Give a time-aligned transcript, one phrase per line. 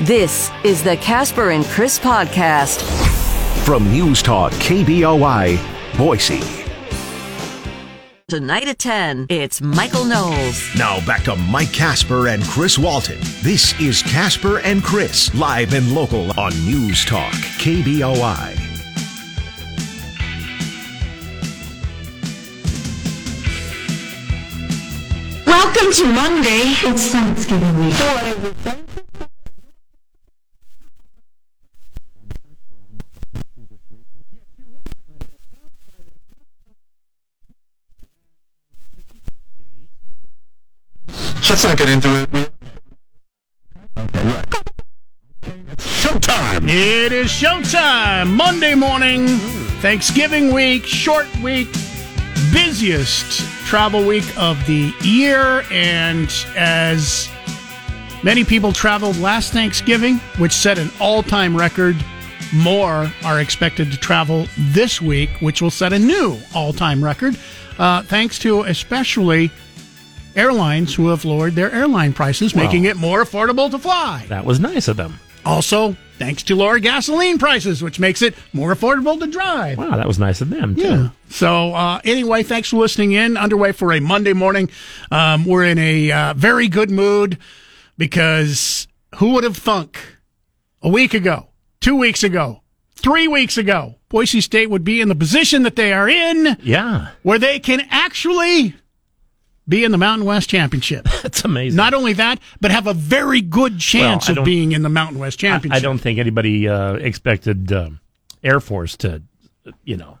[0.00, 2.82] This is the Casper and Chris podcast.
[3.64, 5.58] From News Talk KBOI,
[5.96, 6.42] Boise.
[8.26, 10.74] Tonight at 10, it's Michael Knowles.
[10.76, 13.18] Now back to Mike Casper and Chris Walton.
[13.42, 18.56] This is Casper and Chris, live and local on News Talk KBOI.
[25.46, 26.62] Welcome to Monday.
[26.82, 28.93] It's Thanksgiving week.
[41.54, 42.50] Let's not get into it.
[45.76, 46.68] Showtime!
[46.68, 48.34] It is showtime.
[48.34, 49.28] Monday morning,
[49.78, 51.68] Thanksgiving week, short week,
[52.52, 55.62] busiest travel week of the year.
[55.70, 57.28] And as
[58.24, 61.94] many people traveled last Thanksgiving, which set an all time record,
[62.52, 67.38] more are expected to travel this week, which will set a new all time record.
[67.78, 69.52] Uh, thanks to especially
[70.36, 74.26] airlines who have lowered their airline prices, making it more affordable to fly.
[74.28, 75.18] That was nice of them.
[75.44, 79.76] Also, thanks to lower gasoline prices, which makes it more affordable to drive.
[79.78, 80.82] Wow, that was nice of them, too.
[80.82, 81.08] Yeah.
[81.28, 83.36] So, uh, anyway, thanks for listening in.
[83.36, 84.70] Underway for a Monday morning.
[85.10, 87.38] Um, we're in a uh, very good mood
[87.98, 89.98] because who would have thunk
[90.82, 91.48] a week ago,
[91.80, 92.62] two weeks ago,
[92.96, 97.08] three weeks ago, Boise State would be in the position that they are in Yeah,
[97.22, 98.74] where they can actually
[99.68, 101.06] be in the Mountain West Championship.
[101.22, 101.76] that's amazing.
[101.76, 105.18] Not only that, but have a very good chance I of being in the Mountain
[105.18, 105.76] West Championship.
[105.76, 108.00] I don't think anybody uh, expected um
[108.42, 109.22] Air Force to,
[109.84, 110.18] you know,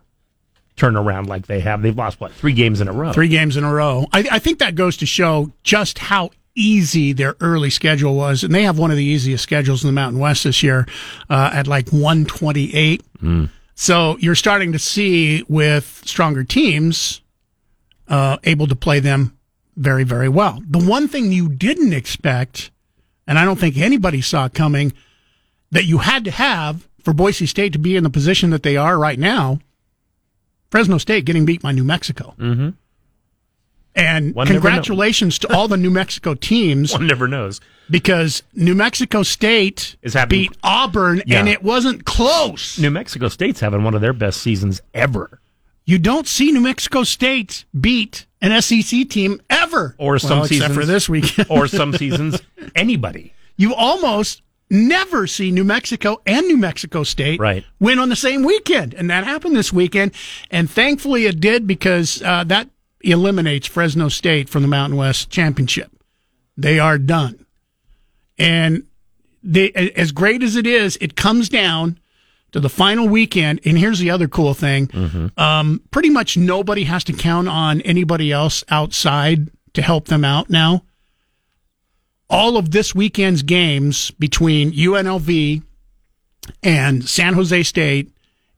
[0.76, 1.82] turn around like they have.
[1.82, 3.12] They've lost, what, three games in a row?
[3.12, 4.06] three games in a row.
[4.12, 8.54] I, I think that goes to show just how easy their early schedule was, and
[8.54, 10.86] they have one of the easiest schedules in the Mountain West this year
[11.28, 13.02] uh, at like 128.
[13.74, 17.20] So you're starting to see with stronger teams
[18.08, 19.36] uh, able to play them
[19.76, 20.62] very, very well.
[20.68, 22.70] The one thing you didn't expect,
[23.26, 24.92] and I don't think anybody saw coming,
[25.70, 28.76] that you had to have for Boise State to be in the position that they
[28.76, 29.58] are right now.
[30.70, 32.34] Fresno State getting beat by New Mexico.
[32.38, 32.70] Mm-hmm.
[33.96, 37.60] And One congratulations to all the New Mexico teams One never knows.
[37.88, 41.38] because New Mexico State Is having- beat Auburn Yeah.
[41.38, 42.76] and it wasn't close.
[42.78, 45.40] New Mexico State's having one of their best seasons ever.
[45.84, 49.94] You don't see New Mexico State beat an SEC team ever.
[49.98, 50.74] Or some Well, seasons.
[50.74, 51.46] for this weekend.
[51.50, 52.40] or some seasons,
[52.74, 53.32] anybody.
[53.56, 54.40] you almost
[54.70, 57.64] never see New Mexico and New Mexico State Right.
[57.80, 58.94] win on the same weekend.
[58.94, 60.12] And that happened this weekend.
[60.50, 62.68] And thankfully it did because uh, that
[63.02, 65.90] eliminates Fresno State from the Mountain West Championship.
[66.56, 67.44] They are done.
[68.38, 68.84] And
[69.42, 71.98] they, as great as it is, it comes down
[72.54, 73.60] to the final weekend.
[73.64, 75.30] And here's the other cool thing.
[75.36, 80.48] Um, pretty much nobody has to count on anybody else outside to help them out
[80.50, 80.82] now
[82.30, 85.62] all of this weekend's games between UNLV
[86.62, 88.10] and San Jose State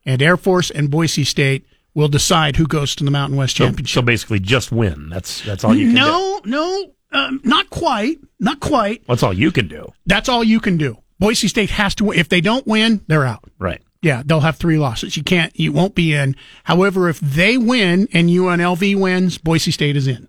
[0.05, 3.65] and Air Force and Boise State will decide who goes to the Mountain West So,
[3.65, 3.93] Championship.
[3.93, 5.09] so basically, just win.
[5.09, 6.01] That's that's all you can do.
[6.01, 9.05] no, no, um, not quite, not quite.
[9.07, 9.91] That's all you can do.
[10.05, 10.97] That's all you can do.
[11.19, 12.17] Boise State has to win.
[12.19, 13.43] If they don't win, they're out.
[13.59, 13.81] Right.
[14.01, 15.17] Yeah, they'll have three losses.
[15.17, 16.35] You can't, you won't be in.
[16.65, 20.27] However, if they win and UNLV wins, Boise State is in.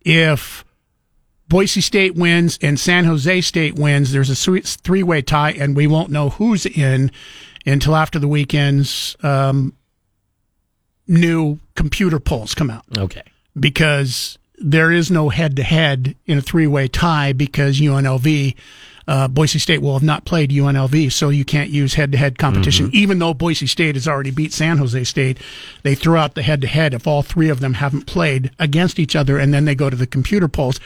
[0.00, 0.64] If
[1.48, 5.86] Boise State wins and San Jose State wins, there's a three way tie, and we
[5.86, 7.10] won't know who's in
[7.66, 9.76] until after the weekend's um,
[11.06, 13.22] new computer polls come out Okay.
[13.58, 18.54] because there is no head to head in a three way tie because UNLV,
[19.08, 22.38] uh, Boise State will have not played UNLV, so you can't use head to head
[22.38, 22.90] competition.
[22.92, 25.38] Even though Boise State has already beat San Jose State,
[25.82, 28.98] they throw out the head to head if all three of them haven't played against
[28.98, 30.78] each other, and then they go to the computer polls.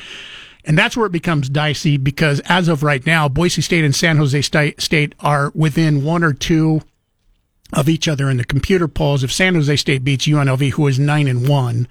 [0.64, 4.16] And that's where it becomes dicey because as of right now, Boise State and San
[4.16, 6.82] Jose State are within one or two
[7.72, 9.22] of each other in the computer polls.
[9.22, 11.86] If San Jose State beats UNLV, who is nine and one,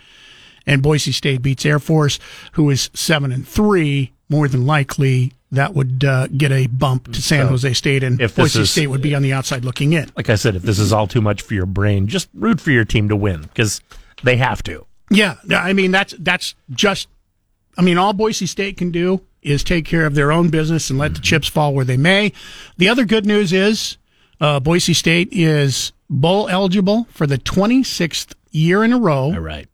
[0.67, 2.19] and Boise State beats Air Force,
[2.53, 7.21] who is seven and three, more than likely that would uh, get a bump to
[7.21, 9.93] San So, Jose State, and if Boise is- State would be on the outside looking
[9.93, 10.11] in.
[10.17, 12.71] Like I said, if this is all too much for your brain, just root for
[12.71, 13.81] your team to win because
[14.23, 14.85] they have to.
[15.11, 17.07] Yeah, I mean that's that's just.
[17.77, 20.97] I mean, all Boise State can do is take care of their own business and
[20.97, 22.31] let the chips fall where they may.
[22.77, 23.97] The other good news is
[24.41, 29.25] uh, Boise State is bowl eligible for the 26th year in a row.
[29.33, 29.67] All right.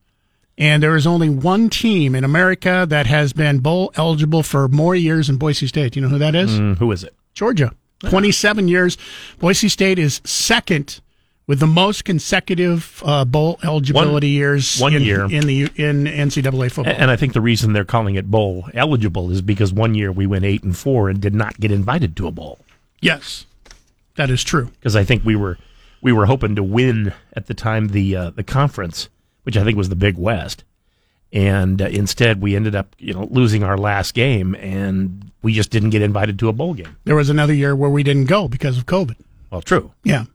[0.58, 4.96] And there is only one team in America that has been bowl eligible for more
[4.96, 5.94] years than Boise State.
[5.94, 6.52] Do you know who that is?
[6.52, 7.16] Mm, who is it?
[7.34, 7.74] Georgia.
[8.02, 8.98] 27 years.
[9.40, 11.02] Boise State is second
[11.48, 15.24] with the most consecutive uh, bowl eligibility One- years one in, year.
[15.26, 16.94] in the in NCAA football.
[16.98, 20.26] And I think the reason they're calling it bowl eligible is because one year we
[20.28, 22.60] went eight and four and did not get invited to a bowl.
[23.02, 23.46] yes,
[24.16, 24.66] that is true.
[24.80, 25.58] Because I think we were
[26.02, 29.10] we were hoping to win at the time the uh, the conference,
[29.44, 30.64] which I think was the Big West,
[31.34, 35.72] and uh, instead we ended up you know losing our last game and we just
[35.72, 36.96] didn't get invited to a bowl game.
[37.06, 39.16] There was another year where we didn't go because of COVID.
[39.50, 40.26] Well, true, Yeah.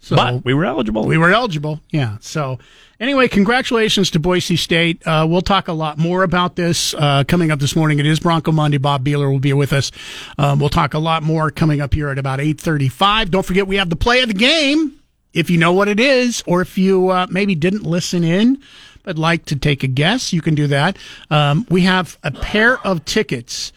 [0.00, 1.06] So but we were eligible.
[1.06, 1.80] we were eligible.
[1.90, 2.18] Yeah.
[2.20, 2.58] So
[3.00, 5.00] anyway, congratulations to Boise State.
[5.06, 7.98] Uh, we'll talk a lot more about this uh, coming up this morning.
[8.00, 8.76] It is Bronco Monday.
[8.76, 9.90] Bob Behler will be with us.
[10.36, 13.30] Um, we'll talk a lot more coming up here at about eight thirty-five.
[13.30, 14.92] Don't forget we have the play of the game.
[15.34, 18.62] If you know what it is, or if you uh, maybe didn't listen in
[19.02, 20.96] but like to take a guess, you can do that.
[21.30, 23.70] Um, we have a pair of tickets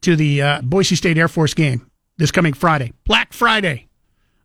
[0.00, 3.88] to the uh, Boise State Air Force game this coming Friday, Black Friday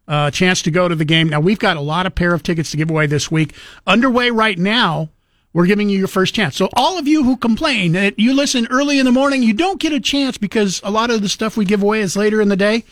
[0.08, 1.30] a chance to go to the game.
[1.30, 3.54] Now we've got a lot of pair of tickets to give away this week.
[3.88, 5.10] Underway right now.
[5.54, 6.58] We're giving you your first chance.
[6.58, 9.80] So all of you who complain that you listen early in the morning, you don't
[9.80, 12.50] get a chance because a lot of the stuff we give away is later in
[12.50, 12.84] the day.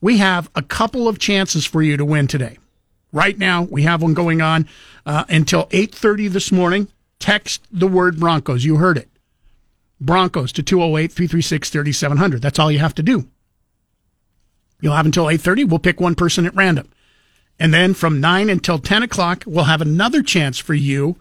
[0.00, 2.58] We have a couple of chances for you to win today.
[3.12, 4.68] Right now, we have one going on
[5.06, 6.88] uh, until 8:30 this morning.
[7.18, 8.64] Text the word Broncos.
[8.64, 9.08] You heard it.
[10.00, 12.40] Broncos to 208-336-3700.
[12.40, 13.28] That's all you have to do.
[14.80, 15.68] You'll have until 8.30.
[15.68, 16.88] We'll pick one person at random.
[17.58, 21.16] And then from 9 until 10 o'clock, we'll have another chance for you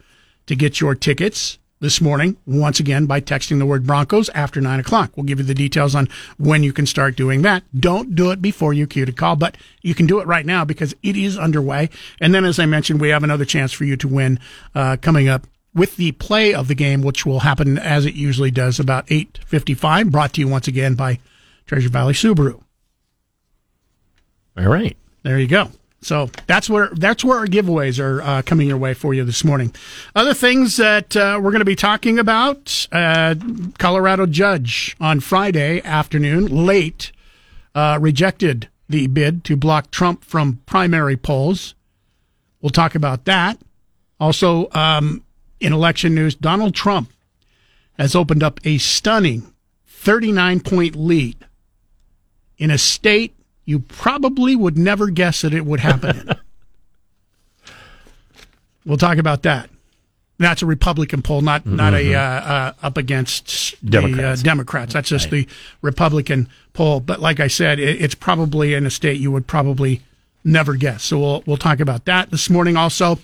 [0.45, 4.79] to get your tickets this morning, once again, by texting the word Broncos after 9
[4.79, 5.11] o'clock.
[5.15, 7.63] We'll give you the details on when you can start doing that.
[7.79, 10.65] Don't do it before you cue to call, but you can do it right now
[10.65, 11.89] because it is underway.
[12.19, 14.39] And then, as I mentioned, we have another chance for you to win
[14.73, 18.51] uh, coming up with the play of the game, which will happen as it usually
[18.51, 21.19] does about 8.55, brought to you once again by
[21.67, 22.61] Treasure Valley Subaru.
[24.57, 24.97] All right.
[25.21, 25.69] There you go.
[26.01, 29.43] So that's where that's where our giveaways are uh, coming your way for you this
[29.43, 29.73] morning.
[30.15, 33.35] Other things that uh, we're going to be talking about: uh,
[33.79, 37.11] Colorado judge on Friday afternoon, late,
[37.73, 41.73] uh, rejected the bid to block Trump from primary polls.
[42.61, 43.59] We'll talk about that.
[44.19, 45.23] Also, um,
[45.59, 47.11] in election news, Donald Trump
[47.97, 49.51] has opened up a stunning
[49.87, 51.45] 39 point lead
[52.57, 53.36] in a state
[53.67, 56.31] you probably would never guess that it would happen
[58.87, 59.69] we'll talk about that.
[60.39, 64.43] That's a Republican poll, not not a uh, uh, up against the uh, Democrats.
[64.43, 64.93] Democrats.
[64.93, 65.47] That's just the
[65.81, 66.99] Republican poll.
[66.99, 70.01] But like I said, it, it's probably in a state you would probably
[70.43, 71.03] never guess.
[71.03, 72.77] So we'll we'll talk about that this morning.
[72.77, 73.17] Also,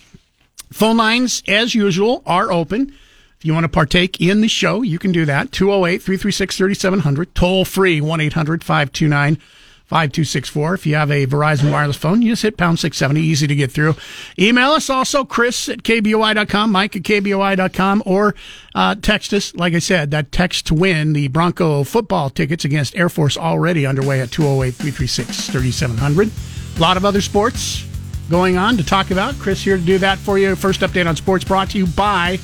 [0.72, 2.92] phone lines as usual are open.
[3.38, 5.52] If you want to partake in the show, you can do that.
[5.52, 9.38] 208 336 3700, toll free 1 800 529
[9.86, 10.74] 5264.
[10.74, 13.20] If you have a Verizon wireless phone, you just hit pound 670.
[13.20, 13.96] Easy to get through.
[14.38, 18.34] Email us also, Chris at KBOI.com, Mike at KBOI.com, or
[18.74, 19.54] uh, text us.
[19.54, 23.84] Like I said, that text to win the Bronco football tickets against Air Force already
[23.84, 26.30] underway at 208 336 3700.
[26.76, 27.86] A lot of other sports
[28.30, 29.34] going on to talk about.
[29.38, 30.56] Chris here to do that for you.
[30.56, 32.38] First update on sports brought to you by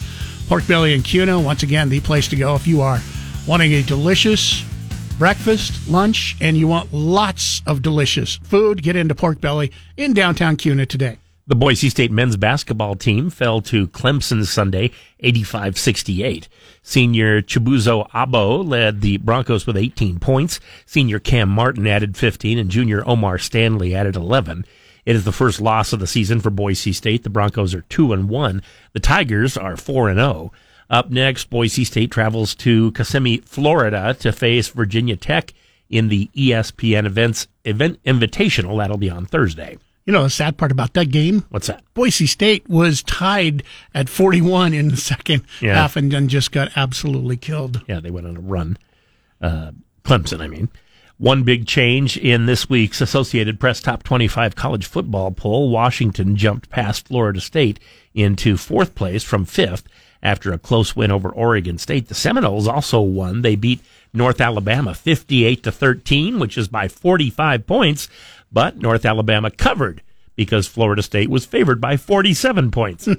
[0.47, 1.41] Pork Belly and Kuna.
[1.41, 3.01] Once again, the place to go if you are
[3.47, 4.63] wanting a delicious
[5.21, 10.57] breakfast, lunch, and you want lots of delicious food, get into Pork Belly in downtown
[10.57, 11.19] Kuna today.
[11.47, 16.49] The Boise State men's basketball team fell to Clemson Sunday, 85-68.
[16.83, 20.59] Senior Chibuzo Agbo led the Broncos with 18 points.
[20.87, 24.65] Senior Cam Martin added 15 and junior Omar Stanley added 11.
[25.05, 27.25] It is the first loss of the season for Boise State.
[27.25, 28.63] The Broncos are 2 and 1.
[28.95, 30.51] The Tigers are 4 and 0.
[30.91, 35.55] Up next, Boise State travels to Kissimmee, Florida to face Virginia Tech
[35.89, 38.77] in the ESPN events event invitational.
[38.79, 39.79] That'll be on Thursday.
[40.07, 41.85] You know, the sad part about that game, What's that?
[41.95, 43.63] Boise State was tied
[43.95, 45.75] at 41 in the second Yeah.
[45.75, 47.83] half and then just got absolutely killed.
[47.87, 48.77] Yeah, they went on a run.
[49.41, 49.71] Uh,
[50.05, 50.69] Clemson, I mean.
[51.19, 55.69] One big change in this week's Associated Press Top 25 college football poll.
[55.69, 57.79] Washington jumped past Florida State
[58.15, 59.85] into fourth place from fifth
[60.23, 62.09] after a close win over Oregon State.
[62.09, 63.43] The Seminoles also won.
[63.43, 63.81] They beat
[64.13, 68.09] North Alabama 58 to 13, which is by 45 points,
[68.53, 70.03] but North Alabama covered
[70.37, 73.09] because Florida State was favored by 47 points.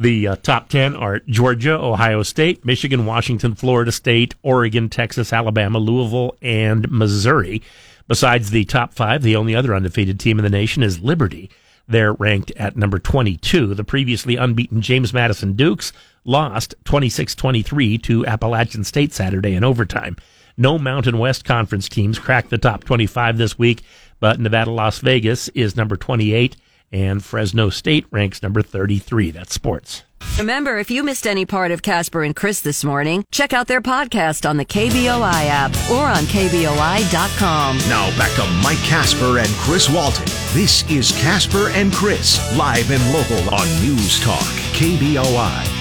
[0.00, 5.78] The uh, top 10 are Georgia, Ohio State, Michigan, Washington, Florida State, Oregon, Texas, Alabama,
[5.78, 7.60] Louisville, and Missouri.
[8.08, 11.50] Besides the top five, the only other undefeated team in the nation is Liberty.
[11.86, 13.74] They're ranked at number 22.
[13.74, 15.92] The previously unbeaten James Madison Dukes
[16.24, 20.16] lost 26-23 to Appalachian State Saturday in overtime.
[20.56, 23.82] No Mountain West Conference teams cracked the top 25 this week,
[24.18, 26.56] but Nevada Las Vegas is number 28
[26.92, 29.30] and Fresno State ranks number 33.
[29.30, 30.02] That's sports.
[30.38, 33.80] Remember, if you missed any part of Casper and Chris this morning, check out their
[33.80, 37.78] podcast on the KBOI app or on KBOI.com.
[37.88, 40.26] Now back to Mike Casper and Chris Walton.
[40.52, 45.79] This is Casper and Chris, live and local on News Talk, KBOI.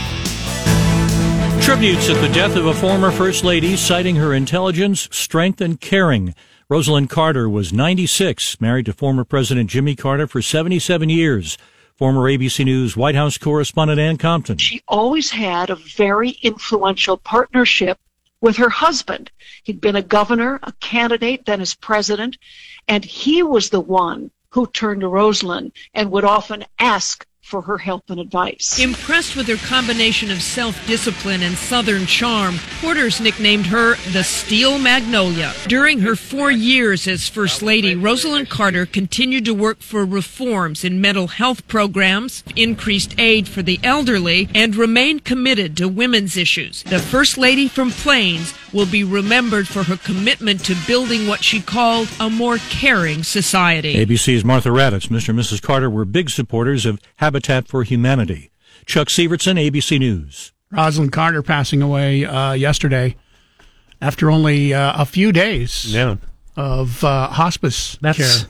[1.62, 6.34] Tributes at the death of a former First Lady, citing her intelligence, strength, and caring.
[6.70, 11.58] Rosalynn Carter was 96, married to former President Jimmy Carter for 77 years.
[11.96, 14.58] Former ABC News White House correspondent Ann Compton.
[14.58, 18.00] She always had a very influential partnership
[18.42, 19.32] with her husband.
[19.63, 22.38] He'd been a governor, a candidate, then as president,
[22.88, 27.79] and he was the one who turned to Rosalynn and would often ask for her
[27.79, 28.79] help and advice.
[28.79, 34.77] Impressed with her combination of self discipline and southern charm, Porter's nicknamed her the Steel
[34.77, 35.51] Magnolia.
[35.68, 41.01] During her four years as First Lady, Rosalynn Carter continued to work for reforms in
[41.01, 46.84] mental health programs, increased aid for the elderly, and remained committed to women's issues.
[46.84, 51.60] The First Lady from Plains will be remembered for her commitment to building what she
[51.60, 53.96] called a more caring society.
[54.06, 55.29] ABC's Martha Raddatz, Mr.
[55.29, 55.60] and Mrs.
[55.63, 58.51] Carter were big supporters of Habitat for Humanity.
[58.86, 60.51] Chuck Sievertson, ABC News.
[60.74, 63.15] Rosalynn Carter passing away uh, yesterday
[64.01, 66.15] after only uh, a few days Yeah.
[66.55, 68.50] of uh, hospice That's care.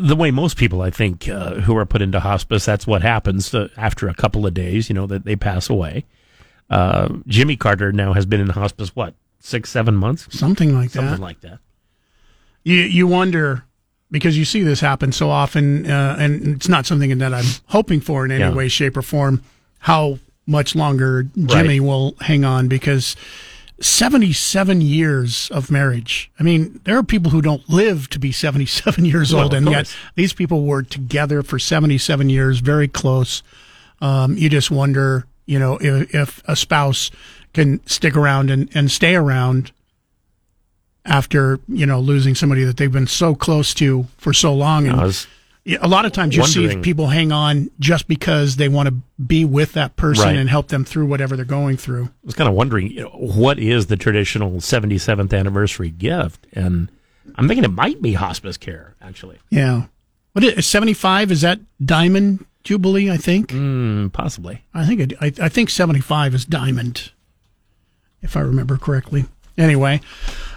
[0.00, 3.54] the way most people, I think, uh, who are put into hospice, that's what happens
[3.54, 6.04] uh, after a couple of days, you know, that they pass away.
[6.68, 10.26] Uh, Jimmy Carter now has been in hospice, what, six, seven months?
[10.36, 11.10] Something like Something that.
[11.10, 11.58] Something like that.
[12.64, 13.64] you you wonder
[14.10, 18.00] because you see this happen so often, uh, and it's not something that I'm hoping
[18.00, 18.52] for in any Yeah.
[18.54, 19.42] way, shape, or form.
[19.80, 21.82] How much longer Jimmy Right.
[21.82, 23.16] will hang on because
[23.80, 26.30] 77 years of marriage.
[26.40, 29.94] I mean, there are people who don't live to be 77 years old, and yet
[30.14, 33.42] these people were together for 77 years, very close.
[34.00, 37.10] Um, you just wonder, you know, if, if a spouse
[37.54, 39.72] can stick around and, and stay around
[41.06, 44.86] after, you know, losing somebody that they've been so close to for so long.
[44.88, 45.26] And
[45.80, 48.94] a lot of times you see people hang on just because they want to
[49.24, 50.36] be with that person Right.
[50.36, 52.04] and help them through whatever they're going through.
[52.04, 56.46] I was kind of wondering, you know, what is the traditional 77th anniversary gift?
[56.52, 56.88] And
[57.36, 59.38] I'm thinking it might be hospice care, actually.
[59.50, 59.84] Yeah.
[60.32, 61.32] What is 75?
[61.32, 63.48] Is that Diamond Jubilee, I think?
[63.50, 64.62] Mm, possibly.
[64.74, 67.10] I think it, I, I think 75 is Diamond,
[68.22, 69.24] if I remember correctly.
[69.58, 70.00] Anyway,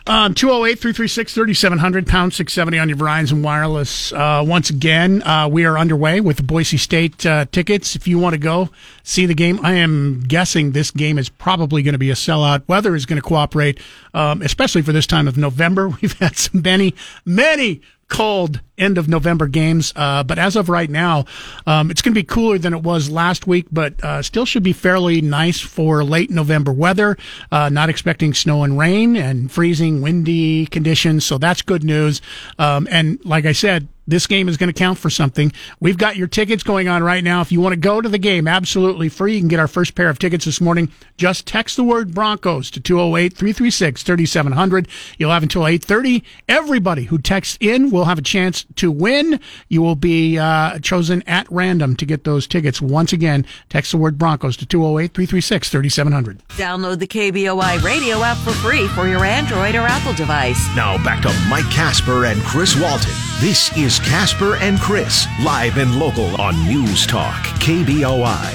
[0.08, 4.12] um, 208 336 3700, pound 670 on your Verizon Wireless.
[4.12, 7.96] Uh, once again, uh, we are underway with the Boise State uh, tickets.
[7.96, 8.70] If you want to go
[9.04, 12.68] see the game, I am guessing this game is probably going to be a sellout.
[12.68, 13.80] Weather is going to cooperate,
[14.14, 15.90] um, especially for this time of November.
[16.02, 19.94] We've had some many, many cold end of November games.
[19.96, 21.26] Uh, but as of right now,
[21.68, 24.64] um, it's going to be cooler than it was last week, but uh, still should
[24.64, 27.18] be fairly nice for late November weather.
[27.52, 31.26] Uh, not expecting snow and rain and freezing, windy conditions.
[31.26, 32.22] So that's good news.
[32.58, 35.52] Um, and like I said, this game is going to count for something.
[35.80, 37.42] We've got your tickets going on right now.
[37.42, 39.36] If you want to go to the game, absolutely free.
[39.36, 40.92] You can get our first pair of tickets this morning.
[41.18, 44.88] Just text the word Broncos to 208-336-3700.
[45.18, 46.24] You'll have until 8:30.
[46.48, 49.40] Everybody who texts in will have a chance to win.
[49.68, 52.82] You will be uh, chosen at random to get those tickets.
[52.82, 56.40] Once again, text the word Broncos to 208-336-3700.
[56.50, 60.60] Download the KBOI radio app for free for your Android or Apple device.
[60.76, 63.29] Now back to Mike Casper and Chris Walton.
[63.40, 68.52] This is Casper and Chris, live and local on News Talk, KBOI.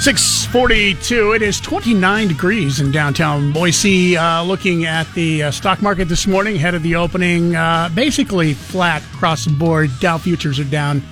[0.00, 1.32] 642.
[1.32, 4.16] It is 29 degrees in downtown Boise.
[4.16, 8.54] Uh, looking at the uh, stock market this morning, ahead of the opening, uh, basically
[8.54, 9.90] flat across the board.
[9.98, 11.02] Dow futures are down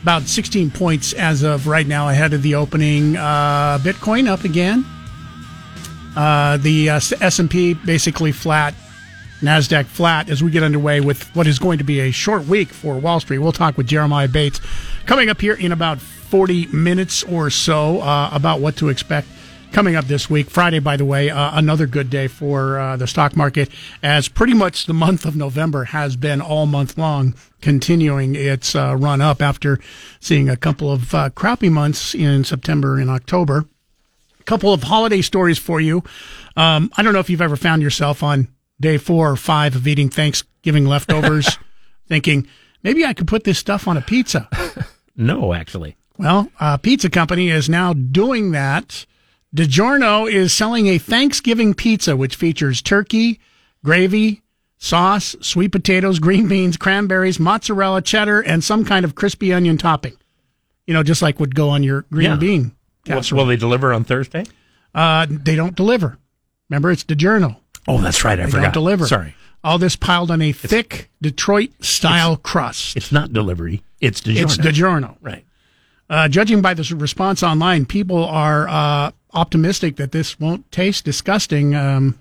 [0.00, 3.14] about 16 points as of right now, ahead of the opening.
[3.14, 4.86] Uh, Bitcoin up again.
[6.16, 8.72] Uh, the uh, S&P basically flat.
[9.40, 12.68] Nasdaq flat as we get underway with what is going to be a short week
[12.68, 13.38] for Wall Street.
[13.38, 14.60] We'll talk with Jeremiah Bates
[15.04, 19.28] coming up here in about 40 minutes or so uh, about what to expect
[19.72, 20.48] coming up this week.
[20.48, 23.68] Friday, by the way, uh, another good day for uh, the stock market,
[24.02, 28.96] as pretty much the month of November has been all month long, continuing its uh,
[28.96, 29.78] run up after
[30.18, 33.66] seeing a couple of uh, crappy months in September and October.
[34.40, 36.02] A couple of holiday stories for you.
[36.56, 38.48] Um, I don't know if you've ever found yourself on
[38.80, 41.58] day four or five of eating Thanksgiving leftovers,
[42.08, 42.46] thinking
[42.82, 44.48] maybe I could put this stuff on a pizza.
[45.18, 45.96] No, actually.
[46.18, 49.06] Well, a pizza company is now doing that.
[49.54, 53.40] DiGiorno is selling a Thanksgiving pizza which features turkey,
[53.82, 54.42] gravy,
[54.76, 60.14] sauce, sweet potatoes, green beans, cranberries, mozzarella, cheddar, and some kind of crispy onion topping.
[60.86, 62.36] You know, just like would go on your green Yeah.
[62.36, 62.62] bean
[63.08, 63.38] Will, casserole.
[63.40, 64.44] will they deliver on Thursday?
[64.94, 66.18] Uh, they don't deliver.
[66.68, 67.56] Remember, it's DiGiorno.
[67.88, 68.38] Oh, that's right.
[68.38, 68.64] I They forgot.
[68.64, 69.06] don't deliver.
[69.06, 69.34] Sorry.
[69.64, 72.96] All this piled on a thick Detroit style crust.
[72.96, 73.82] It's not delivery.
[74.00, 74.42] It's DiGiorno.
[74.42, 75.16] It's DiGiorno.
[75.20, 75.44] Right.
[76.08, 81.74] Uh, judging by the response online, people are uh, optimistic that this won't taste disgusting.
[81.74, 82.18] Um,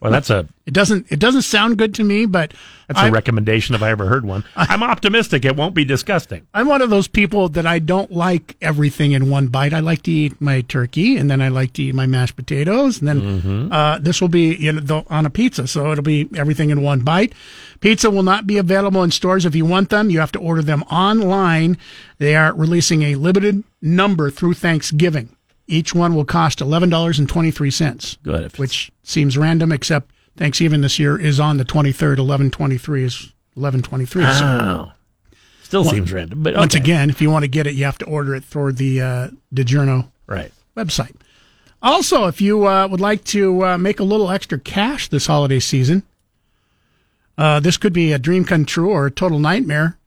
[0.00, 1.10] Well, that's a it doesn't.
[1.10, 2.52] It doesn't sound good to me, but
[2.86, 4.44] that's a I'm, recommendation if I ever heard one.
[4.54, 6.46] I'm optimistic it won't be disgusting.
[6.54, 9.72] I'm one of those people that I don't like everything in one bite.
[9.72, 13.00] I like to eat my turkey, and then I like to eat my mashed potatoes,
[13.00, 13.72] and then Mm-hmm.
[13.72, 17.00] uh, this will be you know, on a pizza, so it'll be everything in one
[17.00, 17.32] bite.
[17.80, 20.10] Pizza will not be available in stores if you want them.
[20.10, 21.76] You have to order them online.
[22.18, 25.30] They are releasing a limited number through Thanksgiving.
[25.68, 28.18] Each one will cost eleven dollars and twenty three cents.
[28.22, 28.58] Good.
[28.58, 32.18] Which seems random, except Thanksgiving this year is on the 23rd.
[32.18, 34.22] 1123 is 1123.
[34.22, 34.92] So Oh.
[35.62, 38.06] Still seems random, but once again, if you want to get it, you have to
[38.06, 40.50] order it through the uh, DiGiorno right.
[40.74, 41.14] website.
[41.82, 45.60] Also, if you uh, would like to uh, make a little extra cash this holiday
[45.60, 46.04] season,
[47.36, 49.98] uh, this could be a dream come true or a total nightmare.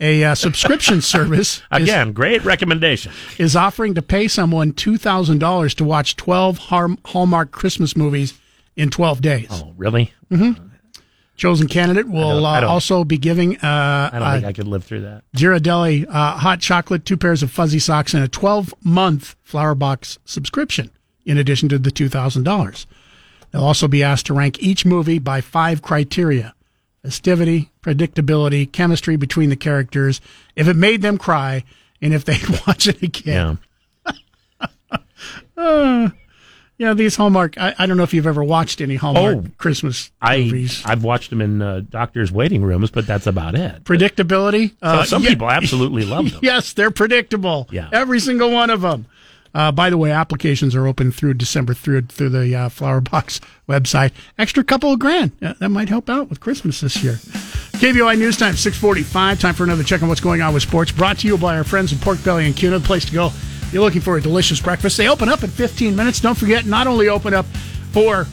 [0.00, 3.12] A uh, subscription service is, Again, great recommendation.
[3.38, 6.58] is offering to pay someone $2,000 to watch 12
[7.06, 8.38] Hallmark Christmas movies
[8.76, 9.48] in 12 days.
[9.50, 10.12] Oh, really?
[11.36, 14.52] Chosen candidate will I uh, don't- also be giving uh, I don't uh, think I
[14.54, 15.22] could live through that.
[15.36, 20.18] Ghirardelli uh, hot chocolate, two pairs of fuzzy socks, and a 12 month flower box
[20.24, 20.90] subscription,
[21.26, 22.86] in addition to the $2,000.
[23.50, 26.54] They'll also be asked to rank each movie by five criteria
[27.06, 30.20] festivity, predictability, chemistry between the characters,
[30.56, 31.62] if it made them cry,
[32.02, 33.58] and if they'd watch it again.
[35.56, 36.08] Yeah.
[36.78, 40.10] Yeah, these Hallmark, I, I don't know if you've ever watched any Hallmark Oh, Christmas
[40.20, 40.82] I movies.
[40.84, 43.82] I've watched them in uh, doctors' waiting rooms, but that's about it.
[43.84, 44.74] Predictability.
[44.82, 46.40] So some yeah- people absolutely love them.
[46.42, 47.66] Yes, they're predictable.
[47.70, 47.88] Yeah.
[47.92, 49.06] every single one of them.
[49.56, 53.40] Uh, by the way, applications are open through December through through the uh, Flower Box
[53.68, 54.12] website.
[54.36, 57.12] Extra couple of grand Yeah, that might help out with Christmas this year.
[57.80, 59.40] KBOI News Time six forty five.
[59.40, 60.92] Time for another check on what's going on with sports.
[60.92, 62.78] Brought to you by our friends at Pork Belly and Kuna.
[62.78, 63.30] The place to go.
[63.72, 64.98] You're looking for a delicious breakfast.
[64.98, 66.20] They open up in fifteen minutes.
[66.20, 67.46] Don't forget, not only open up
[67.92, 68.26] for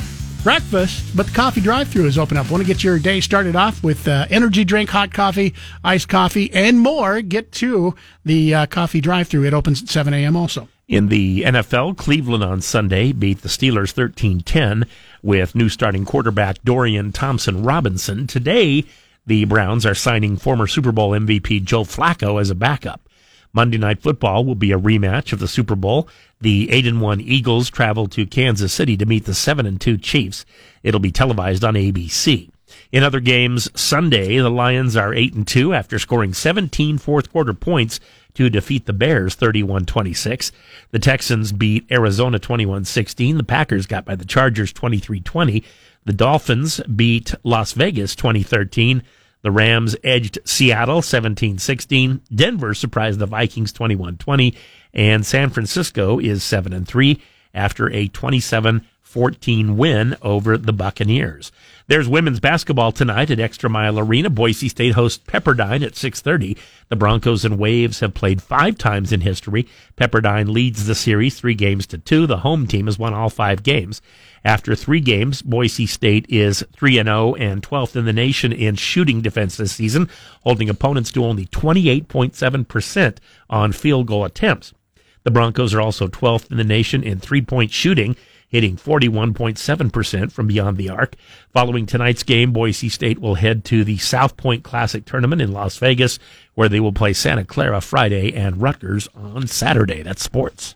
[0.44, 2.52] breakfast, but the coffee drive-through is open up.
[2.52, 5.54] Want to get your day started off with uh, energy drink, hot coffee,
[5.86, 7.22] iced coffee, and more?
[7.22, 9.46] Get to the uh, coffee drive-through.
[9.46, 10.36] It opens at 7 a.m.
[10.36, 10.68] Also.
[10.88, 14.86] In the NFL, Cleveland on Sunday beat the Steelers 13 10
[15.22, 18.28] with new starting quarterback Dorian Thompson Robinson.
[18.28, 18.84] Today,
[19.26, 23.00] the Browns are signing former Super Bowl MVP Joe Flacco as a backup.
[23.54, 26.10] Monday Night Football will be a rematch of the Super Bowl.
[26.42, 29.98] The 8 and 1 Eagles travel to Kansas City to meet the 7 and 2
[29.98, 30.46] Chiefs.
[30.82, 32.50] It'll be televised on ABC.
[32.92, 37.54] In other games, Sunday, the Lions are 8 and 2 after scoring 17 fourth quarter
[37.54, 38.00] points
[38.36, 40.52] to defeat the Bears 31-26.
[40.92, 43.38] The Texans beat Arizona 21-16.
[43.38, 45.64] The Packers got by the Chargers 23-20.
[46.06, 49.04] The Dolphins beat Las Vegas 2013.
[49.42, 52.22] The Rams edged Seattle 17-16.
[52.34, 54.56] Denver surprised the Vikings 21-20
[54.94, 57.22] and San Francisco is 7 and 3
[57.54, 58.08] after a
[59.14, 61.52] 27-14 win over the Buccaneers.
[61.88, 64.30] There's women's basketball tonight at Extra Mile Arena.
[64.30, 66.58] Boise State hosts Pepperdine at 6:30.
[66.90, 69.68] The Broncos and Waves have played 5 times in history.
[69.98, 72.26] Pepperdine leads the series 3 games to 2.
[72.26, 74.02] The home team has won all 5 games.
[74.46, 78.76] After 3 games, Boise State is 3 and 0 and 12th in the nation in
[78.76, 80.10] shooting defense this season,
[80.42, 83.18] holding opponents to only 28.7%
[83.50, 84.74] on field goal attempts.
[85.24, 88.16] The Broncos are also 12th in the nation in three point shooting,
[88.54, 91.16] hitting 41.7% from beyond the arc.
[91.52, 95.76] Following tonight's game, Boise State will head to the South Point Classic Tournament in Las
[95.80, 96.20] Vegas,
[96.54, 100.04] where they will play Santa Clara Friday and Rutgers on Saturday.
[100.04, 100.76] That's sports.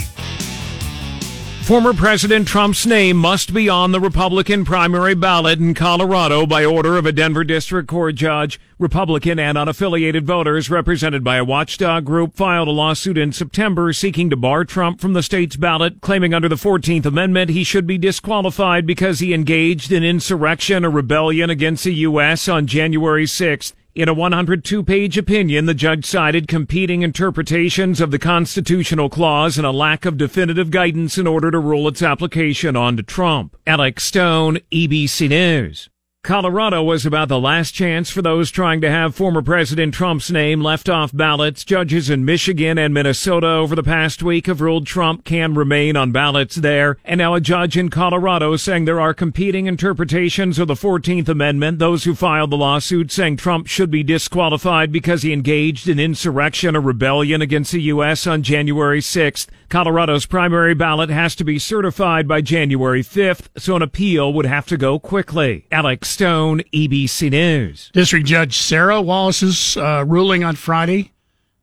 [1.63, 6.97] Former President Trump's name must be on the Republican primary ballot in Colorado by order
[6.97, 8.59] of a Denver District Court judge.
[8.77, 14.29] Republican and unaffiliated voters represented by a watchdog group filed a lawsuit in September seeking
[14.29, 17.97] to bar Trump from the state's ballot, claiming under the 14th Amendment he should be
[17.97, 22.49] disqualified because he engaged in insurrection or rebellion against the U.S.
[22.49, 23.73] on January 6th.
[23.93, 29.67] In a 102 page opinion, the judge cited competing interpretations of the constitutional clause and
[29.67, 33.57] a lack of definitive guidance in order to rule its application onto Trump.
[33.67, 35.90] Alex Stone, ABC News.
[36.23, 40.61] Colorado was about the last chance for those trying to have former President Trump's name
[40.61, 41.65] left off ballots.
[41.65, 46.11] Judges in Michigan and Minnesota over the past week have ruled Trump can remain on
[46.11, 46.99] ballots there.
[47.03, 51.79] And now a judge in Colorado saying there are competing interpretations of the 14th Amendment.
[51.79, 56.75] Those who filed the lawsuit saying Trump should be disqualified because he engaged in insurrection
[56.75, 58.27] or rebellion against the U.S.
[58.27, 59.47] on January 6th.
[59.71, 64.65] Colorado's primary ballot has to be certified by January 5th, so an appeal would have
[64.67, 65.65] to go quickly.
[65.71, 67.89] Alex Stone, ABC News.
[67.93, 71.13] District Judge Sarah Wallace's uh, ruling on Friday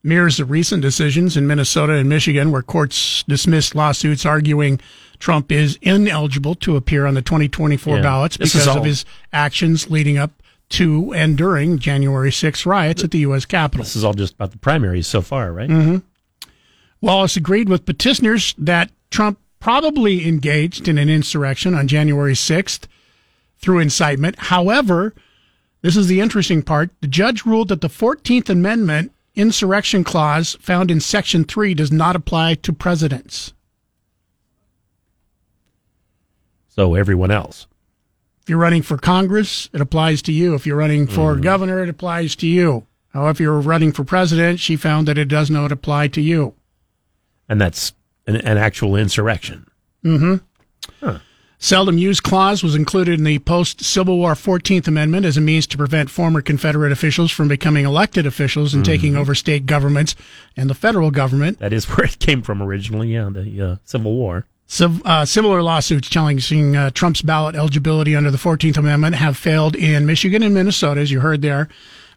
[0.03, 4.81] mirrors the recent decisions in Minnesota and Michigan where courts dismissed lawsuits arguing
[5.19, 8.03] Trump is ineligible to appear on the 2024 Yeah.
[8.03, 10.31] ballots because all- of his actions leading up
[10.71, 13.45] to and during January 6 riots at the U.S.
[13.45, 13.85] Capitol.
[13.85, 15.69] This is all just about the primaries so far, right?
[15.69, 15.97] Mm-hmm.
[17.01, 22.87] Wallace agreed with petitioners that Trump probably engaged in an insurrection on January 6th
[23.59, 24.37] through incitement.
[24.39, 25.15] However,
[25.83, 26.91] this is the interesting part.
[27.01, 32.17] The judge ruled that the 14th Amendment insurrection clause found in Section 3 does not
[32.17, 33.53] apply to presidents.
[36.69, 37.67] So everyone else.
[38.43, 40.55] If you're running for Congress, it applies to you.
[40.55, 41.43] If you're running for mm-hmm.
[41.43, 42.87] governor, it applies to you.
[43.13, 46.55] However, if you're running for president, she found that it does not apply to you.
[47.49, 47.93] And that's
[48.27, 49.71] an, an actual insurrection.
[50.05, 51.17] Mm-hmm.
[51.61, 55.67] Seldom used clause was included in the post Civil War 14th Amendment as a means
[55.69, 60.15] to prevent former Confederate officials from becoming elected officials and taking over state governments
[60.57, 61.59] and the federal government.
[61.59, 64.47] That is where it came from originally, yeah, the uh, Civil War.
[64.67, 69.75] Civ- uh, similar lawsuits challenging uh, Trump's ballot eligibility under the 14th Amendment have failed
[69.75, 71.69] in Michigan and Minnesota, as you heard there.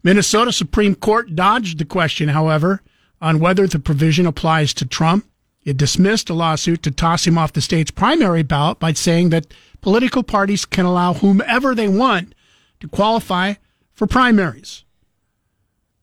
[0.04, 2.84] Minnesota Supreme Court dodged the question, however,
[3.22, 5.26] on whether the provision applies to Trump.
[5.64, 9.54] It dismissed a lawsuit to toss him off the state's primary ballot by saying that
[9.82, 12.34] political parties can allow whomever they want
[12.80, 13.54] to qualify
[13.94, 14.84] for primaries.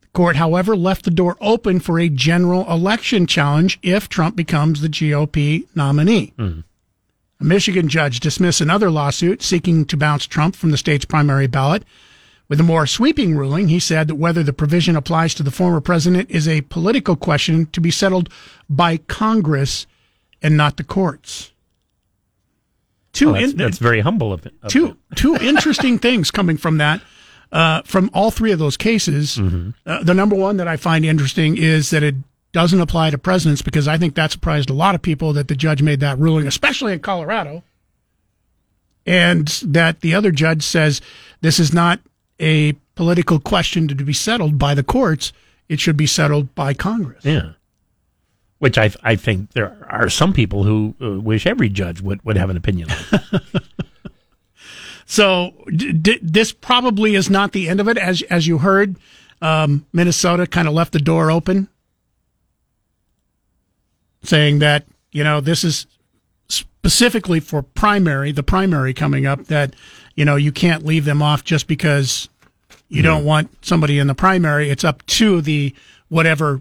[0.00, 4.80] The court, however, left the door open for a general election challenge if Trump becomes
[4.80, 6.32] the GOP nominee.
[6.38, 6.60] Hmm.
[7.40, 11.84] A Michigan judge dismissed another lawsuit seeking to bounce Trump from the state's primary ballot.
[12.48, 15.80] With a more sweeping ruling, he said that whether the provision applies to the former
[15.82, 18.30] president is a political question to be settled
[18.70, 19.86] by Congress
[20.40, 21.52] and not the courts.
[23.12, 24.54] Two Oh, that's, in- that's very humble of it.
[24.62, 27.02] of two two interesting things coming from that.
[27.50, 29.70] Uh, from all three of those cases, Mm-hmm.
[29.86, 32.14] uh, the number one that I find interesting is that it
[32.52, 35.54] doesn't apply to presidents because I think that surprised a lot of people that the
[35.54, 37.62] judge made that ruling, especially in Colorado.
[39.06, 41.00] And that the other judge says
[41.40, 42.00] this is not
[42.40, 45.32] a political question to be settled by the courts.
[45.68, 47.24] It should be settled by Congress.
[47.24, 47.52] Yeah.
[48.58, 52.36] Which I I think there are some people who uh, wish every judge would, would
[52.36, 52.88] have an opinion.
[52.88, 53.64] That.
[55.10, 57.96] So d- d- this probably is not the end of it.
[57.96, 58.96] As as you heard,
[59.40, 61.68] um, Minnesota kind of left the door open,
[64.22, 65.86] saying that you know this is
[66.48, 69.46] specifically for primary, the primary coming up.
[69.46, 69.74] That
[70.18, 72.28] you know you can't leave them off just because
[72.88, 74.68] you don't want somebody in the primary.
[74.68, 75.72] It's up to the
[76.08, 76.60] whatever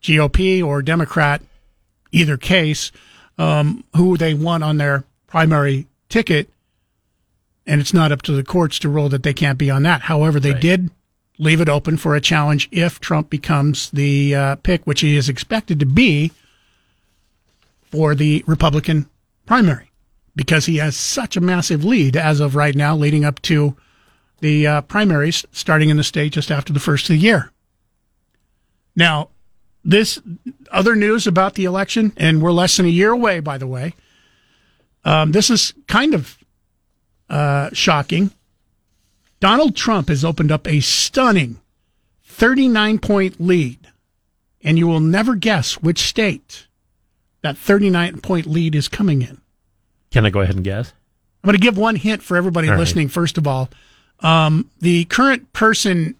[0.00, 1.42] GOP or Democrat,
[2.12, 2.90] either case,
[3.36, 6.48] um, who they want on their primary ticket
[7.66, 10.00] and it's not up to the courts to rule that they can't be on that.
[10.02, 10.60] However, they Right.
[10.62, 10.90] did
[11.38, 15.28] leave it open for a challenge if Trump becomes the uh, pick, which he is
[15.28, 16.32] expected to be
[17.90, 19.06] for the Republican
[19.44, 19.87] primary,
[20.38, 23.76] because he has such a massive lead as of right now, leading up to
[24.38, 27.50] the uh, primaries starting in the state just after the first of the year.
[28.94, 29.30] Now,
[29.82, 30.20] this
[30.70, 33.94] other news about the election, and we're less than a year away, by the way.
[35.04, 36.38] Um, this is kind of
[37.28, 38.30] uh, shocking.
[39.40, 41.60] Donald Trump has opened up a stunning
[42.22, 43.88] 39 point lead,
[44.62, 46.68] and you will never guess which state
[47.42, 49.40] that 39 point lead is coming in.
[50.10, 50.92] Can I go ahead and guess?
[51.42, 52.80] I'm going to give one hint for everybody All right.
[52.80, 53.68] listening, first of all.
[54.20, 56.16] Um, the current person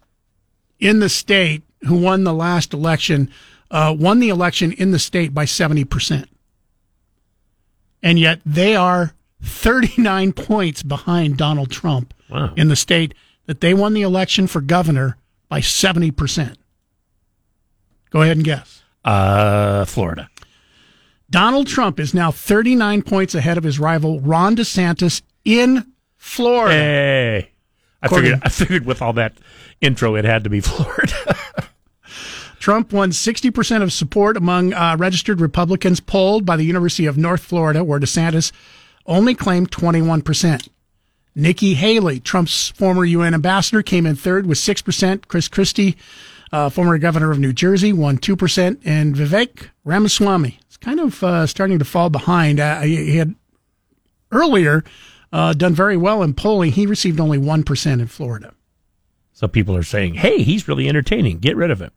[0.78, 3.30] in the state who won the last election
[3.70, 6.26] uh, won the election in the state by 70%.
[8.02, 12.52] And yet they are 39 points behind Donald Trump Wow.
[12.56, 13.14] in the state
[13.46, 15.16] that they won the election for governor
[15.48, 16.56] by 70%.
[18.10, 18.82] Go ahead and guess.
[19.04, 20.28] Uh, Florida.
[21.30, 26.74] Donald Trump is now 39 points ahead of his rival Ron DeSantis in Florida.
[26.74, 27.50] Hey.
[28.00, 29.34] I figured, I figured with all that
[29.80, 31.36] intro, it had to be Florida.
[32.58, 37.42] Trump won 60% of support among uh, registered Republicans polled by the University of North
[37.42, 38.52] Florida, where DeSantis
[39.06, 40.68] only claimed 21%.
[41.34, 45.28] Nikki Haley, Trump's former UN ambassador, came in third with 6%.
[45.28, 45.96] Chris Christie,
[46.52, 48.80] uh, former governor of New Jersey, won 2%.
[48.84, 52.60] And Vivek Ramaswamy kind of uh, starting to fall behind.
[52.60, 53.34] Uh, he had
[54.30, 54.84] earlier
[55.32, 56.72] uh, done very well in polling.
[56.72, 58.54] He received only 1% in Florida.
[59.32, 61.38] So people are saying, hey, he's really entertaining.
[61.38, 61.92] Get rid of him.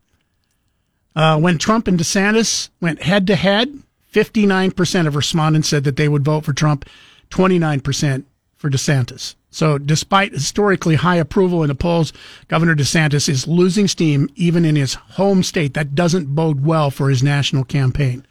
[1.15, 3.79] Uh, when Trump and DeSantis went head to head,
[4.13, 6.85] 59% of respondents said that they would vote for Trump,
[7.29, 8.23] 29%
[8.55, 9.35] for DeSantis.
[9.53, 12.13] So, despite historically high approval in the polls,
[12.47, 15.73] Governor DeSantis is losing steam even in his home state.
[15.73, 18.25] That doesn't bode well for his national campaign,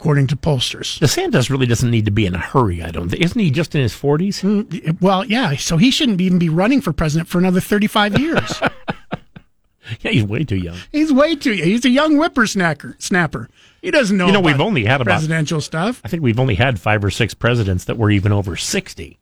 [0.00, 0.98] according to pollsters.
[0.98, 3.22] DeSantis really doesn't need to be in a hurry, I don't think.
[3.22, 4.42] Isn't he just in his 40s?
[4.42, 5.54] Mm, well, yeah.
[5.56, 8.60] So, he shouldn't even be running for president for another 35 years.
[10.00, 10.78] yeah, he's way too young.
[10.90, 12.96] He's way too He's a young whippersnapper.
[12.98, 13.50] Snapper.
[13.82, 14.26] He doesn't know.
[14.26, 16.00] You know, we've only had about presidential stuff.
[16.02, 19.18] I think we've only had five or six presidents that were even over 60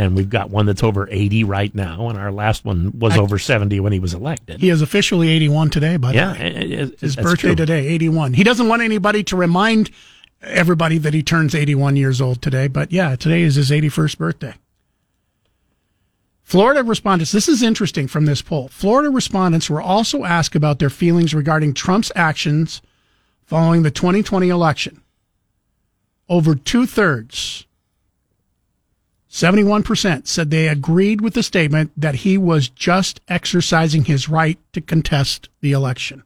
[0.00, 3.18] and we've got one that's over 80 right now, and our last one was I,
[3.18, 4.58] over 70 when he was elected.
[4.58, 7.54] He is officially 81 today, by yeah, it, his birthday true.
[7.54, 8.32] today, 81.
[8.32, 9.90] He doesn't want anybody to remind
[10.40, 14.54] everybody that he turns 81 years old today, but yeah, today is his 81st birthday.
[16.42, 18.68] Florida respondents, this is interesting from this poll.
[18.68, 22.80] Florida respondents were also asked about their feelings regarding Trump's actions
[23.44, 25.02] following the 2020 election.
[26.26, 27.66] Over two thirds
[29.30, 34.80] 71% said they agreed with the statement that he was just exercising his right to
[34.80, 36.24] contest the election.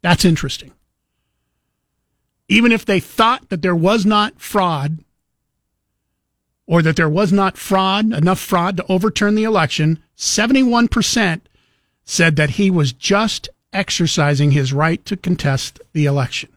[0.00, 0.72] That's interesting.
[2.48, 5.04] Even if they thought that there was not fraud
[6.66, 11.40] or that there was not fraud, enough fraud to overturn the election, 71%
[12.04, 16.48] said that he was just exercising his right to contest the election.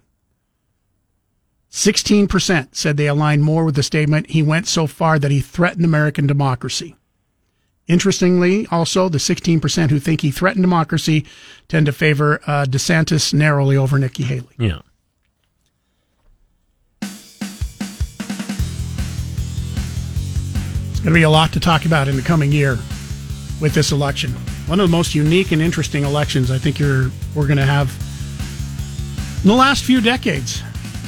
[1.72, 5.86] 16% said they aligned more with the statement he went so far that he threatened
[5.86, 6.96] American democracy.
[7.88, 11.26] Interestingly, also, the 16% who think he threatened democracy
[11.68, 14.48] tend to favor uh, DeSantis narrowly over Nikki Haley.
[14.58, 14.82] Yeah.
[20.92, 22.78] It's going to be a lot to talk about in the coming year
[23.60, 24.32] with this election.
[24.68, 27.90] One of the most unique and interesting elections I think you're, we're going to have
[29.42, 30.62] in the last few decades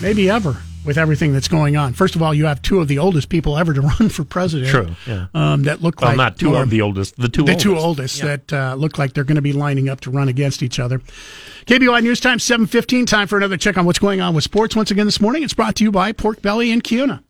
[0.03, 1.93] maybe ever with everything that's going on.
[1.93, 4.69] First of all, you have two of the oldest people ever to run for president.
[4.69, 4.95] True.
[5.07, 5.27] Yeah.
[5.33, 7.15] Um, that look well, like not two of the oldest.
[7.17, 7.43] The two.
[7.43, 7.63] The oldest.
[7.63, 8.25] two oldest yeah.
[8.25, 10.99] that uh, look like they're going to be lining up to run against each other.
[11.65, 13.05] KBOI News Time seven fifteen.
[13.05, 14.75] Time for another check on what's going on with sports.
[14.75, 17.23] Once again this morning, it's brought to you by Pork Belly and Kuna.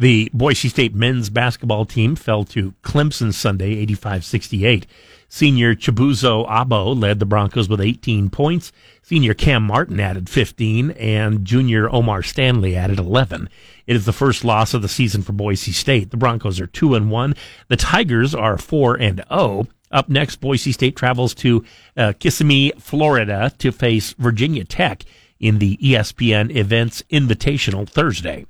[0.00, 4.86] The Boise State men's basketball team fell to Clemson Sunday, 85-68.
[5.28, 8.72] Senior Chibuzo Agbo led the Broncos with 18 points.
[9.02, 13.50] Senior Cam Martin added 15 and junior Omar Stanley added 11.
[13.86, 16.10] It is the first loss of the season for Boise State.
[16.10, 17.34] The Broncos are 2 and 1.
[17.68, 19.66] The Tigers are 4 and 0.
[19.90, 21.62] Up next, Boise State travels to
[21.98, 25.04] uh, Kissimmee, Florida to face Virginia Tech
[25.38, 28.46] in the ESPN Events Invitational Thursday.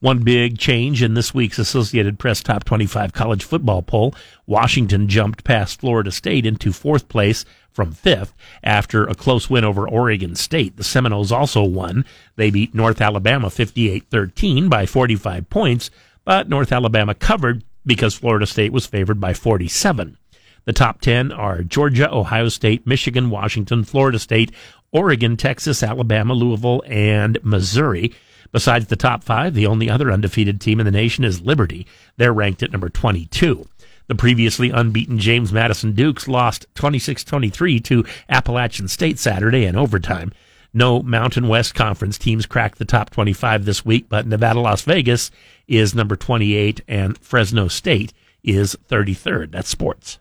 [0.00, 4.14] One big change in this week's Associated Press Top 25 college football poll.
[4.46, 8.32] Washington jumped past Florida State into fourth place from fifth
[8.62, 10.78] after a close win over Oregon State.
[10.78, 12.06] The Seminoles also won.
[12.36, 15.90] They beat North Alabama 58-13 by 45 points,
[16.24, 20.16] but North Alabama covered because Florida State was favored by 47.
[20.64, 24.50] The top 10 are Georgia, Ohio State, Michigan, Washington, Florida State,
[24.92, 28.14] Oregon, Texas, Alabama, Louisville, and Missouri.
[28.52, 31.86] Besides the top five, the only other undefeated team in the nation is Liberty.
[32.16, 33.66] They're ranked at number 22.
[34.08, 40.32] The previously unbeaten James Madison Dukes lost 26-23 to Appalachian State Saturday in overtime.
[40.72, 45.30] No Mountain West Conference teams cracked the top 25 this week, but Nevada Las Vegas
[45.68, 49.52] is number 28 and Fresno State is 33rd.
[49.52, 50.18] That's sports.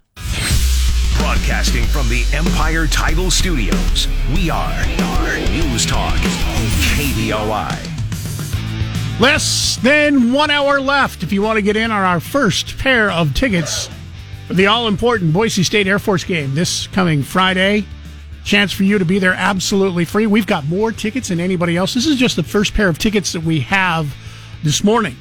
[1.18, 4.86] Broadcasting from the Empire Title Studios, we are
[5.52, 6.18] News Talk,
[6.96, 7.99] KBOI.
[9.20, 13.12] Less than one hour left if you want to get in on our first pair
[13.12, 13.90] of tickets
[14.48, 17.86] for the all important Boise State Air Force game this coming Friday.
[18.46, 20.26] Chance for you to be there absolutely free.
[20.26, 21.94] We've got more tickets than anybody else.
[21.94, 24.16] This is just the first pair of tickets that we have
[24.64, 25.18] this morning.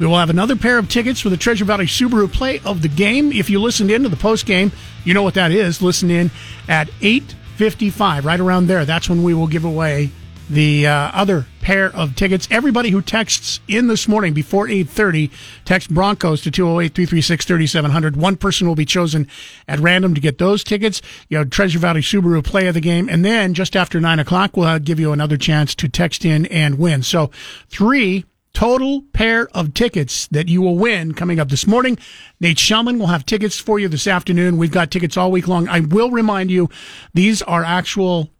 [0.00, 2.88] We will have another pair of tickets for the Treasure Valley Subaru play of the
[2.88, 3.30] game.
[3.30, 4.72] If you listened in to the post game,
[5.04, 5.80] you know what that is.
[5.80, 6.32] Listen in
[6.68, 8.84] at 8:55, right around there.
[8.84, 10.10] That's when we will give away
[10.50, 12.48] the uh, other pair of tickets.
[12.50, 15.30] Everybody who texts in this morning before 8:30,
[15.64, 18.16] text Broncos to 208-336-3700.
[18.16, 19.28] One person will be chosen
[19.68, 21.00] at random to get those tickets.
[21.28, 24.56] You know, Treasure Valley Subaru play of the game, and then just after nine o'clock,
[24.56, 27.02] we'll give you another chance to text in and win.
[27.02, 27.30] So
[27.68, 31.96] three total pair of tickets that you will win coming up this morning.
[32.40, 34.56] Nate Shelman will have tickets for you this afternoon.
[34.56, 35.68] We've got tickets all week long.
[35.68, 36.68] I will remind you,
[37.14, 38.30] these are actual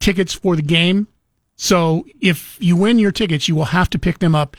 [0.00, 1.06] tickets for the game.
[1.62, 4.56] So if you win your tickets, you will have to pick them up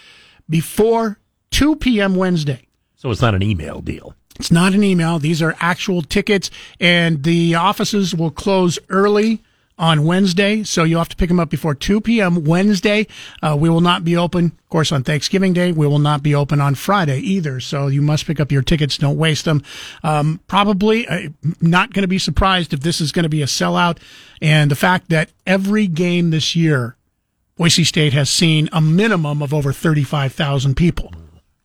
[0.48, 1.18] before
[1.50, 2.16] 2 p.m.
[2.16, 2.68] Wednesday.
[2.96, 4.14] So it's not an email deal.
[4.40, 5.18] It's not an email.
[5.18, 9.42] These are actual tickets, and the offices will close early
[9.82, 12.44] on Wednesday, so you'll have to pick them up before 2 p.m.
[12.44, 13.08] Wednesday.
[13.42, 15.72] Uh, we will not be open, of course, on Thanksgiving Day.
[15.72, 19.00] We will not be open on Friday either, so you must pick up your tickets.
[19.00, 19.64] Don't waste them.
[20.04, 23.48] Um, probably uh, not going to be surprised if this is going to be a
[23.48, 23.98] sellout,
[24.40, 26.96] and the fact that every game this year,
[27.56, 31.12] Boise State has seen a minimum of over 35,000 people.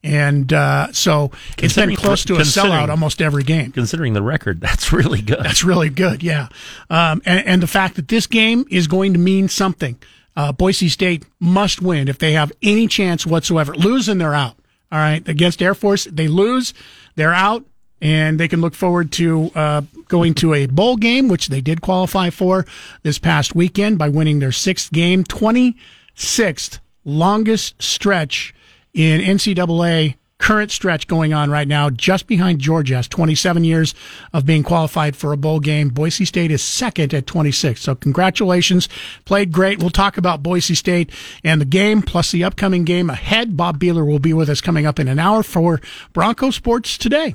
[0.07, 3.73] And uh, so it's been close to a sellout almost every game.
[3.73, 5.41] Considering the record, that's really good.
[5.43, 6.49] That's really good, yeah.
[6.89, 9.99] Um, and, and, the fact that this game is going to mean something.
[10.37, 13.75] Uh, Boise State must win if they have any chance whatsoever.
[13.75, 14.57] Losing, they're out.
[14.93, 15.27] All right.
[15.29, 16.73] Against Air Force, they lose,
[17.17, 17.65] they're out,
[18.01, 21.81] and they can look forward to uh, going to a bowl game, which they did
[21.81, 22.65] qualify for
[23.03, 28.53] this past weekend by winning their sixth game, 26th longest stretch
[28.97, 33.95] in NCAA current stretch going on right now, just behind Georgia, has 27 years
[34.33, 35.89] of being qualified for a bowl game.
[35.89, 37.81] Boise State is second at 26.
[37.81, 38.89] So congratulations.
[39.25, 39.79] Played great.
[39.79, 41.11] We'll talk about Boise State
[41.45, 43.57] and the game plus the upcoming game ahead.
[43.57, 45.81] Bob Behler will be with us coming up in an hour for
[46.13, 47.35] Bronco Sports Today.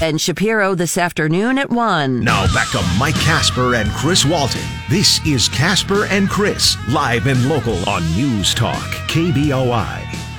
[0.00, 2.20] And Shapiro this afternoon at 1.
[2.20, 4.62] Now back to Mike Casper and Chris Walton.
[4.88, 10.29] This is Casper and Chris, live and local on News Talk, KBOI.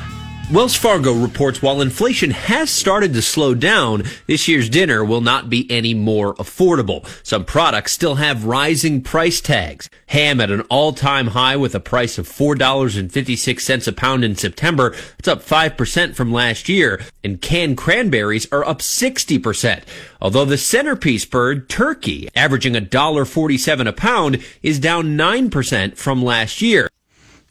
[0.51, 5.49] Wells Fargo reports while inflation has started to slow down, this year's dinner will not
[5.49, 7.07] be any more affordable.
[7.25, 9.89] Some products still have rising price tags.
[10.07, 14.93] Ham at an all-time high with a price of $4.56 a pound in September.
[15.17, 17.01] It's up 5% from last year.
[17.23, 19.83] And canned cranberries are up 60%.
[20.21, 26.89] Although the centerpiece bird, turkey, averaging $1.47 a pound, is down 9% from last year.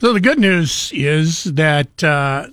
[0.03, 2.49] So the good news is that, uh,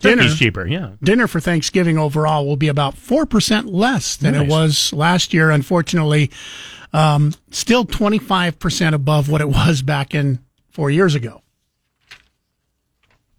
[0.00, 0.92] dinner Turkey's cheaper, yeah.
[1.02, 4.42] Dinner for Thanksgiving overall will be about four percent less than nice.
[4.42, 5.50] it was last year.
[5.50, 6.30] Unfortunately,
[6.92, 10.38] um, still twenty five percent above what it was back in
[10.70, 11.42] four years ago.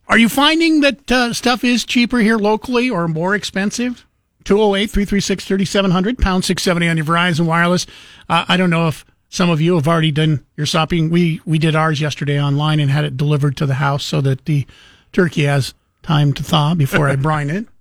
[0.08, 4.06] Are you finding that uh, stuff is cheaper here locally or more expensive?
[4.45, 7.86] 208 336 3700, pound 670 on your Verizon Wireless.
[8.28, 11.12] Uh, I don't know if some of you have already done your shopping.
[11.12, 14.45] We, we did ours yesterday online and had it delivered to the house so that
[14.45, 14.65] the
[15.13, 17.66] turkey has time to thaw before I brine it.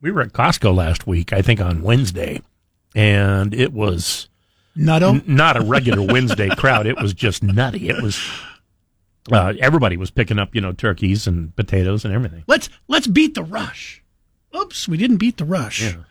[0.00, 2.40] We were at Costco last week, I think on Wednesday,
[2.94, 4.28] and it was
[4.76, 5.14] nutto.
[5.14, 6.86] N- not a regular Wednesday crowd.
[6.86, 7.88] It was just nutty.
[7.88, 8.16] It was
[9.32, 12.44] uh, everybody was picking up, you know, turkeys and potatoes and everything.
[12.46, 14.02] Let's let's beat the rush.
[14.56, 15.82] Oops, we didn't beat the rush.
[15.82, 16.02] Yeah.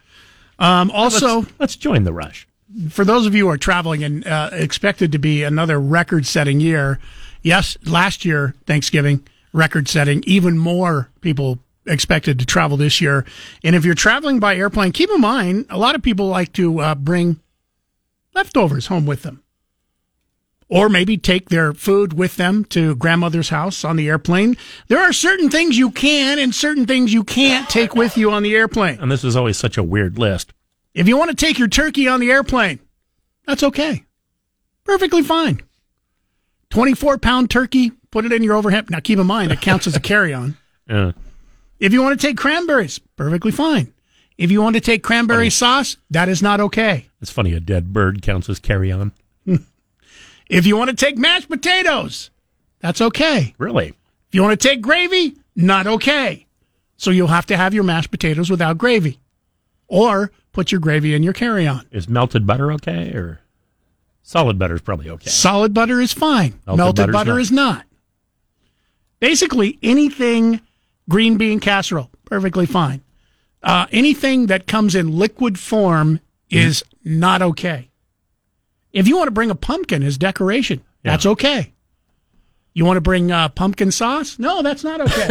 [0.59, 2.47] Um, also, let's, let's, join the rush.
[2.89, 6.99] For those of you who are traveling and uh, expected to be another record-setting year,
[7.41, 10.23] yes, last year Thanksgiving record setting.
[10.25, 13.25] Even more people expected to travel this year.
[13.63, 16.79] And if you're traveling by airplane, keep in mind a lot of people like to
[16.79, 17.39] uh, bring
[18.33, 19.43] leftovers home with them.
[20.69, 24.57] Or maybe take their food with them to grandmother's house on the airplane.
[24.89, 28.43] There are certain things you can and certain things you can't take with you on
[28.43, 28.99] the airplane.
[28.99, 30.51] And this is always such a weird list.
[30.93, 32.79] If you want to take your turkey on the airplane,
[33.45, 34.03] that's okay.
[34.83, 35.61] Perfectly fine.
[36.69, 38.89] 24 pound turkey, put it in your overhead.
[38.89, 40.57] Now, keep in mind, it counts as a carry on.
[40.89, 41.11] Yeah.
[41.79, 43.93] If you want to take cranberries, perfectly fine.
[44.37, 45.49] If you want to take cranberry funny.
[45.49, 47.09] sauce, that is not okay.
[47.21, 49.11] It's funny, a dead bird counts as carry on.
[50.49, 52.29] if you want to take mashed potatoes,
[52.79, 53.55] that's okay.
[53.57, 53.89] Really?
[53.89, 56.45] If you want to take gravy, not okay.
[56.97, 59.19] So you'll have to have your mashed potatoes without gravy.
[59.87, 61.87] Or put your gravy in your carry on.
[61.91, 63.11] Is melted butter okay?
[63.13, 63.39] Or
[64.21, 65.29] solid butter is probably okay.
[65.29, 66.59] Solid butter is fine.
[66.65, 67.41] Melted, melted butter not.
[67.41, 67.85] is not.
[69.19, 70.61] Basically, anything
[71.09, 73.01] green bean casserole, perfectly fine.
[73.63, 77.17] Uh, anything that comes in liquid form is mm.
[77.17, 77.89] not okay.
[78.93, 81.11] If you want to bring a pumpkin as decoration, yeah.
[81.11, 81.73] that's okay.
[82.73, 84.37] You want to bring uh, pumpkin sauce?
[84.37, 85.29] No, that's not okay.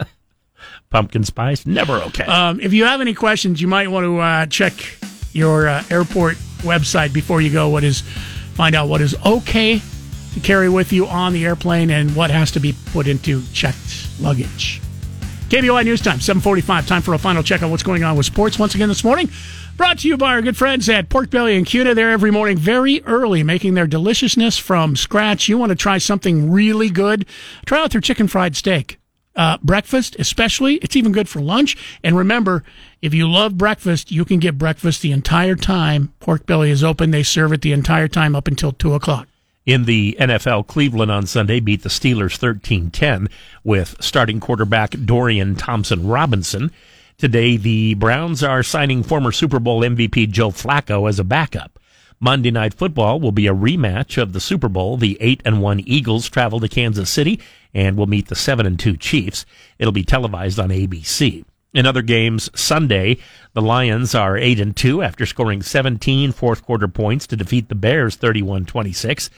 [0.90, 2.24] pumpkin spice, never okay.
[2.24, 4.72] Um, if you have any questions, you might want to uh, check
[5.32, 7.68] your uh, airport website before you go.
[7.68, 8.02] What is
[8.54, 9.80] find out what is okay
[10.34, 14.08] to carry with you on the airplane and what has to be put into checked
[14.20, 14.80] luggage.
[15.50, 16.86] KBOI News Time, 745.
[16.86, 19.28] Time for a final check on what's going on with sports once again this morning.
[19.76, 21.94] Brought to you by our good friends at Pork Belly and Kuna.
[21.94, 25.48] They're every morning very early making their deliciousness from scratch.
[25.48, 27.26] You want to try something really good?
[27.66, 29.00] Try out their chicken fried steak.
[29.34, 31.76] Uh, breakfast, especially, it's even good for lunch.
[32.04, 32.62] And remember,
[33.00, 37.10] if you love breakfast, you can get breakfast the entire time Pork Belly is open.
[37.10, 39.26] They serve it the entire time up until 2 o'clock.
[39.70, 43.28] In the NFL, Cleveland on Sunday beat the Steelers 13 10
[43.62, 46.72] with starting quarterback Dorian Thompson Robinson.
[47.18, 51.78] Today, the Browns are signing former Super Bowl MVP Joe Flacco as a backup.
[52.18, 54.96] Monday Night Football will be a rematch of the Super Bowl.
[54.96, 57.38] The 8 and 1 Eagles travel to Kansas City
[57.72, 59.46] and will meet the 7 and 2 Chiefs.
[59.78, 61.44] It'll be televised on ABC.
[61.72, 63.18] In other games Sunday,
[63.52, 67.76] the Lions are 8 and 2 after scoring 17 fourth quarter points to defeat the
[67.76, 69.30] Bears 31-26.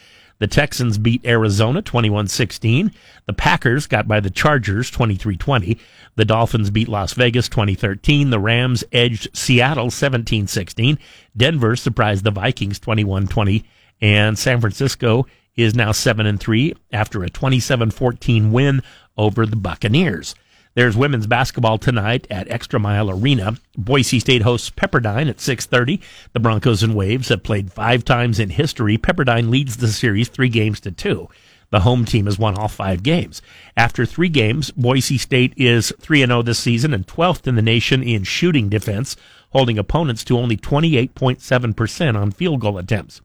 [0.43, 2.93] The Texans beat Arizona 21-16.
[3.27, 5.79] The Packers got by the Chargers 23-20.
[6.17, 8.31] The Dolphins beat Las Vegas 2013.
[8.31, 10.99] The Rams edged Seattle 17-16.
[11.37, 13.63] Denver surprised the Vikings 21-20
[14.01, 18.83] and San Francisco is now 7 and 3 after a 27-14 win
[19.17, 20.35] over the Buccaneers.
[20.75, 23.59] There's women's basketball tonight at Extra Mile Arena.
[23.77, 26.01] Boise State hosts Pepperdine at 6:30.
[26.33, 28.97] The Broncos and Waves have played 5 times in history.
[28.97, 31.29] Pepperdine leads the series 3 games to 2.
[31.69, 33.43] The home team has won all 5 games.
[33.77, 37.61] After 3 games, Boise State is 3 and 0 this season and 12th in the
[37.61, 39.15] nation in shooting defense,
[39.51, 43.21] holding opponents to only 28.7% on field goal attempts.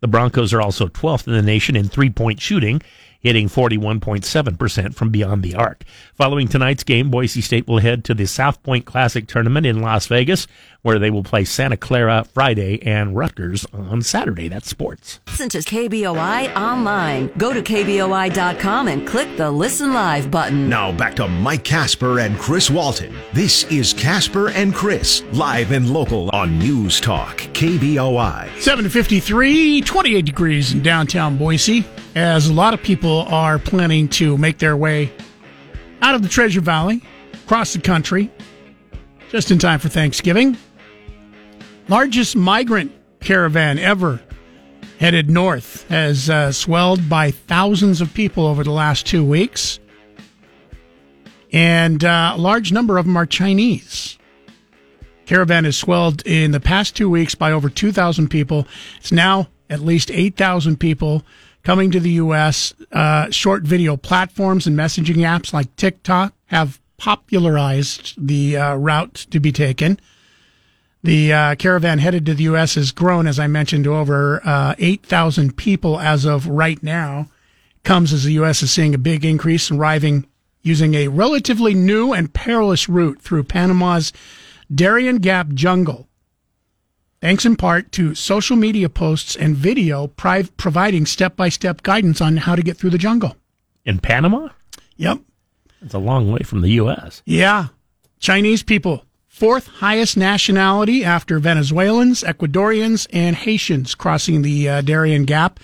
[0.00, 2.80] The Broncos are also 12th in the nation in three-point shooting
[3.26, 5.82] hitting 41.7% from beyond the arc.
[6.14, 10.06] Following tonight's game, Boise State will head to the South Point Classic tournament in Las
[10.06, 10.46] Vegas,
[10.82, 14.46] where they will play Santa Clara Friday and Rutgers on Saturday.
[14.46, 15.18] That's sports.
[15.26, 17.32] Listen to KBOI online.
[17.36, 20.68] Go to KBOI.com and click the Listen Live button.
[20.68, 23.12] Now back to Mike Casper and Chris Walton.
[23.32, 28.60] This is Casper and Chris, live and local on News Talk, KBOI.
[28.60, 31.84] 753, 28 degrees in downtown Boise,
[32.16, 35.12] as a lot of people are planning to make their way
[36.00, 37.02] out of the Treasure Valley,
[37.44, 38.30] across the country,
[39.30, 40.56] just in time for Thanksgiving.
[41.88, 42.90] Largest migrant
[43.20, 44.20] caravan ever
[44.98, 49.78] headed north has uh, swelled by thousands of people over the last two weeks.
[51.52, 54.18] And uh, a large number of them are Chinese.
[55.26, 58.66] Caravan has swelled in the past two weeks by over 2,000 people.
[58.96, 61.22] It's now at least 8,000 people
[61.66, 62.72] coming to the U.S.
[62.92, 69.40] Uh, short video platforms and messaging apps like TikTok have popularized the uh, route to
[69.40, 69.98] be taken.
[71.02, 72.76] The uh, caravan headed to the U.S.
[72.76, 77.30] has grown, as I mentioned, to over uh, 8,000 people as of right now.
[77.82, 78.62] Comes as the U.S.
[78.62, 80.24] is seeing a big increase in arriving
[80.62, 84.12] using a relatively new and perilous route through Panama's
[84.72, 86.05] Darien Gap jungle.
[87.20, 92.20] Thanks in part to social media posts and video pri- providing step by step guidance
[92.20, 93.36] on how to get through the jungle.
[93.84, 94.48] In Panama?
[94.96, 95.20] Yep.
[95.82, 97.22] It's a long way from the U.S.
[97.24, 97.68] Yeah.
[98.18, 105.60] Chinese people, fourth highest nationality after Venezuelans, Ecuadorians, and Haitians crossing the uh, Darien Gap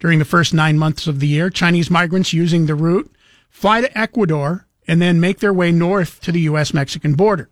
[0.00, 1.50] during the first nine months of the year.
[1.50, 3.10] Chinese migrants using the route
[3.48, 6.72] fly to Ecuador and then make their way north to the U.S.
[6.72, 7.48] Mexican border.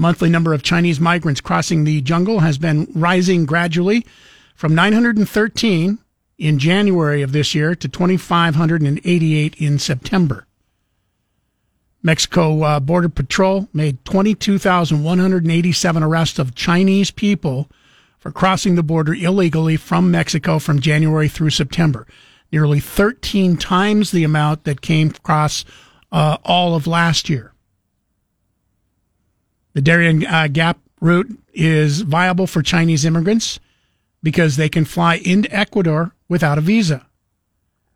[0.00, 4.06] Monthly number of Chinese migrants crossing the jungle has been rising gradually
[4.54, 5.98] from 913
[6.38, 10.46] in January of this year to 2,588 in September.
[12.02, 17.70] Mexico uh, Border Patrol made 22,187 arrests of Chinese people
[18.18, 22.06] for crossing the border illegally from Mexico from January through September.
[22.50, 25.66] Nearly 13 times the amount that came across
[26.10, 27.49] uh, all of last year.
[29.72, 33.60] The Darien uh, Gap route is viable for Chinese immigrants
[34.22, 37.06] because they can fly into Ecuador without a visa.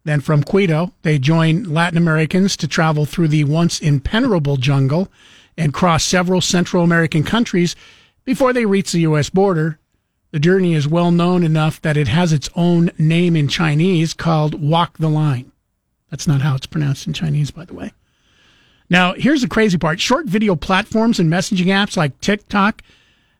[0.04, 5.08] Then from Quito, they join Latin Americans to travel through the once impenetrable jungle
[5.56, 7.74] and cross several Central American countries
[8.24, 9.30] before they reach the U.S.
[9.30, 9.78] border.
[10.30, 14.60] The journey is well known enough that it has its own name in Chinese called
[14.60, 15.52] Walk the Line.
[16.10, 17.92] That's not how it's pronounced in Chinese, by the way.
[18.90, 22.82] Now, here's the crazy part short video platforms and messaging apps like TikTok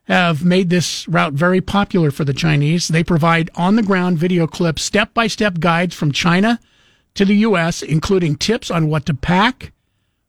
[0.05, 2.87] have made this route very popular for the Chinese.
[2.87, 6.59] They provide on the ground video clips, step by step guides from China
[7.15, 9.71] to the U.S., including tips on what to pack,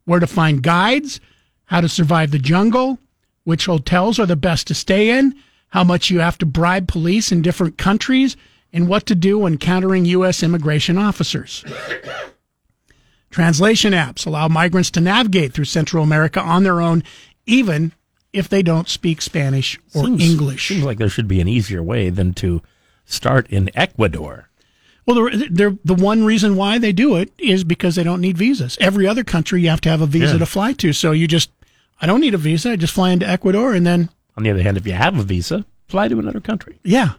[0.05, 1.21] where to find guides,
[1.67, 2.99] how to survive the jungle,
[3.45, 5.35] which hotels are the best to stay in,
[5.69, 8.37] how much you have to bribe police in different countries,
[8.73, 10.43] and what to do when countering U.S.
[10.43, 11.65] immigration officers.
[13.31, 17.03] Translation apps allow migrants to navigate through Central America on their own,
[17.47, 17.93] even
[18.33, 20.69] if they don't speak Spanish or Seems- English.
[20.69, 22.63] Seems like there should be an easier way than to
[23.05, 24.49] start in Ecuador.
[25.07, 28.37] Well, the, the, the one reason why they do it is because they don't need
[28.37, 28.77] visas.
[28.81, 30.39] Every other country you have to have a visa Yeah.
[30.39, 30.93] to fly to.
[30.93, 31.51] So you just,
[32.01, 32.73] I don't need a visa.
[32.73, 35.23] I just fly into Ecuador and then, On the other hand, if you have a
[35.23, 36.79] visa, fly to another country.
[36.83, 37.13] yeah.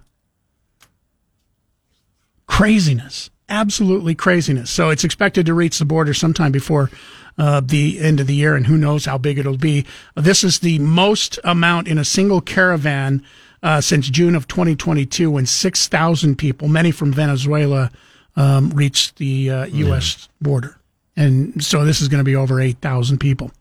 [2.47, 3.30] Craziness.
[3.50, 4.70] Absolutely craziness.
[4.70, 6.89] So it's expected to reach the border sometime before
[7.38, 9.86] uh, the end of the year, and who knows how big it'll be.
[10.16, 13.24] This is the most amount in a single caravan
[13.64, 17.91] uh, since June of 2022, when 6,000 people, many from Venezuela,
[18.36, 20.30] um, reached the uh, U.S.
[20.41, 20.78] border.
[21.16, 23.52] And so this is going to be over 8,000 people.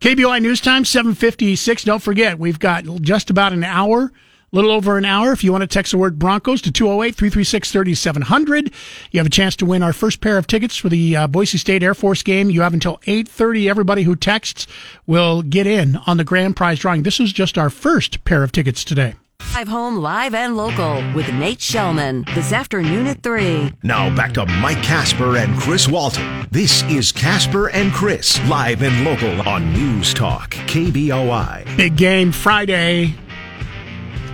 [0.00, 1.84] KBOI News Time, 756.
[1.84, 4.12] Don't forget, we've got just about an hour,
[4.56, 5.32] little over an hour.
[5.32, 8.72] If you want to text the word Broncos to 208 336 3700,
[9.10, 11.58] you have a chance to win our first pair of tickets for the uh, Boise
[11.58, 12.50] State Air Force game.
[12.50, 13.68] You have until 8.30.
[13.68, 14.66] Everybody who texts
[15.06, 17.02] will get in on the grand prize drawing.
[17.02, 19.14] This is just our first pair of tickets today.
[19.38, 23.72] Drive home live and local with Nate Shelman this afternoon at 3.
[23.82, 26.46] Now back to Mike Casper and Chris Walton.
[26.50, 31.76] This is Casper and Chris, live and local on News Talk, KBOI.
[31.76, 33.14] Big game Friday.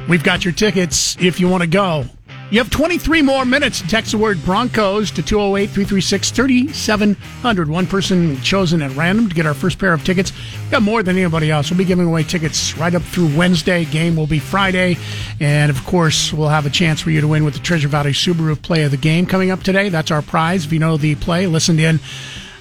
[0.09, 2.05] We've got your tickets if you want to go.
[2.51, 7.69] You have 23 more minutes to text the word Broncos to 208 336 3700.
[7.71, 10.33] One person chosen at random to get our first pair of tickets.
[10.61, 11.71] We've got more than anybody else.
[11.71, 13.87] We'll be giving away tickets right up through Wednesday.
[13.87, 14.99] Game will be Friday.
[15.41, 18.13] And of course, we'll have a chance for you to win with the Treasure Valley
[18.13, 19.89] Subaru play of the game coming up today.
[19.89, 20.67] That's our prize.
[20.67, 22.01] If you know the play, listen in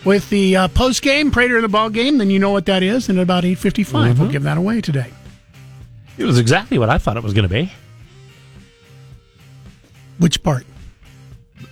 [0.05, 2.81] with the uh, post game, Prater in the ball game, then you know what that
[2.81, 3.09] is.
[3.09, 5.11] And at about 8.55, we'll give that away today.
[6.21, 7.71] It was exactly what I thought it was going to be.
[10.19, 10.67] Which part?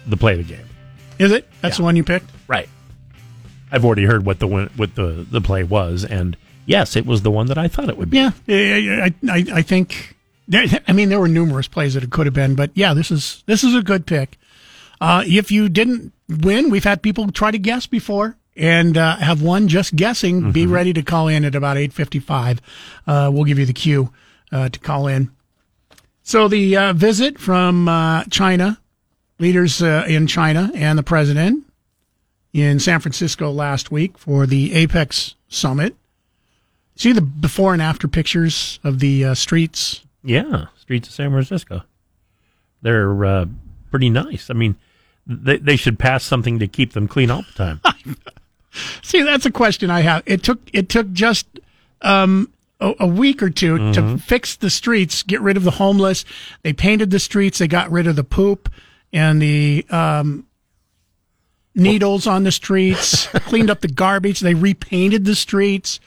[0.07, 0.65] The play of the game.
[1.19, 1.47] Is it?
[1.61, 2.29] That's the one you picked?
[2.47, 2.67] Right.
[3.71, 6.35] I've already heard what the what the the play was, and
[6.65, 8.17] yes, it was the one that I thought it would be.
[8.17, 10.15] Yeah, I, I, I think.
[10.47, 13.11] There, I mean, there were numerous plays that it could have been, but yeah, this
[13.11, 14.39] is this is a good pick.
[14.99, 19.43] Uh, if you didn't win, we've had people try to guess before and uh, have
[19.43, 20.51] won just guessing.
[20.51, 22.59] Be ready to call in at about eight fifty-five.
[23.05, 24.11] Uh, we'll give you the cue
[24.51, 25.31] uh, to call in.
[26.23, 28.79] So the uh, visit from uh, China,
[29.39, 31.65] leaders uh, in China, and the president
[32.53, 35.95] in San Francisco last week for the APEC Summit.
[36.95, 40.01] See the before and after pictures of the uh, streets.
[40.23, 41.83] Yeah, streets of San Francisco.
[42.81, 43.45] They're uh,
[43.89, 44.49] pretty nice.
[44.49, 44.75] I mean,
[45.25, 47.81] they they should pass something to keep them clean all the time.
[49.01, 50.23] See, that's a question I have.
[50.25, 51.47] It took it took just
[52.01, 56.25] um, a, a week or 2 to fix the streets, get rid of the homeless.
[56.63, 57.59] They painted the streets.
[57.59, 58.69] They got rid of the poop
[59.11, 60.45] and the um,
[61.75, 63.27] needles on the streets.
[63.47, 64.39] cleaned up the garbage.
[64.39, 65.99] They repainted the streets.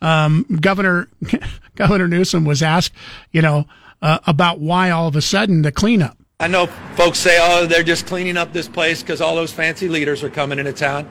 [0.00, 1.08] Um, Governor
[1.74, 2.92] Governor Newsom was asked,
[3.32, 3.66] you know,
[4.00, 6.16] uh, about why all of a sudden the cleanup.
[6.40, 9.88] I know folks say, oh, they're just cleaning up this place because all those fancy
[9.88, 11.08] leaders are coming into town.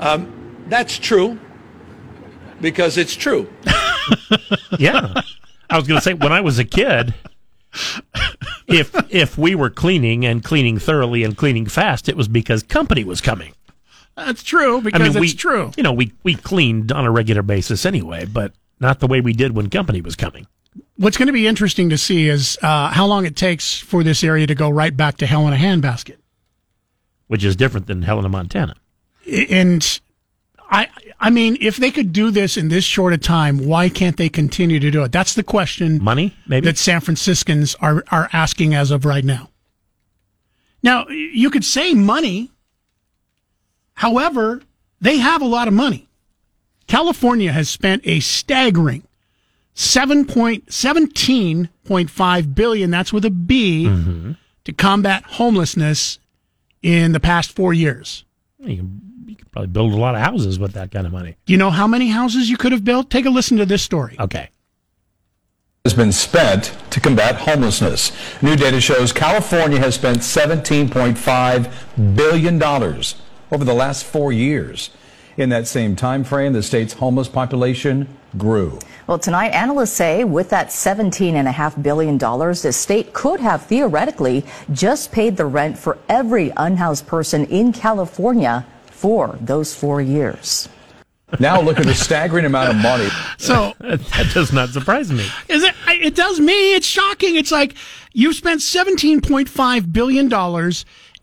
[0.00, 1.38] Um, that's true
[2.62, 3.52] because it's true.
[4.78, 5.14] yeah,
[5.70, 7.14] I was going to say when I was a kid,
[8.66, 13.04] if if we were cleaning and cleaning thoroughly and cleaning fast, it was because company
[13.04, 13.54] was coming.
[14.16, 15.72] That's true because I mean, it's we, true.
[15.76, 19.32] You know, we we cleaned on a regular basis anyway, but not the way we
[19.32, 20.46] did when company was coming.
[20.96, 24.22] What's going to be interesting to see is uh, how long it takes for this
[24.24, 26.16] area to go right back to hell in a handbasket.
[27.26, 28.74] which is different than Helena, Montana.
[29.50, 30.00] And
[30.70, 30.88] I,
[31.22, 34.28] I mean, if they could do this in this short a time, why can't they
[34.28, 35.12] continue to do it?
[35.12, 36.02] That's the question.
[36.02, 39.48] Money, maybe that San Franciscans are are asking as of right now.
[40.82, 42.50] Now, you could say money.
[43.94, 44.62] However,
[45.00, 46.08] they have a lot of money.
[46.88, 49.04] California has spent a staggering
[49.74, 52.90] seven point seventeen point five billion.
[52.90, 54.32] That's with a B, mm-hmm.
[54.64, 56.18] to combat homelessness
[56.82, 58.24] in the past four years.
[58.58, 58.90] You
[59.32, 61.36] you can probably build a lot of houses with that kind of money.
[61.46, 63.10] You know how many houses you could have built?
[63.10, 64.16] Take a listen to this story.
[64.20, 64.50] Okay.
[65.84, 68.12] has been spent to combat homelessness.
[68.42, 74.90] New data shows California has spent $17.5 billion over the last four years.
[75.38, 78.06] In that same time frame, the state's homeless population
[78.36, 78.78] grew.
[79.06, 85.36] Well, tonight, analysts say with that $17.5 billion, the state could have theoretically just paid
[85.36, 88.66] the rent for every unhoused person in California
[89.02, 90.68] for those four years.
[91.40, 93.08] Now look at the staggering amount of money.
[93.36, 95.26] So that does not surprise me.
[95.48, 95.74] Is it?
[95.88, 96.76] It does me.
[96.76, 97.34] It's shocking.
[97.34, 97.74] It's like
[98.12, 100.32] you've spent $17.5 billion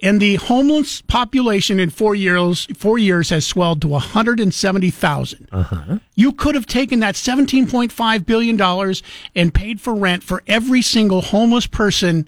[0.02, 5.50] and the homeless population in four years, four years has swelled to 170,000.
[5.52, 6.00] Uh-huh.
[6.16, 8.94] You could have taken that $17.5 billion
[9.36, 12.28] and paid for rent for every single homeless person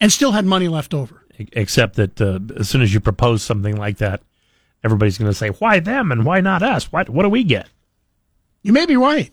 [0.00, 1.15] and still had money left over.
[1.38, 4.22] Except that uh, as soon as you propose something like that,
[4.82, 6.90] everybody's going to say, "Why them and why not us?
[6.90, 7.68] What what do we get?"
[8.62, 9.32] You may be right.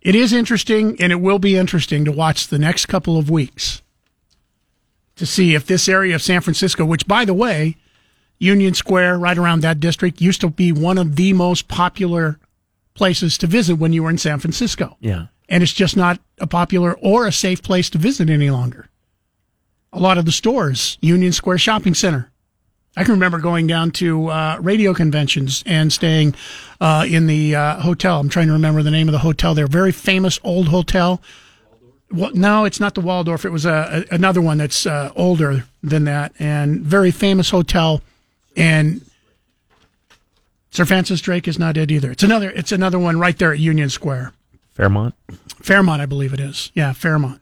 [0.00, 3.82] It is interesting, and it will be interesting to watch the next couple of weeks
[5.16, 7.76] to see if this area of San Francisco, which, by the way,
[8.38, 12.38] Union Square, right around that district, used to be one of the most popular
[12.94, 14.96] places to visit when you were in San Francisco.
[15.00, 15.26] Yeah.
[15.48, 18.88] And it's just not a popular or a safe place to visit any longer.
[19.92, 22.30] A lot of the stores, Union Square Shopping Center.
[22.96, 26.34] I can remember going down to uh, radio conventions and staying
[26.80, 28.18] uh, in the uh, hotel.
[28.18, 29.68] I'm trying to remember the name of the hotel there.
[29.68, 31.22] Very famous old hotel.
[32.10, 33.44] Well, no, it's not the Waldorf.
[33.44, 38.00] It was a, a another one that's uh, older than that and very famous hotel.
[38.56, 39.02] And
[40.70, 42.10] Sir Francis Drake is not it either.
[42.10, 42.50] It's another.
[42.50, 44.32] It's another one right there at Union Square.
[44.72, 45.14] Fairmont.
[45.62, 46.72] Fairmont, I believe it is.
[46.74, 47.40] Yeah, Fairmont.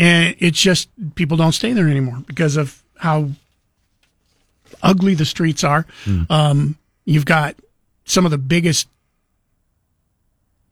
[0.00, 3.28] And it's just people don't stay there anymore because of how
[4.82, 5.84] ugly the streets are.
[6.30, 7.54] Um, you've got
[8.06, 8.88] some of the biggest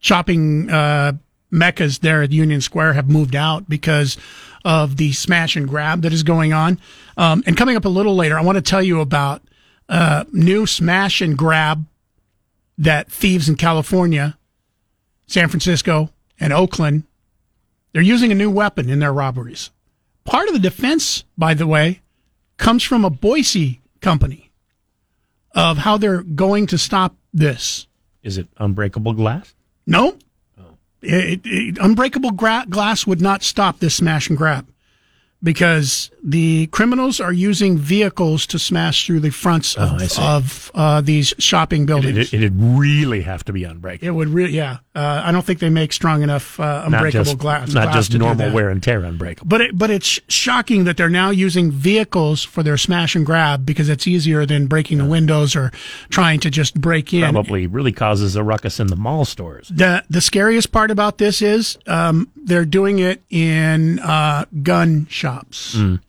[0.00, 1.12] shopping uh,
[1.50, 4.16] meccas there at Union Square have moved out because
[4.64, 6.80] of the smash and grab that is going on.
[7.18, 9.42] Um, and coming up a little later, I want to tell you about
[9.90, 11.84] uh, new smash and grab
[12.78, 14.38] that thieves in California,
[15.26, 16.10] San Francisco,
[16.40, 17.04] and Oakland,
[17.92, 19.70] they're using a new weapon in their robberies.
[20.24, 22.00] Part of the defense, by the way,
[22.56, 24.50] comes from a Boise company
[25.54, 27.86] of how they're going to stop this.
[28.22, 29.54] Is it unbreakable glass?
[29.86, 30.18] No.
[31.00, 34.66] It, it- unbreakable gra- glass would not stop this smash and grab
[35.42, 41.34] because the criminals are using vehicles to smash through the fronts Oh, of, uh, these
[41.38, 42.18] shopping buildings.
[42.18, 44.08] It, it'd really have to be unbreakable.
[44.08, 44.78] It would really, yeah.
[44.94, 47.72] Uh, I don't think they make strong enough uh, not unbreakable just, glass.
[47.72, 49.48] Not glass just normal wear and tear unbreakable.
[49.48, 53.64] But it, but it's shocking that they're now using vehicles for their smash and grab
[53.64, 55.70] because it's easier than breaking the windows or
[56.10, 57.22] trying to just break in.
[57.22, 59.68] Probably really causes a ruckus in the mall stores.
[59.68, 65.76] The the scariest part about this is um, they're doing it in uh, gun shops.
[65.76, 66.00] Mm.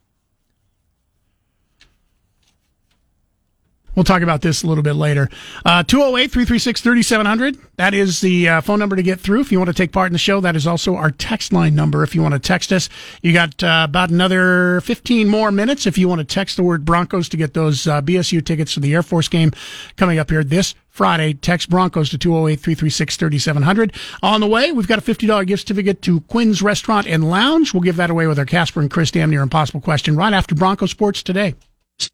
[4.00, 5.28] We'll talk about this a little bit later.
[5.66, 7.58] Uh, 208 336 3700.
[7.76, 10.08] That is the uh, phone number to get through if you want to take part
[10.08, 10.39] in the show.
[10.39, 12.88] That is also our text line number if you want to text us.
[13.22, 16.86] You got uh, about another 15 more minutes if you want to text the word
[16.86, 19.52] Broncos to get those uh, BSU tickets to the Air Force game
[19.97, 21.34] coming up here this Friday.
[21.34, 23.93] Text Broncos to 208 336 3700.
[24.24, 27.74] On the way, we've got a $50 gift certificate to Quinn's Restaurant and Lounge.
[27.74, 30.56] We'll give that away with our Casper and Chris Damn Near Impossible question right after
[30.56, 31.56] Broncos Sports today.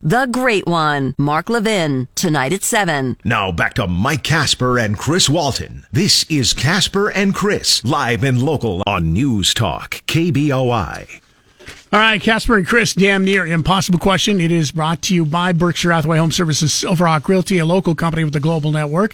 [0.02, 3.18] The Great One, Mark Levin, tonight at 7.
[3.24, 5.86] Now back to Mike Casper and Chris Walton.
[5.92, 11.22] This is Casper and Chris, live and local on News Talk, KBOI.
[11.94, 14.42] All right, Casper and Chris, damn near impossible question.
[14.42, 18.24] It is brought to you by Berkshire Hathaway Home Services, Silverhawk Realty, a local company
[18.24, 19.14] with a global network.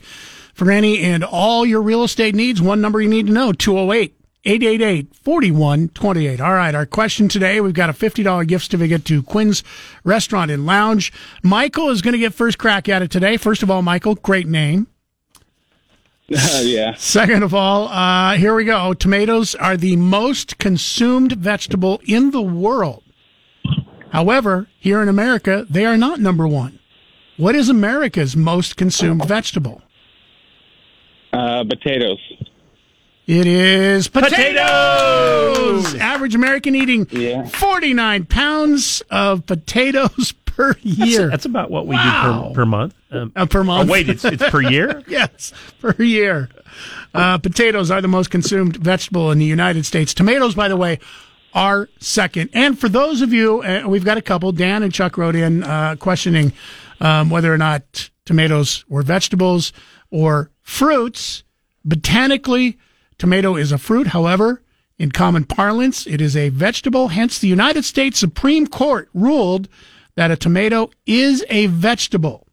[0.54, 4.16] For any and all your real estate needs, one number you need to know, 208
[4.44, 6.42] 888 4128.
[6.42, 9.64] All right, our question today, we've got a $50 gift certificate to Quinn's
[10.04, 11.14] Restaurant and Lounge.
[11.44, 13.38] Michael is going to get first crack at it today.
[13.38, 14.88] First of all, Michael, great name.
[16.28, 16.96] yeah.
[16.96, 18.94] Second of all, uh, here we go.
[18.94, 23.04] Tomatoes are the most consumed vegetable in the world.
[24.12, 26.80] However, here in America, they are not number one.
[27.38, 29.82] What is America's most consumed vegetable?
[31.32, 32.20] Uh, potatoes.
[33.34, 35.96] It is potatoes.
[35.96, 37.06] Average American eating
[37.46, 41.30] 49 pounds of potatoes per year.
[41.30, 42.42] That's about what we Wow.
[42.44, 42.94] do per, per month.
[43.10, 43.90] Um, Uh, per month.
[43.90, 45.02] Oh, wait, it's, it's per year?
[45.08, 46.50] yes, per year.
[47.14, 50.14] Uh, potatoes are the most consumed vegetable in the United States.
[50.14, 51.00] Tomatoes, by the way,
[51.54, 52.50] are second.
[52.52, 54.52] And for those of you, uh, we've got a couple.
[54.52, 56.52] Dan and Chuck wrote in uh, questioning
[57.00, 59.72] um, whether or not tomatoes were vegetables
[60.10, 61.44] or fruits.
[61.86, 62.78] Botanically,
[63.22, 64.08] tomato is a fruit.
[64.08, 64.64] However,
[64.98, 67.10] in common parlance, it is a vegetable.
[67.10, 69.70] Hence, the United States Supreme Court ruled
[70.16, 72.48] that a tomato is a vegetable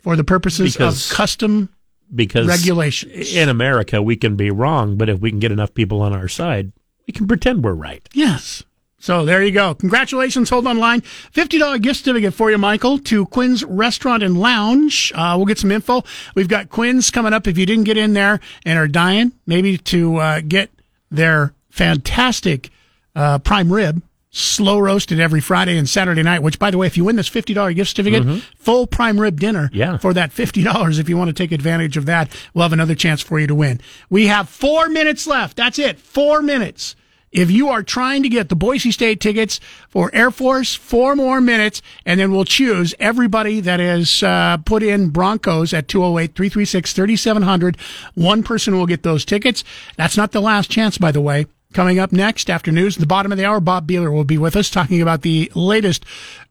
[0.00, 1.68] for the purposes Because- of custom
[2.14, 3.34] Because regulations.
[3.34, 6.28] in America, we can be wrong, but if we can get enough people on our
[6.28, 6.70] side,
[7.08, 8.08] we can pretend we're right.
[8.14, 8.62] Yes.
[8.98, 9.74] So there you go.
[9.74, 10.48] Congratulations.
[10.50, 11.02] Hold on line.
[11.34, 15.12] $50 gift certificate for you, Michael, to Quinn's Restaurant and Lounge.
[15.14, 16.02] Uh, we'll get some info.
[16.34, 17.46] We've got Quinn's coming up.
[17.46, 20.70] If you didn't get in there and are dying, maybe to uh, get
[21.10, 22.70] their fantastic
[23.14, 26.96] uh, prime rib, slow roasted every Friday and Saturday night, which, by the way, if
[26.96, 28.42] you win this $50 gift certificate, Mhm.
[28.58, 29.98] full prime rib dinner Yeah.
[29.98, 30.98] for that $50.
[30.98, 33.54] If you want to take advantage of that, we'll have another chance for you to
[33.54, 33.80] win.
[34.10, 35.56] We have four minutes left.
[35.56, 35.98] That's it.
[36.00, 36.96] Four minutes.
[37.36, 39.60] If you are trying to get the Boise State tickets
[39.90, 44.82] for Air Force, four more minutes, and then we'll choose everybody that has uh, put
[44.82, 47.76] in Broncos at 208 336 3700.
[48.14, 49.64] One person will get those tickets.
[49.98, 51.44] That's not the last chance, by the way.
[51.74, 54.56] Coming up next after news, the bottom of the hour, Bob Behler will be with
[54.56, 56.06] us talking about the latest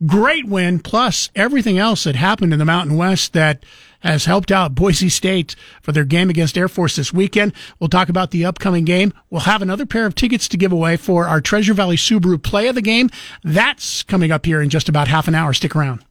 [0.05, 3.65] great win, plus everything else that happened in the Mountain West that
[4.11, 7.53] has helped out Boise State for their game against Air Force this weekend.
[7.79, 9.13] We'll talk about the upcoming game.
[9.29, 12.67] We'll have another pair of tickets to give away for our Treasure Valley Subaru play
[12.67, 13.09] of the game.
[13.43, 15.53] That's coming up here in just about half an hour.
[15.53, 16.03] Stick around.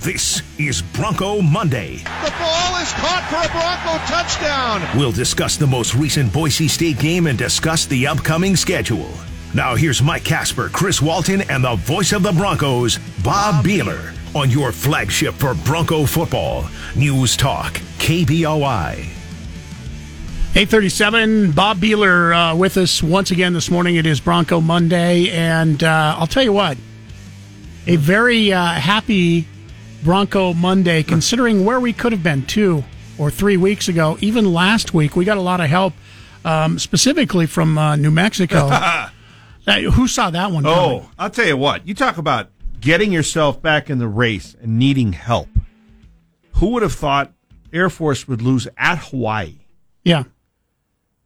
[0.00, 1.96] This is Bronco Monday.
[1.96, 4.98] The ball is caught for a Bronco touchdown.
[4.98, 9.08] We'll discuss the most recent Boise State game and discuss the upcoming schedule.
[9.54, 14.50] Now here's Mike Casper, Chris Walton, and the voice of the Broncos, Bob Behler, on
[14.50, 16.66] your flagship for Bronco football,
[16.96, 19.06] News Talk, KBOI.
[20.56, 23.96] 837, Bob Behler uh, with us once again this morning.
[23.96, 26.76] It is Bronco Monday, and uh, I'll tell you what,
[27.86, 29.46] a very uh, happy
[30.04, 32.84] Bronco Monday considering where we could have been two
[33.18, 34.16] or three weeks ago.
[34.20, 35.92] Even last week, we got a lot of help,
[36.44, 38.68] um, specifically from uh, New Mexico.
[39.66, 40.64] Who saw that one?
[40.64, 40.78] coming?
[40.78, 41.86] Oh, I'll tell you what.
[41.88, 42.50] You talk about
[42.84, 45.48] getting yourself back in the race and needing help.
[46.56, 47.32] Who would have thought
[47.72, 49.60] Air Force would lose at Hawaii?
[50.04, 50.24] Yeah.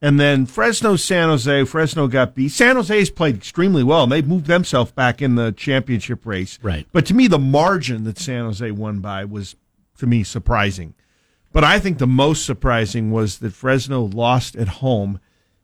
[0.00, 1.64] And then Fresno, San Jose.
[1.64, 2.50] Fresno got beat.
[2.50, 4.04] San Jose's played extremely well.
[4.04, 6.60] and They've moved themselves back in the championship race.
[6.62, 6.86] Right.
[6.92, 9.56] But to me, the margin that San Jose won by was,
[9.98, 10.94] to me, surprising.
[11.52, 15.18] But I think the most surprising was that Fresno lost at home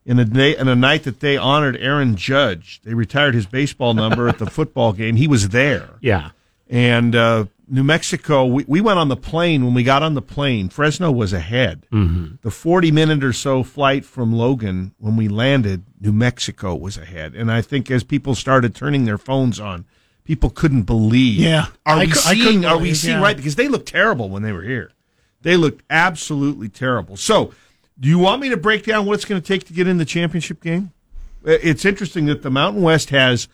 [0.07, 2.81] in a day in a night that they honored Aaron Judge.
[2.85, 5.17] They retired his baseball number at the football game.
[5.17, 5.91] He was there.
[6.01, 6.31] Yeah.
[6.69, 9.65] And uh, New Mexico, we, we went on the plane.
[9.65, 11.87] When we got on the plane, Fresno was ahead.
[11.93, 12.41] Mhm.
[12.43, 17.35] The 40 minute or so flight from Logan, when we landed, New Mexico was ahead.
[17.35, 19.85] And I think as people started turning their phones on,
[20.25, 21.39] people couldn't believe.
[21.41, 21.67] Yeah.
[21.87, 23.23] Are I we cou- I couldn't seeing, are we believe, seeing yeah.
[23.23, 23.37] right?
[23.37, 24.91] Because they looked terrible when they were here.
[25.43, 27.19] They looked absolutely terrible.
[27.19, 27.53] So,
[27.99, 29.99] do you want me to break down what it's going to take to get in
[29.99, 30.93] the championship game?
[31.47, 33.49] Uh, It's interesting that the Mountain West has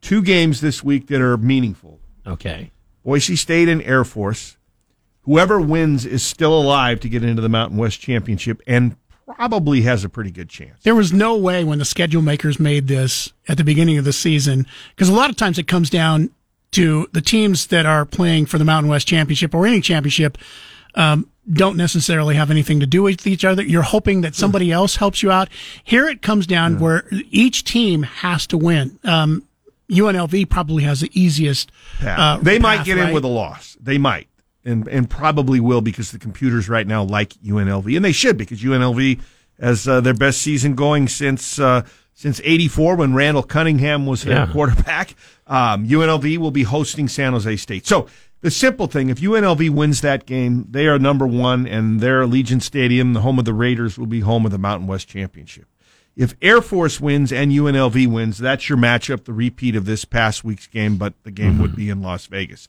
[0.00, 1.98] two games this week that are meaningful.
[2.26, 2.70] Okay.
[3.04, 4.56] Boise State and Air Force.
[5.22, 8.96] Whoever wins is still alive to get into the Mountain West Championship and
[9.26, 10.82] probably has a pretty good chance.
[10.84, 14.12] There was no way when the schedule makers made this at the beginning of the
[14.12, 16.30] season, because a lot of times it comes down
[16.72, 20.38] to the teams that are playing for the Mountain West Championship or any championship
[20.96, 23.62] um, don't necessarily have anything to do with each other.
[23.62, 25.48] You're hoping that somebody else helps you out.
[25.84, 28.98] Here it comes down where each team has to win.
[29.04, 29.44] Um,
[29.88, 31.70] UNLV probably has the easiest.
[32.04, 33.76] Uh, they might path, get in with a loss.
[33.80, 34.28] They might.
[34.64, 38.60] And and probably will because the computers right now like UNLV and they should because
[38.60, 39.20] UNLV
[39.60, 41.82] has uh, their best season going since uh,
[42.14, 44.52] since '84 when Randall Cunningham was their Yeah.
[44.52, 45.14] quarterback.
[45.46, 47.86] Um, UNLV will be hosting San Jose State.
[47.86, 48.08] So
[48.46, 52.62] the simple thing, if UNLV wins that game, they are number one, and their Allegiant
[52.62, 55.66] Stadium, the home of the Raiders, will be home of the Mountain West Championship.
[56.14, 60.44] If Air Force wins and UNLV wins, that's your matchup, the repeat of this past
[60.44, 62.68] week's game, but the game would be in Las Vegas.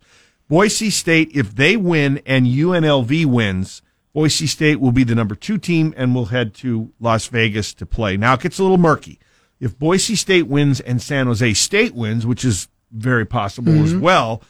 [0.49, 5.59] Boise State, if they win and UNLV wins, Boise State will be the number two
[5.59, 8.17] team and will head to Las Vegas to play.
[8.17, 9.19] Now it gets a little murky.
[9.59, 13.99] If Boise State wins and San Jose State wins, which is very possible as Mhm.
[14.01, 14.41] well,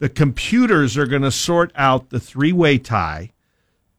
[0.00, 3.30] the computers are going to sort out the three way tie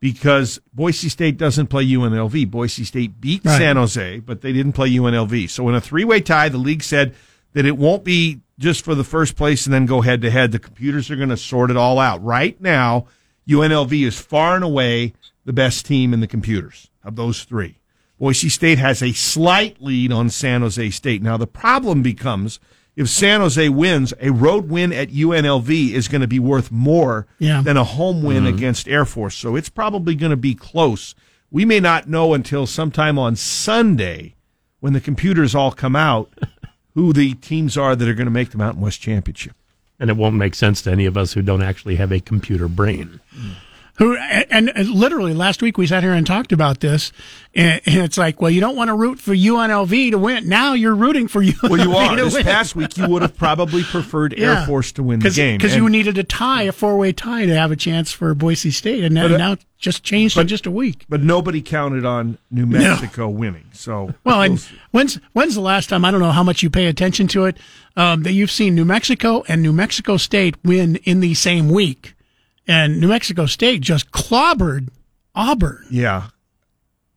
[0.01, 2.49] because Boise State doesn't play UNLV.
[2.49, 3.57] Boise State beat Right.
[3.57, 5.49] San Jose, but they didn't play UNLV.
[5.49, 7.15] So in a three way tie, the league said
[7.53, 10.51] that it won't be just for the first place and then go head to head.
[10.51, 12.23] The computers are going to sort it all out.
[12.23, 13.05] Right now,
[13.47, 15.13] UNLV is far and away
[15.45, 17.77] the best team in the computers of those three.
[18.19, 21.21] Boise State has a slight lead on San Jose State.
[21.21, 22.59] Now the problem becomes
[22.95, 27.25] if San Jose wins, a road win at UNLV is going to be worth more
[27.39, 27.61] Yeah.
[27.61, 28.55] than a home win mm-hmm.
[28.55, 29.35] against Air Force.
[29.35, 31.15] So it's probably going to be close.
[31.49, 34.35] We may not know until sometime on Sunday
[34.79, 36.33] when the computers all come out
[36.93, 39.53] who the teams are that are going to make the Mountain West Championship.
[39.99, 42.67] And it won't make sense to any of us who don't actually have a computer
[42.67, 43.19] brain.
[43.35, 43.53] Mm.
[44.01, 47.11] Who and, and literally last week we sat here and talked about this,
[47.53, 50.49] and, and it's like, well, you don't want to root for UNLV to win.
[50.49, 51.69] Now you're rooting for UNLV.
[51.69, 52.15] Well, you are.
[52.15, 52.43] This win.
[52.43, 54.61] past week, you would have probably preferred Yeah.
[54.61, 57.45] Air Force to win the game because you needed a tie, a four way tie,
[57.45, 60.47] to have a chance for Boise State, and now, But, uh, now just changed in
[60.47, 61.05] just a week.
[61.07, 62.79] But nobody counted on New No.
[62.79, 63.65] Mexico winning.
[63.73, 66.05] So Well, and when's when's the last time?
[66.05, 67.57] I don't know how much you pay attention to it.
[67.95, 72.15] Um, that you've seen New Mexico and New Mexico State win in the same week,
[72.67, 74.89] and New Mexico State just clobbered
[75.35, 75.85] Auburn.
[75.89, 76.27] Yeah.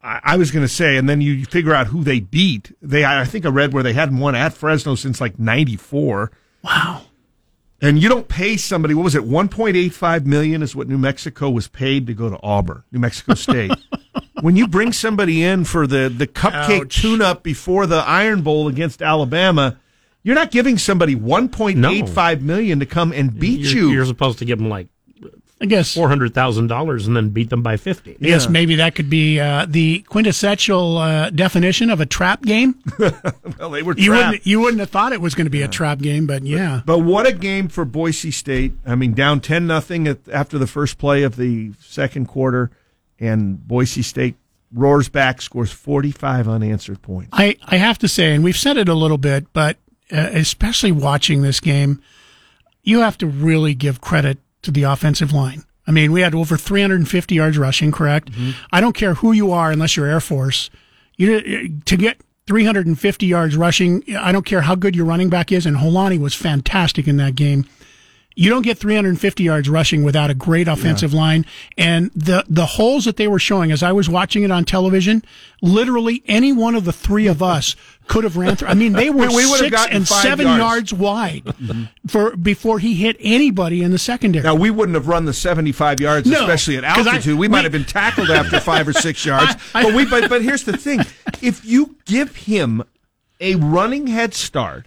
[0.03, 2.73] I, I was going to say, and then you figure out who they beat.
[2.83, 6.31] They, I think I read where they hadn't won at Fresno since like '94.
[6.63, 7.03] Wow.
[7.81, 8.95] And you don't pay somebody.
[8.95, 9.25] What was it?
[9.25, 13.73] 1.85 million is what New Mexico was paid to go to Auburn, New Mexico State.
[14.41, 19.03] when you bring somebody in for the the cupcake tune-up before the Iron Bowl against
[19.03, 19.79] Alabama,
[20.23, 23.91] you're not giving somebody 1.85 million to come and beat you're, you.
[23.91, 24.89] You're supposed to give them like,
[25.65, 28.17] I guess four hundred thousand dollars and then beat them by fifty.
[28.21, 32.75] Yes, maybe that could be uh, the quintessential uh, definition of a trap game.
[32.99, 34.27] well, they were You trapped.
[34.27, 36.83] wouldn't you wouldn't have thought it was going to be a trap game, but yeah.
[36.85, 38.75] But what a game for Boise State.
[38.85, 42.71] I mean, down 10 nothing after the first play of the second quarter,
[43.19, 44.37] and Boise State
[44.73, 47.31] roars back, scores 45 unanswered points.
[47.33, 49.79] I, I have to say, and we've said it a little bit, but
[50.13, 52.03] uh, especially watching this game,
[52.83, 55.65] you have to really give credit to the offensive line.
[55.87, 58.33] I mean, we had over 350 yards rushing, correct?
[58.33, 58.51] Mm-hmm.
[58.73, 60.71] I don't care who you are, unless you're Air Force.
[61.17, 64.03] You eh, to get 350 yards rushing.
[64.19, 67.35] I don't care how good your running back is, and Holani was fantastic in that
[67.35, 67.67] game.
[68.37, 71.47] You don't get 350 yards rushing without a great offensive line.
[71.79, 75.23] And the, the holes that they were showing as I was watching it on television,
[75.63, 77.77] literally any one of the three of us
[78.09, 78.69] could have ran through.
[78.69, 80.91] I mean, they were We- we would have six and seven yards.
[80.91, 81.85] yards, wide mm-hmm.
[82.09, 84.43] for before he hit anybody in the secondary.
[84.43, 87.35] Now, we wouldn't have run the 75 yards, No, especially at 'cause I- altitude.
[87.35, 89.55] we, we- might have been tackled after five or six yards.
[89.75, 91.01] I- but, we, but, but here's the thing
[91.41, 92.83] if you give him
[93.41, 94.87] a running head start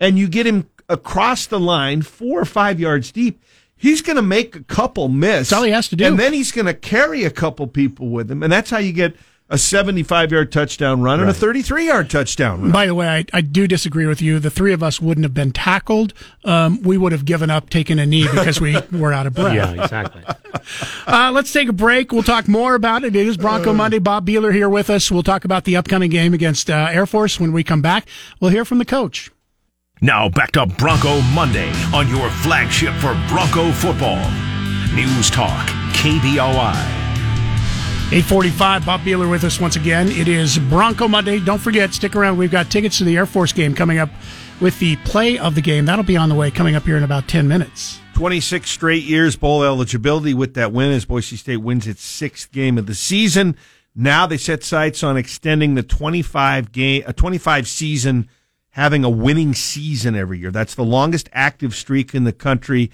[0.00, 3.42] and you get him across the line four or five yards deep,
[3.76, 5.48] he's going to make a couple miss.
[5.48, 6.04] That's all he has to do.
[6.04, 8.42] And then he's going to carry a couple people with him.
[8.42, 9.16] And that's how you get
[9.50, 12.70] a 75 yard touchdown run and a 33 yard touchdown run.
[12.70, 14.38] By the way, I, I do disagree with you.
[14.38, 16.14] The three of us wouldn't have been tackled.
[16.44, 19.54] Um, we would have given up taking a knee because we were out of breath.
[19.54, 20.22] Yeah, exactly.
[21.06, 22.12] Uh, let's take a break.
[22.12, 23.16] We'll talk more about it.
[23.16, 23.98] It is Bronco Monday.
[23.98, 25.10] Bob Behler here with us.
[25.10, 28.06] We'll talk about the upcoming game against uh, Air Force when we come back.
[28.40, 29.30] We'll hear from the coach.
[30.02, 34.16] Now back to Bronco Monday on your flagship for Bronco football.
[34.94, 36.74] News Talk, KBOI.
[38.12, 40.08] 845, Bob Behler with us once again.
[40.08, 41.38] It is Bronco Monday.
[41.38, 42.38] Don't forget, stick around.
[42.38, 44.08] We've got tickets to the Air Force game coming up
[44.58, 45.84] with the play of the game.
[45.84, 48.00] That'll be on the way coming up here in about 10 minutes.
[48.14, 52.78] 26 straight years bowl eligibility with that win as Boise State wins its sixth game
[52.78, 53.54] of the season.
[53.94, 58.30] Now they set sights on extending the 25 game, a uh, 25 season,
[58.70, 60.50] having a winning season every year.
[60.50, 62.90] That's the longest active streak in the country.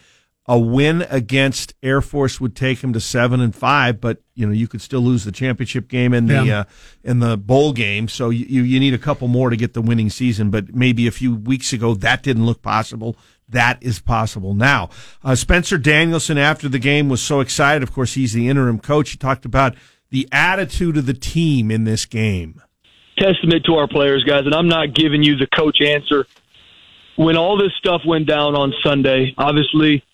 [0.48, 4.52] A win against Air Force would take him to seven and five, but you know
[4.52, 6.58] you could still lose the championship game and the Yeah.
[6.60, 6.64] uh,
[7.02, 8.06] in the bowl game.
[8.06, 10.50] So you you you need a couple more to get the winning season.
[10.50, 13.16] But maybe a few weeks ago that didn't look possible.
[13.48, 14.88] That is possible now.
[15.24, 17.82] Uh, Spencer Danielson after the game was so excited.
[17.82, 19.10] Of course, he's the interim coach.
[19.10, 19.74] He talked about
[20.10, 22.62] the attitude of the team in this game.
[23.16, 24.46] Testament to our players, guys.
[24.46, 26.26] And I'm not giving you the coach answer.
[27.16, 30.04] When all this stuff went down on Sunday, obviously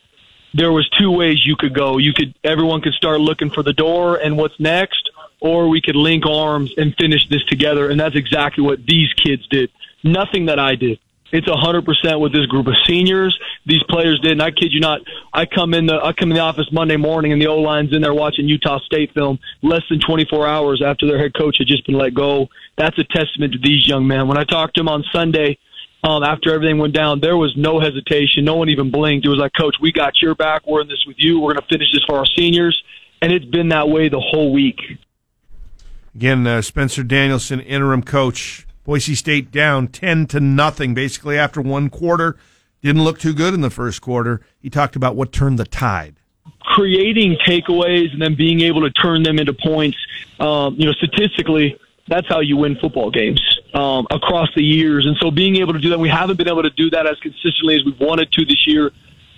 [0.55, 1.98] there was two ways you could go.
[1.98, 5.96] You could everyone could start looking for the door and what's next, or we could
[5.96, 7.90] link arms and finish this together.
[7.90, 9.70] And that's exactly what these kids did.
[10.05, 10.98] Nothing that I did.
[11.33, 14.33] It's a hundred percent with this group of seniors, these players did.
[14.33, 15.01] And I kid you not,
[15.33, 17.95] I come in the I come in the office Monday morning and the O line's
[17.95, 21.66] in there watching Utah State film less than 24 hours after their head coach had
[21.66, 22.49] just been let go.
[22.76, 24.28] That's a testament to these young men.
[24.28, 25.59] When I talked to them on Sunday,
[26.05, 28.45] um, after everything went down, there was no hesitation.
[28.45, 29.24] No one even blinked.
[29.24, 30.66] It was like, Coach, we got your back.
[30.66, 31.39] We're in this with you.
[31.39, 32.80] We're going to finish this for our seniors.
[33.20, 34.80] And it's been that way the whole week.
[36.14, 38.66] Again, uh, Spencer Danielson, interim coach.
[38.85, 42.37] Boise State down 10 to nothing basically after one quarter.
[42.83, 44.41] Didn't look too good in the first quarter.
[44.61, 46.16] He talked about what turned the tide.
[46.61, 49.97] creating takeaways and then being able to turn them into points.
[50.41, 51.78] Um, you know, statistically,
[52.09, 53.41] that's how you win football games
[53.74, 55.07] um, across the years.
[55.07, 57.16] And so being able to do that, we haven't been able to do that as
[57.20, 58.91] consistently as we've wanted to this year.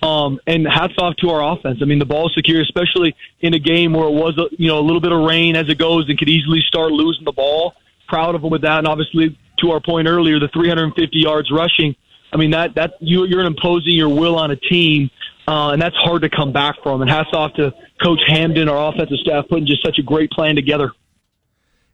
[0.03, 1.79] Um, and hats off to our offense.
[1.81, 4.85] I mean, the ball secure, especially in a game where it was, you know, a
[4.85, 7.75] little bit of rain as it goes and could easily start losing the ball.
[8.09, 8.79] Proud of them with that.
[8.79, 11.97] And obviously, to our point earlier, the 350 yards rushing.
[12.33, 15.11] I mean, that, that you, you're imposing your will on a team
[15.47, 17.03] uh, and that's hard to come back from.
[17.03, 20.55] And hats off to Coach Hamdan, our offensive staff, putting just such a great plan
[20.55, 20.93] together.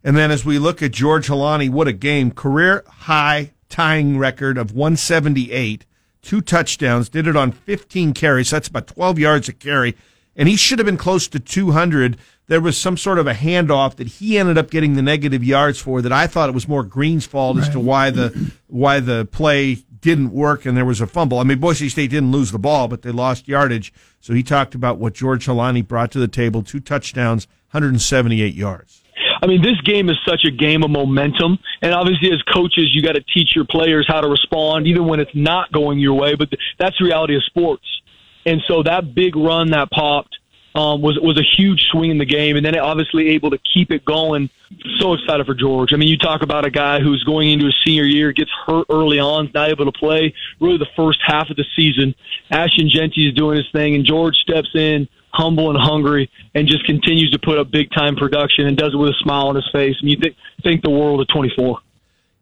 [0.04, 2.30] And then as we look at George Holani, what a game.
[2.30, 5.84] Career high tying record of 178,
[6.22, 8.50] two touchdowns, did it on 15 carries.
[8.50, 9.96] That's about 12 yards a carry.
[10.36, 12.16] And he should have been close to 200.
[12.50, 15.78] There was some sort of a handoff that he ended up getting the negative yards
[15.78, 17.64] for that I thought it was more Green's fault right.
[17.64, 21.38] as to why the, why the play didn't work and there was a fumble.
[21.38, 23.92] I mean, Boise State didn't lose the ball, but they lost yardage.
[24.18, 29.00] So he talked about what George Holani brought to the table, two touchdowns, 178 yards.
[29.40, 31.56] I mean, this game is such a game of momentum.
[31.82, 35.20] And obviously, as coaches, you got to teach your players how to respond, even when
[35.20, 36.34] it's not going your way.
[36.34, 36.48] But
[36.80, 37.84] that's the reality of sports.
[38.44, 40.36] And so that big run that popped
[40.74, 43.90] um, was was a huge swing in the game, and then obviously able to keep
[43.90, 44.50] it going.
[44.98, 45.92] So excited for George.
[45.92, 48.86] I mean, you talk about a guy who's going into his senior year, gets hurt
[48.88, 52.14] early on, not able to play really the first half of the season.
[52.50, 56.84] Ashton Jeanty is doing his thing, and George steps in humble and hungry, and just
[56.84, 59.68] continues to put up big time production and does it with a smile on his
[59.72, 59.96] face.
[60.00, 61.78] I mean, you think think the world of 24.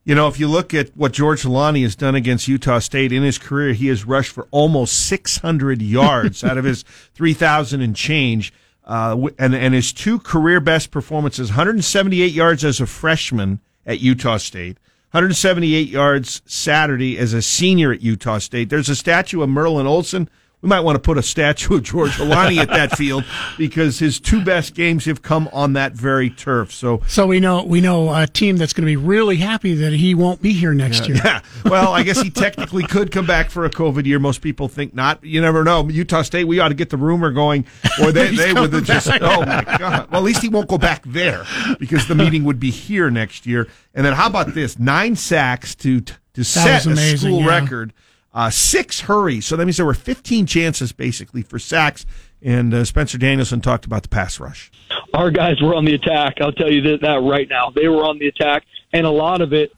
[0.09, 3.23] You know, if you look at what George Holani has done against Utah State in
[3.23, 6.83] his career, he has rushed for almost 600 yards out of his
[7.13, 8.51] 3,000 and change.
[8.85, 14.39] Uh, and, and his two career best performances 178 yards as a freshman at Utah
[14.39, 14.79] State,
[15.11, 18.71] 178 yards Saturday as a senior at Utah State.
[18.71, 20.31] There's a statue of Merlin Olsen
[20.61, 23.25] we might want to put a statue of George Holani at that field
[23.57, 26.73] because his two best games have come on that very turf.
[26.73, 29.93] So, so we know we know a team that's going to be really happy that
[29.93, 31.23] he won't be here next yeah, year.
[31.25, 31.41] Yeah.
[31.65, 34.19] Well, I guess he technically could come back for a COVID year.
[34.19, 35.23] Most people think not.
[35.23, 35.89] You never know.
[35.89, 37.65] Utah State, we ought to get the rumor going,
[38.03, 39.09] or they they would have just.
[39.21, 40.11] Oh my God!
[40.11, 41.45] Well, at least he won't go back there
[41.79, 43.69] because the meeting would be here next year.
[43.95, 44.77] And then how about this?
[44.77, 47.47] Nine sacks to to set a school yeah.
[47.47, 47.93] record
[48.39, 49.45] uh, six hurries.
[49.47, 52.07] So that means there were 15 chances basically for sacks.
[52.41, 54.71] And uh, Spencer Danielson talked about the pass rush.
[55.13, 56.35] Our guys were on the attack.
[56.41, 57.71] I'll tell you that, that right now.
[57.71, 58.63] They were on the attack.
[58.93, 59.73] And a lot of it,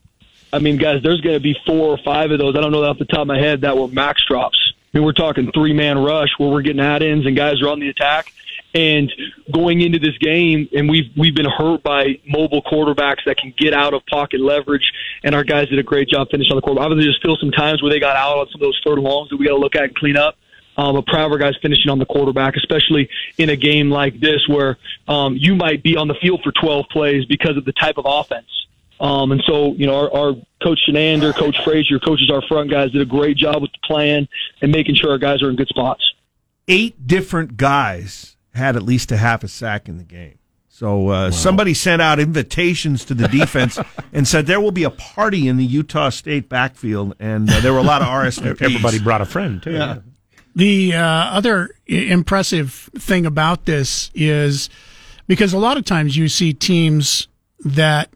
[0.52, 2.54] I mean, guys, there's going to be four or five of those.
[2.54, 4.58] I don't know off the top of my head that were max drops.
[4.92, 7.68] I mean, we're talking three man rush where we're getting add ins and guys are
[7.68, 8.30] on the attack.
[8.72, 9.12] And
[9.52, 13.74] going into this game, and we've we've been hurt by mobile quarterbacks that can get
[13.74, 14.92] out of pocket leverage,
[15.24, 16.86] and our guys did a great job finishing on the quarterback.
[16.86, 19.28] Obviously, there's still some times where they got out on some of those third longs
[19.30, 20.36] that we got to look at and clean up.
[20.76, 23.08] Um, but proud of our guys finishing on the quarterback, especially
[23.38, 26.86] in a game like this where um, you might be on the field for 12
[26.90, 28.46] plays because of the type of offense.
[29.00, 32.92] Um, and so, you know, our, our coach Chinander, coach Frazier, coaches our front guys
[32.92, 34.28] did a great job with the plan
[34.62, 36.02] and making sure our guys are in good spots.
[36.68, 40.38] Eight different guys had at least a half a sack in the game.
[40.68, 41.30] So uh, wow.
[41.30, 43.78] somebody sent out invitations to the defense
[44.12, 47.72] and said there will be a party in the Utah State backfield, and uh, there
[47.72, 48.62] were a lot of RSVPs.
[48.62, 49.72] Everybody brought a friend too.
[49.72, 49.98] Yeah.
[50.54, 54.68] The uh, other impressive thing about this is
[55.26, 57.28] because a lot of times you see teams
[57.60, 58.10] that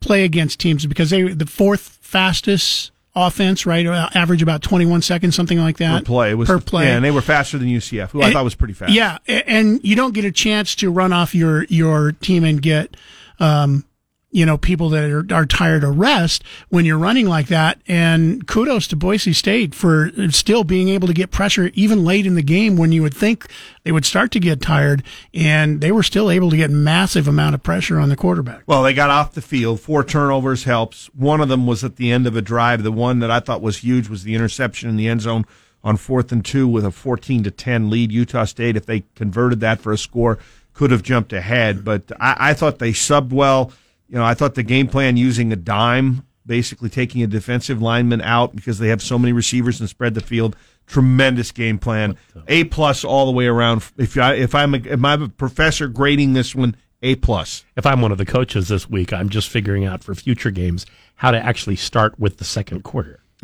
[0.00, 3.86] play against teams because they the fourth fastest offense, right?
[3.86, 6.00] Uh, average about 21 seconds, something like that.
[6.00, 6.34] Per play.
[6.34, 6.86] was, per play.
[6.86, 8.92] Yeah, and they were faster than UCF, who and, I thought was pretty fast.
[8.92, 12.96] Yeah, and you don't get a chance to run off your, your team and get,
[13.38, 13.84] um,
[14.32, 17.80] you know, people that are, are tired of rest when you're running like that.
[17.88, 22.36] And kudos to Boise State for still being able to get pressure even late in
[22.36, 23.48] the game when you would think
[23.82, 25.02] they would start to get tired.
[25.34, 28.62] And they were still able to get massive amount of pressure on the quarterback.
[28.66, 29.80] Well, they got off the field.
[29.80, 31.06] Four turnovers helps.
[31.06, 32.82] One of them was at the end of a drive.
[32.82, 35.44] The one that I thought was huge was the interception in the end zone
[35.82, 38.12] on fourth and two with a 14 to 10 lead.
[38.12, 40.38] Utah State, if they converted that for a score,
[40.72, 41.84] could have jumped ahead.
[41.84, 43.72] But I, I thought they subbed well
[44.10, 48.20] you know, I thought the game plan using a dime, basically taking a defensive lineman
[48.20, 50.56] out because they have so many receivers and spread the field.
[50.86, 52.16] Tremendous game plan.
[52.48, 53.84] A plus all the way around.
[53.96, 57.64] If I if I'm a, if I'm a professor grading this one, A plus.
[57.76, 60.86] If I'm one of the coaches this week, I'm just figuring out for future games
[61.14, 63.20] how to actually start with the second quarter.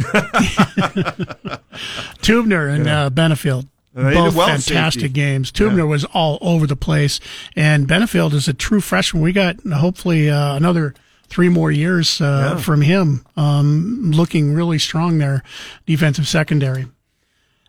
[2.22, 5.08] Tubner and uh, Benefield both well fantastic safety.
[5.08, 5.50] games.
[5.50, 5.84] Tubner yeah.
[5.84, 7.18] was all over the place,
[7.54, 9.22] and Benefield is a true freshman.
[9.22, 10.94] We got hopefully uh, another
[11.28, 12.62] three more years uh, yeah.
[12.62, 15.42] from him, um, looking really strong there,
[15.86, 16.86] defensive secondary.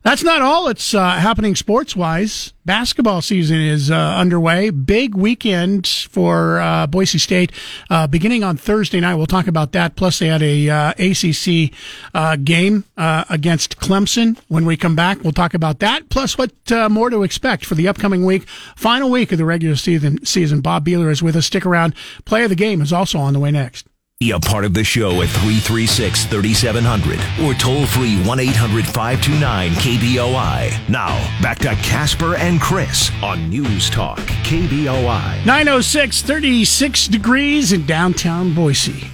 [0.07, 2.53] That's not all that's uh, happening sports wise.
[2.63, 4.69] Basketball season is uh, underway.
[4.69, 7.51] Big weekend for uh, Boise State
[7.89, 9.15] uh, beginning on Thursday night.
[9.15, 9.97] We'll talk about that.
[9.97, 11.73] Plus, they had a uh, ACC
[12.13, 14.39] uh, game against Clemson.
[14.47, 16.07] When we come back, we'll talk about that.
[16.07, 16.53] Plus, what
[16.89, 18.47] more to expect for the upcoming week,
[18.77, 20.25] final week of the regular season.
[20.25, 20.61] Season.
[20.61, 21.47] Bob Behler is with us.
[21.47, 21.93] Stick around.
[22.23, 23.85] Play of the game is also on the way next.
[24.19, 29.71] Be a part of the show at 336 3700 or toll free 1 800 529
[29.73, 30.89] KBOI.
[30.89, 35.45] Now, back to Casper and Chris on News Talk KBOI.
[35.45, 39.07] 906, 36 degrees in downtown Boise.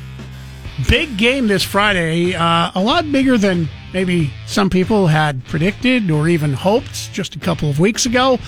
[0.88, 2.34] Big game this Friday.
[2.34, 7.40] Uh, a lot bigger than maybe some people had predicted or even hoped just a
[7.40, 8.40] couple of weeks ago.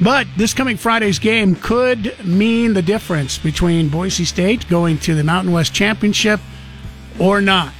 [0.00, 5.24] But this coming Friday's game could mean the difference between Boise State going to the
[5.24, 6.38] Mountain West Championship
[7.18, 7.72] or not.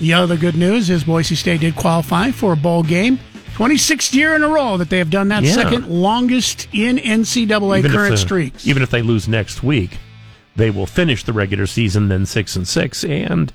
[0.00, 3.20] The other good news is Boise State did qualify for a bowl game.
[3.54, 5.52] 26th year in a row that they have done that Yeah.
[5.54, 8.66] second longest in NCAA Even current the- streaks.
[8.66, 9.92] Even if they lose next week,
[10.56, 13.52] they will finish the regular season then six and six, and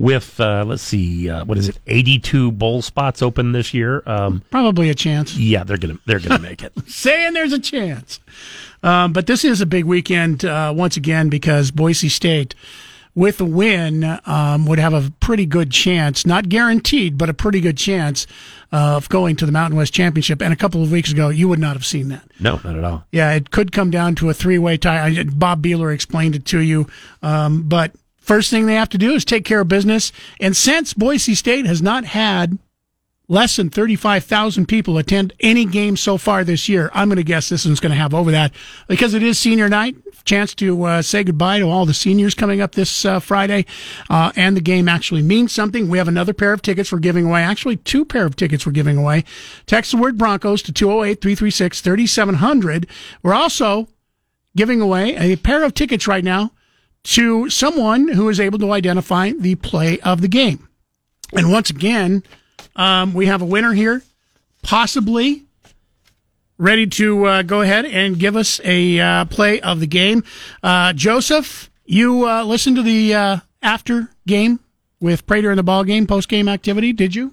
[0.00, 4.02] with uh, let's see, uh, what is it, eighty-two bowl spots open this year?
[4.06, 5.36] Um, Probably a chance.
[5.36, 6.72] yeah, they're gonna they're gonna make it.
[6.88, 8.18] saying there's a chance.
[8.82, 12.54] Um, but this is a big weekend uh, once again because Boise State,
[13.14, 17.60] with a win, um, would have a pretty good chance, not guaranteed, but a pretty
[17.60, 18.26] good chance
[18.72, 20.40] of going to the Mountain West Championship.
[20.40, 22.22] And a couple of weeks ago, you would not have seen that.
[22.40, 23.04] No, not at all.
[23.12, 25.04] Yeah, it could come down to a three-way tie.
[25.08, 26.86] I, Bob Behler explained it to you,
[27.22, 30.12] um, but first thing they have to do is take care of business.
[30.40, 32.58] And since Boise State has not had
[33.30, 36.90] less than 35,000 people attend any game so far this year.
[36.92, 38.52] I'm going to guess this one's going to have over that
[38.88, 39.94] because it is senior night.
[40.24, 43.66] Chance to uh, say goodbye to all the seniors coming up this uh, Friday.
[44.10, 45.88] Uh, and the game actually means something.
[45.88, 47.42] We have another pair of tickets we're giving away.
[47.42, 49.24] Actually, two pair of tickets we're giving away.
[49.64, 52.86] Text the word Broncos to 208 336 3700.
[53.22, 53.88] We're also
[54.56, 56.50] giving away a pair of tickets right now
[57.02, 60.68] to someone who is able to identify the play of the game.
[61.32, 62.22] And once again,
[62.76, 64.02] um, we have a winner here,
[64.62, 65.44] possibly
[66.58, 70.22] ready to uh, go ahead and give us a uh, play of the game.
[70.62, 74.60] Uh, Joseph, you uh, listened to the uh, after game
[75.00, 77.32] with Prater in the ball game, post game activity, did you?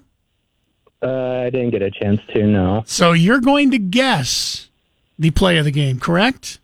[1.01, 2.83] Uh, I didn't get a chance to, no.
[2.87, 4.69] So you're going to guess
[5.19, 6.59] the play of the game, correct?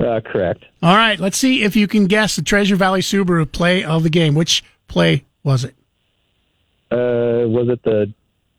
[0.00, 0.64] Uh, correct.
[0.82, 4.10] All right, let's see if you can guess the Treasure Valley Subaru play of the
[4.10, 4.34] game.
[4.34, 5.74] Which play was it?
[6.90, 8.12] Uh, was it the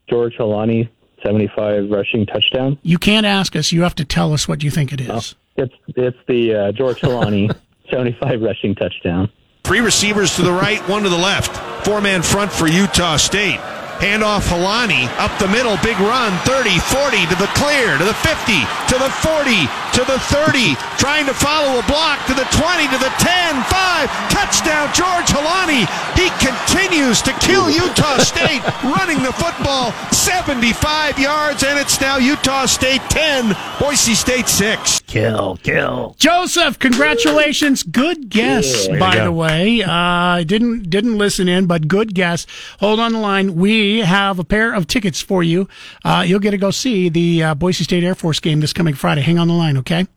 [0.09, 0.89] George Holani
[1.23, 2.77] 75 rushing touchdown?
[2.83, 3.71] You can't ask us.
[3.71, 5.35] You have to tell us what you think it is.
[5.57, 7.53] It's it's the uh, George Holani
[7.89, 9.29] 75 rushing touchdown.
[9.63, 11.55] Three receivers to the right, one to the left.
[11.85, 13.59] Four man front for Utah State.
[13.99, 18.59] Handoff Holani up the middle, big run, 30, 40 to the clear, to the 50,
[18.91, 19.65] to the 40,
[19.95, 24.09] to the 30, trying to follow a block to the 20, to the 10, 5,
[24.29, 25.87] touchdown George Holani.
[26.19, 32.65] He continues to kill Utah State, running the football 75 yards, and it's now Utah
[32.65, 35.01] State 10, Boise State 6.
[35.07, 36.15] Kill, kill.
[36.19, 37.83] Joseph, congratulations.
[37.83, 38.99] Good guess, Yeah.
[38.99, 39.23] By go.
[39.25, 39.81] the way.
[39.85, 42.45] Uh, didn't didn't listen in, but good guess.
[42.79, 43.55] Hold on the line.
[43.55, 45.67] We have a pair of tickets for you.
[46.03, 48.93] Uh, you'll get to go see the uh, Boise State Air Force game this coming
[48.93, 49.21] Friday.
[49.21, 50.07] Hang on the line, okay?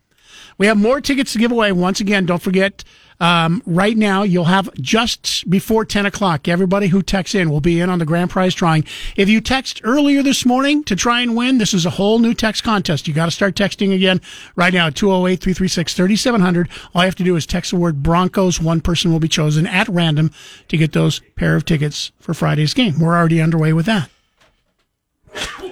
[0.59, 1.71] We have more tickets to give away.
[1.73, 2.85] Once again, don't forget.
[3.21, 6.47] Um, right now, you'll have just before 10 o'clock.
[6.47, 8.85] Everybody who texts in will be in on the grand prize drawing.
[9.17, 12.35] If you text earlier this morning to try and win, this is a whole new
[12.35, 13.09] text contest.
[13.09, 14.21] You got to start texting again
[14.55, 16.69] right now at 208 336 3700.
[16.95, 18.61] All you have to do is text the word Broncos.
[18.61, 20.31] One person will be chosen at random
[20.69, 23.01] to get those pair of tickets for Friday's game.
[23.01, 24.11] We're already underway with that.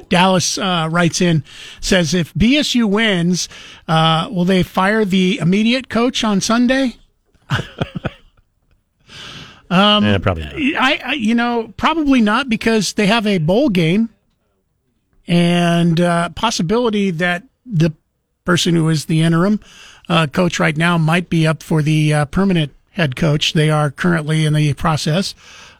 [0.08, 1.42] Dallas uh, writes in,
[1.80, 3.48] says, if BSU wins,
[3.88, 6.96] uh, will they fire the immediate coach on Sunday?
[9.70, 10.54] um, Yeah, probably not.
[10.54, 14.10] I, I, you know, probably not because they have a bowl game
[15.26, 17.92] and uh, possibility that the
[18.44, 19.60] person who is the interim
[20.08, 23.52] uh, coach right now might be up for the uh, permanent head coach.
[23.54, 25.34] They are currently in the process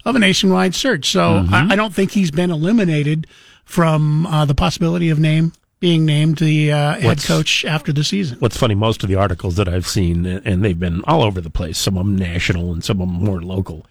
[0.05, 1.55] of a nationwide search, so Mm-hmm.
[1.55, 3.26] I, I don't think he's been eliminated
[3.67, 8.03] from uh, the possibility of name being named the uh, head What's- coach after the
[8.03, 8.39] season.
[8.39, 11.51] What's funny, most of the articles that I've seen, and they've been all over the
[11.51, 13.84] place, some of them national and some of them more local,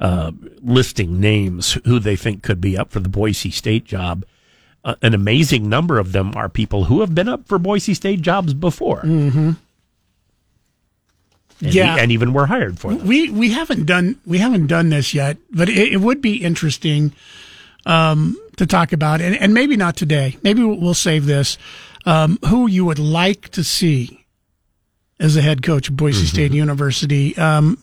[0.00, 0.32] uh,
[0.62, 4.24] listing names who they think could be up for the Boise State job.
[4.82, 8.22] Uh, an amazing number of them are people who have been up for Boise State
[8.22, 9.02] jobs before.
[9.02, 9.50] Mm-hmm.
[11.60, 11.96] And, Yeah.
[11.96, 13.06] and even were hired for them.
[13.06, 17.12] We we haven't done we haven't done this yet, but it, it would be interesting
[17.86, 20.36] um, to talk about, and, and maybe not today.
[20.42, 21.58] Maybe we'll save this.
[22.04, 24.24] Um, who you would like to see
[25.18, 27.36] as the head coach of Boise State University?
[27.36, 27.82] Um,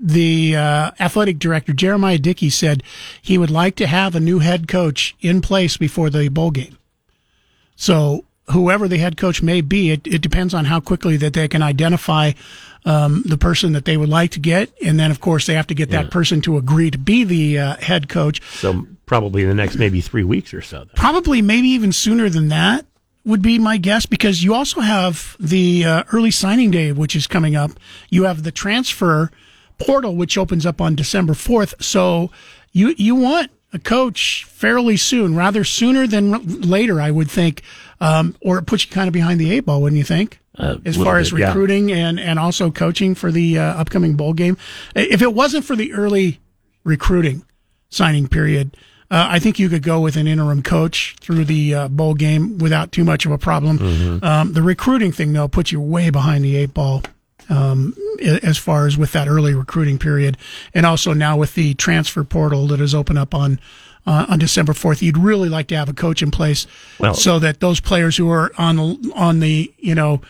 [0.00, 2.82] the uh, athletic director Jeremiah Dickey said
[3.20, 6.78] he would like to have a new head coach in place before the bowl game.
[7.76, 11.48] So whoever the head coach may be, it, it depends on how quickly that they
[11.48, 12.32] can identify
[12.84, 15.66] um, the person that they would like to get, and then of course they have
[15.66, 16.02] to get Yeah.
[16.04, 18.40] that person to agree to be the uh, head coach.
[18.52, 20.78] So probably in the next maybe three weeks or so.
[20.78, 20.90] Then.
[20.94, 22.86] Probably maybe even sooner than that
[23.24, 27.26] would be my guess because you also have the uh, early signing day, which is
[27.26, 27.72] coming up.
[28.08, 29.30] You have the transfer
[29.76, 31.82] portal, which opens up on December 4th.
[31.82, 32.30] So
[32.72, 37.62] you, you want a coach fairly soon, rather sooner than later, I would think.
[38.00, 40.40] Um, or it puts you kind of behind the eight ball, wouldn't you think?
[40.56, 41.46] Uh, as far as bit, yeah.
[41.48, 44.56] recruiting and, and also coaching for the uh, upcoming bowl game.
[44.94, 46.40] If it wasn't for the early
[46.84, 47.44] recruiting
[47.90, 48.76] signing period,
[49.10, 52.58] uh, I think you could go with an interim coach through the uh, bowl game
[52.58, 53.78] without too much of a problem.
[53.78, 54.24] Mm-hmm.
[54.24, 57.02] Um, the recruiting thing, though, puts you way behind the eight ball
[57.48, 57.94] um,
[58.42, 60.36] as far as with that early recruiting period,
[60.74, 63.60] and also now with the transfer portal that has opened up on.
[64.08, 66.66] Uh, on December fourth, you'd really like to have a coach in place,
[66.98, 70.22] Well- so that those players who are on the on the you know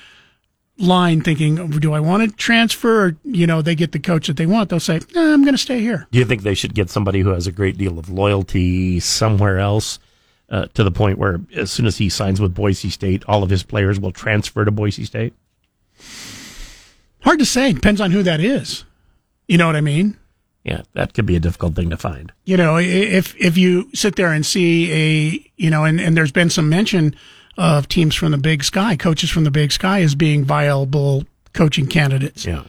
[0.78, 3.06] line thinking, do I want to transfer?
[3.06, 4.70] Or, you know, they get the coach that they want.
[4.70, 6.06] They'll say, nah, I'm going to stay here.
[6.10, 9.59] Do you think they should get somebody who has a great deal of loyalty somewhere
[9.59, 9.98] else
[10.50, 13.50] uh, to the point where as soon as he signs with Boise State, all of
[13.50, 15.34] his players will transfer to Boise State?
[17.22, 17.72] Hard to say.
[17.72, 18.84] Depends on who that is.
[19.48, 20.16] You know what I mean?
[20.68, 22.30] Yeah, that could be a difficult thing to find.
[22.44, 26.32] You know, if if you sit there and see a, you know, and, and there's
[26.32, 27.16] been some mention
[27.56, 31.24] of teams from the Big Sky, coaches from the Big Sky as being viable
[31.54, 32.44] coaching candidates.
[32.44, 32.64] Yeah.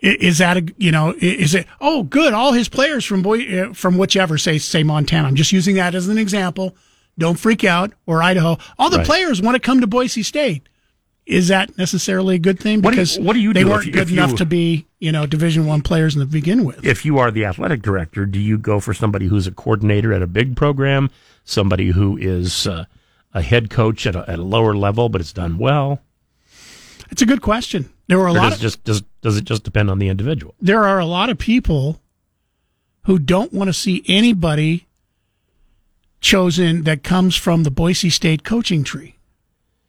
[0.00, 3.72] Is that a you know is it oh good all his players from boy uh,
[3.72, 6.74] from whichever say say Montana I'm just using that as an example
[7.18, 9.06] don't freak out or Idaho all the Right.
[9.06, 10.68] players want to come to Boise State
[11.24, 13.70] is that necessarily a good thing What do you- because what do you they do
[13.70, 16.26] weren't you- good if you- enough to be you know Division One players in the
[16.26, 19.50] begin with If you are the athletic director, do you go for somebody who's a
[19.52, 21.10] coordinator at a big program,
[21.44, 22.84] somebody who is uh,
[23.34, 26.00] a head coach at a, at a lower level but it's done well?
[27.10, 29.44] it's a good question there were a Or lot does, of, just, does, does it
[29.44, 30.54] just depend on the individual?
[30.60, 32.00] there are a lot of people
[33.06, 34.86] who don't want to see anybody
[36.20, 39.16] chosen that comes from the Boise State coaching tree,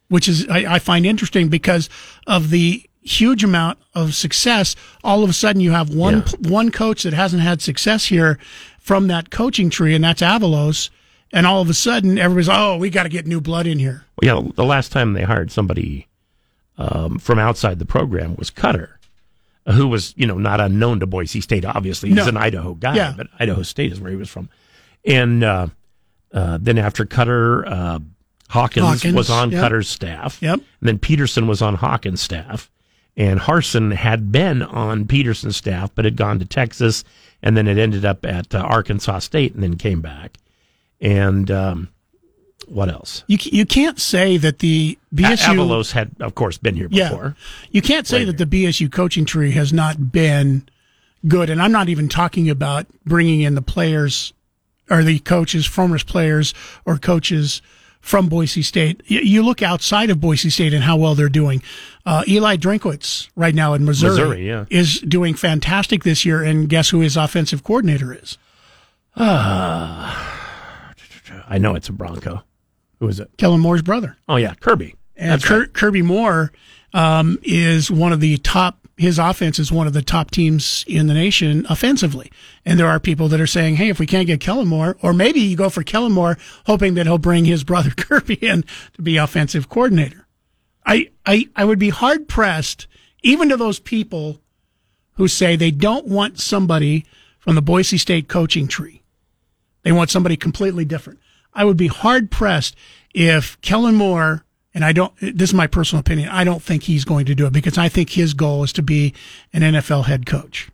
[0.09, 1.87] which is I, I find interesting because
[2.25, 4.75] of the huge amount of success.
[5.03, 8.37] All of a sudden, you have one one coach that hasn't had success here
[8.79, 10.89] from that coaching tree, and that's Avalos.
[11.31, 14.05] And all of a sudden, everybody's oh, we got to get new blood in here.
[14.21, 16.07] Well, yeah, the last time they hired somebody
[16.77, 18.89] um, from outside the program was Koetter,
[19.67, 21.65] who was you know not unknown to Boise State.
[21.65, 22.27] Obviously, he's No.
[22.27, 23.13] an Idaho guy, Yeah.
[23.17, 24.49] but Idaho State is where he was from.
[25.05, 25.67] And uh,
[26.31, 27.99] uh, then after Koetter, uh,
[28.49, 29.63] Hawkins, Hawkins, was on yep.
[29.63, 30.39] Koetter's staff.
[30.41, 30.53] Yep.
[30.59, 32.69] And then Peterson was on Hawkins' staff,
[33.15, 37.03] and Harsin had been on Peterson's staff, but had gone to Texas,
[37.41, 40.37] and then it ended up at uh, Arkansas State, and then came back.
[40.99, 41.89] And um,
[42.67, 43.23] what else?
[43.27, 47.35] You you can't say that the BSU Avalos had, of course, been here before.
[47.71, 50.67] You can't say that the BSU coaching tree has not been
[51.27, 51.49] good.
[51.49, 54.33] And I'm not even talking about bringing in the players
[54.89, 56.53] or the coaches, former players
[56.85, 57.61] or coaches
[58.03, 59.01] from Boise State.
[59.07, 61.63] You look outside of Boise State and how well they're doing.
[62.05, 64.65] Uh, Eli Drinkwitz right now in Missouri, Missouri, yeah.
[64.69, 66.43] is doing fantastic this year.
[66.43, 68.37] And guess who his offensive coordinator is?
[69.15, 70.11] I
[71.57, 72.43] know it's a Bronco.
[72.99, 73.31] Who is it?
[73.37, 74.17] Kellen Moore's brother.
[74.27, 74.95] Oh yeah, Kirby.
[75.15, 75.71] And That's.
[75.71, 76.51] Kirby Moore
[76.93, 78.82] um, is one of the top.
[79.03, 82.31] His offense is one of the top teams in the nation offensively.
[82.65, 85.11] And there are people that are saying, "Hey, if we can't get Kellen Moore, or
[85.11, 88.63] maybe you go for Kellen Moore, hoping that he'll bring his brother Kirby in
[88.93, 90.25] to be offensive coordinator."
[90.85, 92.87] I I I would be hard pressed,
[93.23, 94.39] even to those people
[95.15, 97.03] who say they don't want somebody
[97.39, 99.01] from the Boise State coaching tree.
[99.81, 101.19] They want somebody completely different.
[101.53, 102.77] I would be hard pressed
[103.13, 107.05] if Kellen Moore, and I don't, this is my personal opinion, I don't think he's
[107.05, 109.13] going to do it because I think his goal is to be
[109.53, 110.69] an NFL head coach.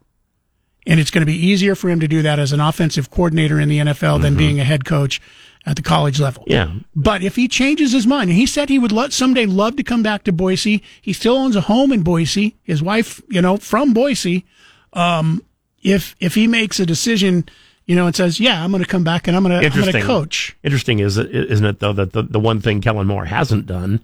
[0.87, 3.59] And it's going to be easier for him to do that as an offensive coordinator
[3.59, 5.21] in the NFL than being a head coach
[5.65, 6.43] at the college level.
[6.47, 6.71] Yeah.
[6.95, 10.01] But if he changes his mind, and he said he would someday love to come
[10.01, 12.55] back to Boise, he still owns a home in Boise.
[12.63, 14.45] His wife, you know, from Boise.
[14.93, 15.43] Um,
[15.83, 17.47] if if he makes a decision,
[17.89, 19.61] you know, and says, "Yeah, I'm going to come back and I'm going to I'm
[19.71, 20.01] going Interesting.
[20.01, 23.65] to coach," Interesting is isn't it though that the, the one thing Kellen Moore hasn't
[23.65, 23.99] done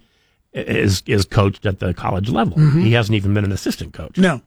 [0.52, 2.56] is is coached at the college level.
[2.56, 2.82] Mhm.
[2.82, 4.18] He hasn't even been an assistant coach.
[4.18, 4.40] no,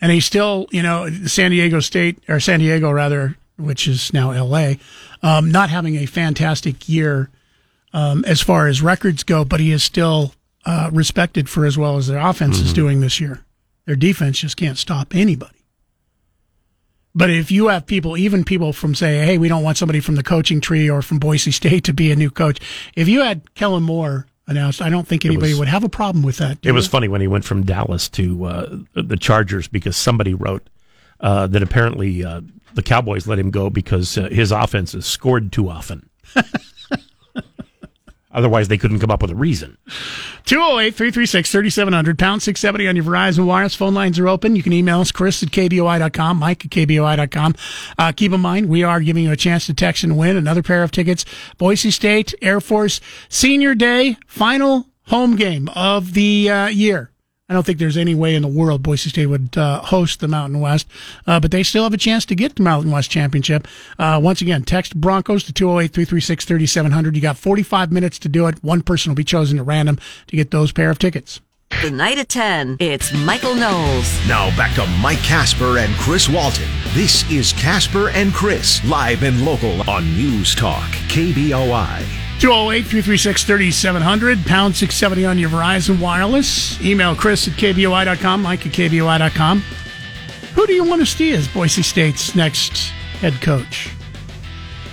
[0.00, 4.30] and he's still, you know, San Diego State or San Diego rather, which is now
[4.32, 4.78] L.A.,
[5.22, 7.30] um, not having a fantastic year
[7.94, 10.34] um, as far as records go, but he is still
[10.66, 12.74] uh, respected for as well as their offense is Mhm.
[12.74, 13.40] doing this year.
[13.86, 15.56] Their defense just can't stop anybody.
[17.14, 20.14] But if you have people, even people from say, hey, we don't want somebody from
[20.14, 22.60] the coaching tree or from Boise State to be a new coach.
[22.94, 24.82] If you had Kellen Moore announced.
[24.82, 26.58] I don't think anybody was- would have a problem with that.
[26.62, 30.68] It was funny when he went from Dallas to uh, the Chargers because somebody wrote
[31.20, 32.40] uh, that apparently uh,
[32.74, 36.08] the Cowboys let him go because uh, his offense is scored too often.
[38.32, 39.76] Otherwise, they couldn't come up with a reason.
[40.44, 43.74] 208 336 3700, pound 670 on your Verizon Wireless.
[43.74, 44.54] Phone lines are open.
[44.54, 47.54] You can email us, Chris at KBOI.com, Mike at KBOI.com.
[47.98, 50.62] Uh, keep in mind, we are giving you a chance to text and win another
[50.62, 51.24] pair of tickets.
[51.58, 57.10] Boise State Air Force Senior Day, final home game of the uh, year.
[57.50, 60.28] I don't think there's any way in the world Boise State would uh, host the
[60.28, 60.86] Mountain West,
[61.26, 63.66] uh, but they still have a chance to get the Mountain West Championship.
[63.98, 67.16] Uh, once again, text Broncos to 208 336 3700.
[67.16, 68.62] You got 45 minutes to do it.
[68.62, 69.98] One person will be chosen at random
[70.28, 71.40] to get those pair of tickets.
[71.82, 74.28] The night at 10, it's Michael Knowles.
[74.28, 76.68] Now back to Mike Casper and Chris Walton.
[76.94, 82.29] This is Casper and Chris, live and local on News Talk, KBOI.
[82.40, 86.80] 208 336 3700, pound 670 on your Verizon Wireless.
[86.80, 89.60] Email Chris at KBOI.com, Mike at KBOI.com.
[90.54, 92.88] Who do you want to see as Boise State's next
[93.20, 93.90] head coach?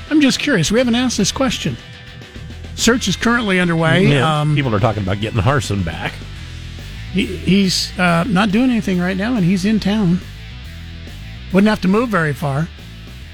[0.10, 0.72] I'm just curious.
[0.72, 1.78] We haven't asked this question.
[2.76, 4.06] Search is currently underway.
[4.07, 6.14] Yeah, Um, people are talking about getting Harsin back.
[7.14, 10.19] he, he's uh, not doing anything right now, and he's in town.
[11.53, 12.68] Wouldn't have to move very far.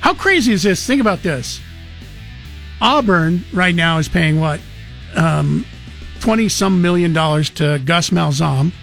[0.02, 0.86] How crazy is this?
[0.86, 1.60] Think about this.
[2.84, 4.60] Auburn right now is paying what?
[5.16, 5.66] Um,
[6.20, 8.74] 20 some million dollars to Gus Malzahn,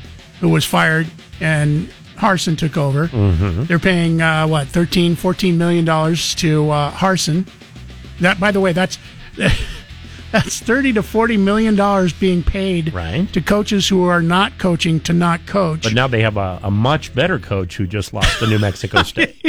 [0.41, 1.07] who was fired,
[1.41, 3.09] and Harsin took over.
[3.09, 3.65] Mm-hmm.
[3.65, 7.47] They're paying, uh, what, 13, 14 million dollars to uh, Harsin.
[8.21, 8.99] That, by the way, that's.
[10.33, 13.33] That's thirty to forty million dollars being paid right.
[13.33, 15.83] to coaches who are not coaching to not coach.
[15.83, 19.03] But now they have a, a much better coach who just lost to New Mexico
[19.03, 19.45] State.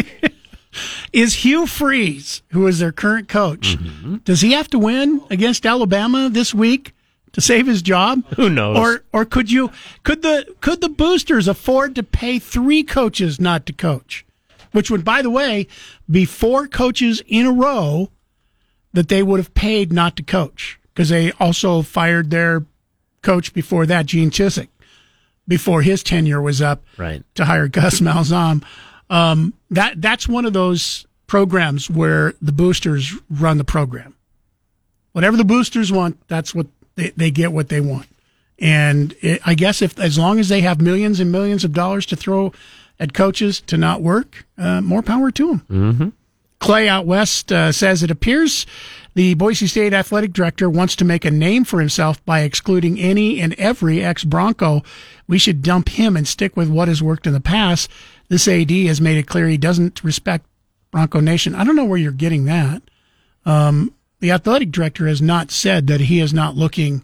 [1.11, 4.18] Is Hugh Freeze, who is their current coach, mm-hmm.
[4.18, 6.93] does he have to win against Alabama this week
[7.34, 8.23] to save his job?
[8.35, 8.77] Who knows?
[8.77, 9.72] Or or could you
[10.03, 14.26] could the could the boosters afford to pay three coaches not to coach?
[14.72, 15.68] Which would, by the way,
[16.10, 18.10] be four coaches in a row
[18.93, 22.65] that they would have paid not to coach because they also fired their
[23.22, 24.69] coach before that, Gene Chizik,
[25.48, 27.23] before his tenure was up Right.
[27.35, 28.64] to hire Gus Malzahn.
[29.11, 34.15] Um, that that's one of those programs where the boosters run the program.
[35.11, 38.07] Whatever the boosters want, that's what they, they get what they want.
[38.57, 42.05] And it, I guess if as long as they have millions and millions of dollars
[42.07, 42.53] to throw
[42.99, 45.65] at coaches to not work, uh, more power to them.
[45.69, 46.09] Mm-hmm.
[46.59, 48.65] Clay out west uh, says it appears
[49.13, 53.41] the Boise State athletic director wants to make a name for himself by excluding any
[53.41, 54.83] and every ex Bronco.
[55.27, 57.89] We should dump him and stick with what has worked in the past.
[58.31, 60.45] This AD has made it clear he doesn't respect
[60.89, 61.53] Bronco Nation.
[61.53, 62.81] I don't know where you're getting that.
[63.45, 67.03] Um, the athletic director has not said that he is not looking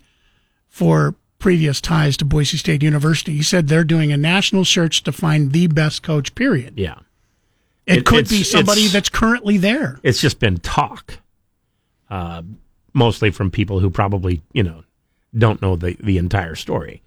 [0.69, 3.33] for previous ties to Boise State University.
[3.33, 6.75] He said they're doing a national search to find the best coach, period.
[6.77, 6.99] Yeah.
[7.85, 9.99] It, It- could be somebody that's currently there.
[10.03, 11.19] It's just been talk,
[12.09, 12.43] uh,
[12.93, 14.85] mostly from people who probably you know
[15.37, 17.01] don't know the the entire story,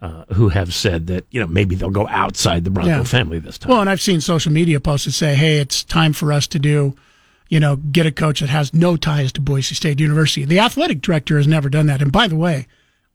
[0.00, 3.02] uh, who have said that you know maybe they'll go outside the Bronco Yeah.
[3.04, 3.70] family this time.
[3.70, 6.58] Well, and I've seen social media posts that say, "Hey, it's time for us to
[6.58, 6.94] do,
[7.48, 11.00] you know, get a coach that has no ties to Boise State University." The athletic
[11.02, 12.00] director has never done that.
[12.00, 12.66] And by the way,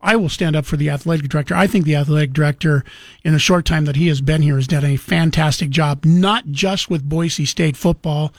[0.02, 1.56] I will stand up for the athletic director.
[1.56, 2.84] I think the athletic director,
[3.24, 6.48] in the short time that he has been here, has done a fantastic job, not
[6.52, 8.34] just with Boise State football,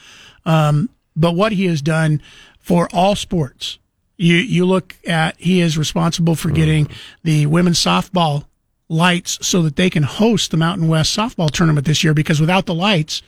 [0.44, 2.20] um, but what he has done
[2.60, 3.78] for all sports.
[4.16, 6.88] You you look at he is responsible for getting
[7.24, 8.44] the women's softball
[8.88, 12.66] lights so that they can host the Mountain West softball tournament this year because without
[12.66, 13.22] the lights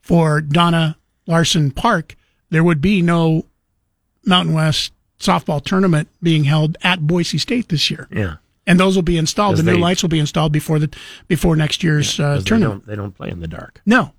[0.00, 0.96] for Dona
[1.26, 2.14] Larsen Park,
[2.50, 3.44] there would be no
[4.24, 8.08] Mountain West softball tournament being held at Boise State this year.
[8.10, 8.36] yeah,
[8.66, 9.56] And those will be installed.
[9.58, 10.88] The new they- lights will be installed before the
[11.28, 12.80] before next year's uh, 'Cause they tournament.
[12.80, 13.80] don't they don't play in the dark.
[13.84, 14.12] No.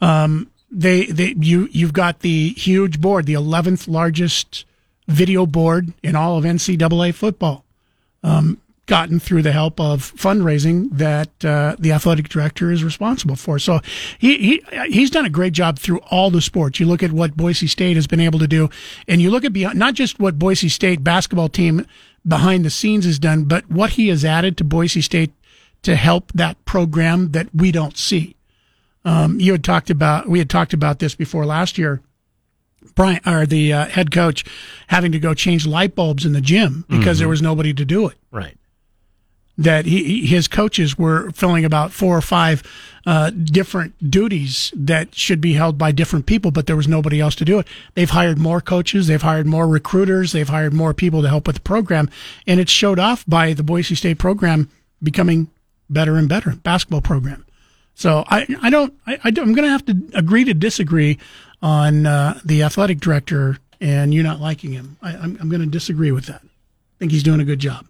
[0.00, 4.64] Um, they, they, you, you've got the huge board, the 11th largest
[5.06, 7.64] video board in all of NCAA football,
[8.22, 13.58] um, gotten through the help of fundraising that, uh, the athletic director is responsible for.
[13.58, 13.80] So
[14.18, 16.78] he, he, he's done a great job through all the sports.
[16.78, 18.70] You look at what Boise State has been able to do
[19.08, 21.86] and you look at beyond, not just what Boise State basketball team
[22.26, 25.32] behind the scenes has done, but what he has added to Boise State
[25.82, 28.34] to help that program that we don't see.
[29.04, 32.00] Um, you had talked about we had talked about this before last year.
[32.94, 34.44] Brian or the uh, head coach
[34.88, 37.30] having to go change light bulbs in the gym because there Mhm.
[37.30, 38.16] was nobody to do it.
[38.30, 38.56] Right.
[39.58, 42.62] that he, his coaches were filling about four or five
[43.06, 47.34] uh, different duties that should be held by different people, but there was nobody else
[47.36, 47.66] to do it.
[47.94, 51.56] They've hired more coaches, they've hired more recruiters, they've hired more people to help with
[51.56, 52.10] the program,
[52.46, 54.68] and it showed off by the Boise State program
[55.02, 55.48] becoming
[55.88, 57.42] better and better basketball program.
[57.94, 61.16] So I, I don't, I, I am going to have to agree to disagree
[61.62, 64.96] on uh, the athletic director and you not liking him.
[65.02, 66.42] I, I'm, I'm going to disagree with that.
[66.42, 67.86] I think he's doing a good job.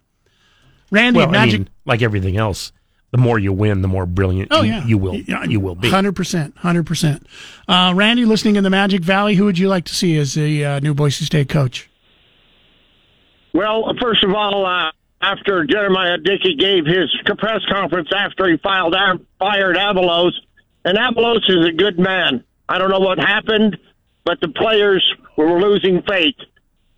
[0.91, 1.53] Randy, well, Magic.
[1.53, 2.71] I mean, like everything else,
[3.11, 5.89] the more you win, the more brilliant Oh you, yeah, you will you will be.
[5.89, 7.25] Hundred percent, hundred percent.
[7.67, 10.65] Uh, Randy, listening in the Magic Valley, who would you like to see as the
[10.65, 11.89] uh, new Boise State coach?
[13.53, 14.91] Well, first of all, uh,
[15.21, 18.95] after Jeremiah Dickey gave his press conference after he filed
[19.39, 20.33] fired Avalos,
[20.85, 22.43] and Avalos is a good man.
[22.69, 23.77] I don't know what happened,
[24.25, 25.03] but the players
[25.37, 26.35] were losing faith,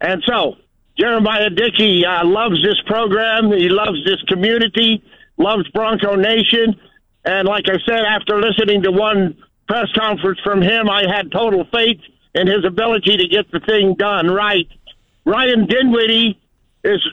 [0.01, 0.55] and so
[0.99, 3.51] Jeremiah Dickey uh, loves this program.
[3.51, 5.01] He loves this community,
[5.37, 6.75] loves Bronco Nation.
[7.23, 9.37] And like I said, after listening to one
[9.67, 12.01] press conference from him, I had total faith
[12.35, 14.67] in his ability to get the thing done right.
[15.25, 16.37] Ryan Dinwiddie
[16.83, 17.07] is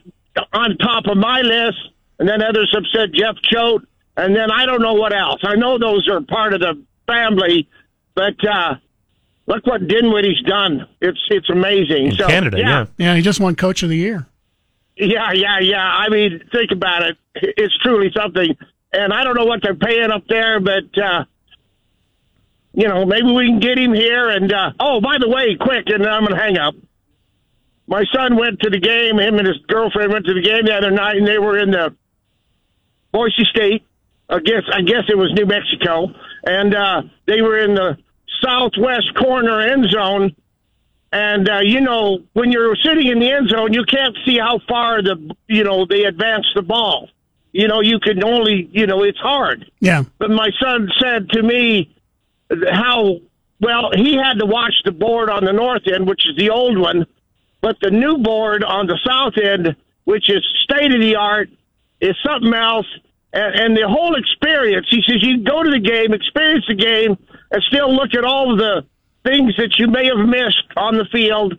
[0.52, 1.78] on top of my list,
[2.18, 3.82] and then others have said Jeff Choate,
[4.16, 5.40] and then I don't know what else.
[5.44, 7.68] I know those are part of the family,
[8.16, 8.74] but uh,
[9.46, 10.88] look what Dinwiddie's done.
[11.00, 12.06] It's it's amazing.
[12.06, 12.86] In so, Canada, yeah.
[12.98, 14.26] yeah, he just won Coach of the Year.
[14.96, 15.84] Yeah, yeah, yeah.
[15.84, 17.18] I mean, think about it.
[17.34, 18.56] It's truly something.
[18.92, 21.24] And I don't know what they're paying up there, but uh
[22.72, 24.28] you know, maybe we can get him here.
[24.30, 26.74] And uh oh, by the way, quick, and then I'm gonna hang up.
[27.86, 29.20] My son went to the game.
[29.20, 31.70] Him and his girlfriend went to the game the other night, and they were in
[31.70, 31.94] the
[33.12, 33.84] Boise State.
[34.30, 36.08] I guess I guess it was New Mexico,
[36.44, 37.98] and uh they were in the
[38.44, 40.34] southwest corner end zone.
[41.12, 44.60] And uh, you know, when you're sitting in the end zone, you can't see how
[44.68, 47.08] far the you know they advance the ball.
[47.52, 49.70] You know, you can only you know it's hard.
[49.80, 50.04] Yeah.
[50.18, 51.96] But my son said to me
[52.70, 53.18] how
[53.60, 56.76] well he had to watch the board on the north end, which is the old
[56.76, 57.06] one,
[57.60, 61.48] but the new board on the south end, which is state of the art,
[62.00, 62.86] is something else.
[63.32, 67.16] And, and the whole experience, he says, you go to the game, experience the game,
[67.50, 68.84] and still look at all of the
[69.24, 71.54] things that you may have missed on the field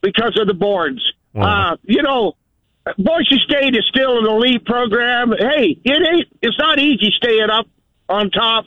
[0.00, 1.00] because of the boards.
[1.34, 1.72] Wow.
[1.72, 2.34] Uh, you know,
[2.96, 5.32] Boise State is still an elite program.
[5.38, 6.28] Hey, it ain't.
[6.42, 7.66] It's not easy staying up
[8.08, 8.64] on top,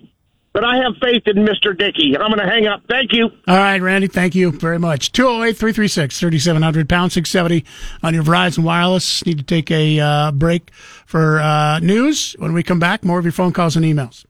[0.54, 1.78] but I have faith in Mr.
[1.78, 2.16] Dickey.
[2.18, 2.84] I'm going to hang up.
[2.88, 3.30] Thank you.
[3.48, 5.12] All right, Randy, thank you very much.
[5.12, 7.66] 208 336 3700, pound 670
[8.04, 9.26] on your Verizon Wireless.
[9.26, 10.72] Need to take a uh, break
[11.06, 12.34] for uh, news.
[12.38, 14.26] When we come back, more of your phone calls and emails.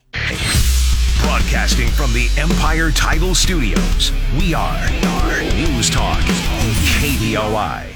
[1.21, 4.89] Broadcasting from the Empire Title Studios, we are,
[5.55, 6.19] News Talk,
[6.99, 7.93] KBOI.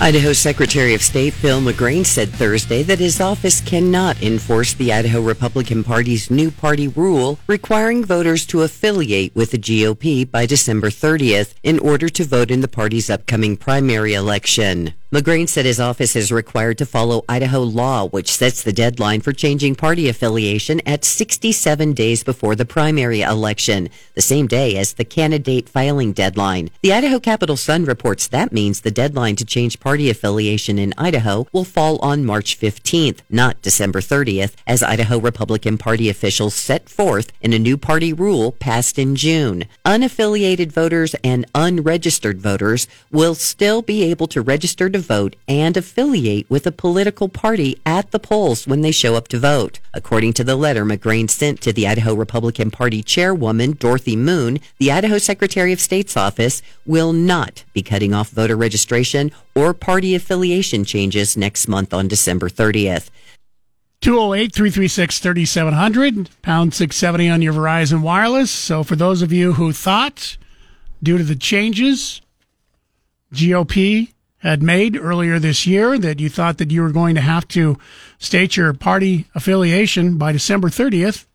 [0.00, 5.20] Idaho Secretary of State Phil McGrane said Thursday that his office cannot enforce the Idaho
[5.22, 11.54] Republican Party's new party rule requiring voters to affiliate with the GOP by December 30th
[11.62, 14.92] in order to vote in the party's upcoming primary election.
[15.12, 19.34] McGrane said his office is required to follow Idaho law, which sets the deadline for
[19.34, 25.04] changing party affiliation at 67 days before the primary election, the same day as the
[25.04, 26.70] candidate filing deadline.
[26.80, 31.46] The Idaho Capital Sun reports that means the deadline to change party affiliation in Idaho
[31.52, 37.30] will fall on March 15th, not December 30th, as Idaho Republican Party officials set forth
[37.42, 39.66] in a new party rule passed in June.
[39.84, 46.48] Unaffiliated voters and unregistered voters will still be able to register to vote and affiliate
[46.48, 49.80] with a political party at the polls when they show up to vote.
[49.92, 54.90] According to the letter McGrane sent to the Idaho Republican Party chairwoman, Dorothy Moon, the
[54.90, 60.84] Idaho Secretary of State's office will not be cutting off voter registration or party affiliation
[60.84, 63.10] changes next month on December 30th.
[64.00, 68.50] 208 336 3700, pound 670 on your Verizon Wireless.
[68.50, 70.36] So, for those of you who thought,
[71.02, 72.20] due to the changes
[73.32, 74.12] GOP
[74.42, 77.78] had made earlier this year, that you thought that you were going to have to
[78.18, 81.26] state your party affiliation by December 30th,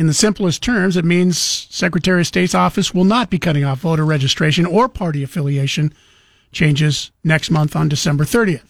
[0.00, 3.80] in the simplest terms, it means Secretary of State's office will not be cutting off
[3.80, 5.92] voter registration or party affiliation
[6.52, 8.64] changes next month on December 30th.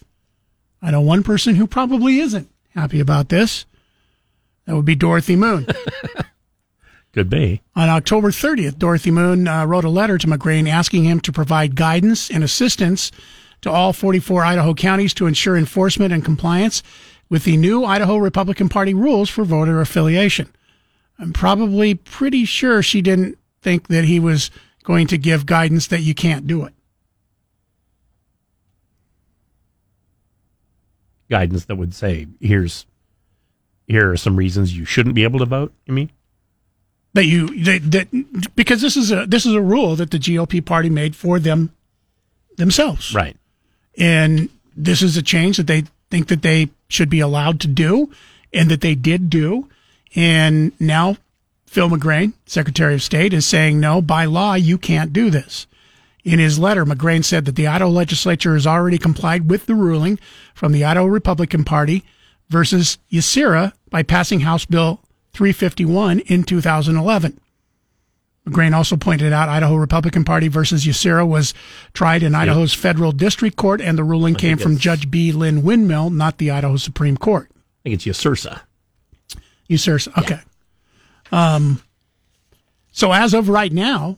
[0.81, 3.65] I know one person who probably isn't happy about this.
[4.65, 5.67] That would be Dorothy Moon.
[7.13, 7.61] Could be.
[7.77, 11.77] On October 30th, Dorothy Moon uh, wrote a letter to McGrane asking him to provide
[11.77, 13.09] guidance and assistance
[13.61, 16.81] to all 44 Idaho counties to ensure enforcement and compliance
[17.29, 20.53] with the new Idaho Republican Party rules for voter affiliation.
[21.19, 24.49] I'm probably pretty sure she didn't think that he was
[24.83, 26.73] going to give guidance that you can't do it.
[31.29, 32.85] guidance that would say here's
[33.87, 35.73] here are some reasons you shouldn't be able to vote.
[35.85, 36.11] You mean?
[37.13, 40.63] that you that, that because this is a this is a rule that the GOP
[40.63, 41.71] party made for them
[42.57, 43.35] themselves, right?
[43.97, 48.11] And this is a change that they think that they should be allowed to do,
[48.53, 49.69] and that they did do,
[50.15, 51.15] and now
[51.65, 55.67] Phil McGrane, Secretary of State, is saying no, by law you can't do this.
[56.23, 60.19] In his letter, McGrane said that the Idaho legislature has already complied with the ruling
[60.53, 62.03] from the Idaho Republican Party
[62.49, 64.99] versus YSERA by passing House Bill
[65.33, 67.39] 351 in 2011.
[68.47, 71.53] McGrane also pointed out Idaho Republican Party versus YSERA was
[71.93, 75.31] tried in Idaho's federal district court, and the ruling came from Judge B.
[75.31, 77.49] Lynn Winmill, not the Idaho Supreme Court.
[77.51, 78.61] I think it's Ysursa.
[79.69, 80.39] Ysursa, okay.
[81.31, 81.81] Um,
[82.91, 84.17] so as of right now,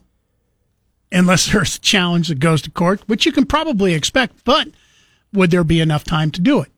[1.11, 4.69] unless there's a challenge that goes to court, which you can probably expect, but
[5.33, 6.71] would there be enough time to do it?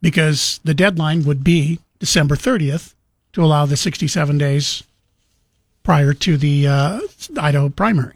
[0.00, 2.94] Because the deadline would be December 30th
[3.34, 4.82] to allow the 67 days
[5.82, 7.00] prior to the uh,
[7.38, 8.14] Idaho primary.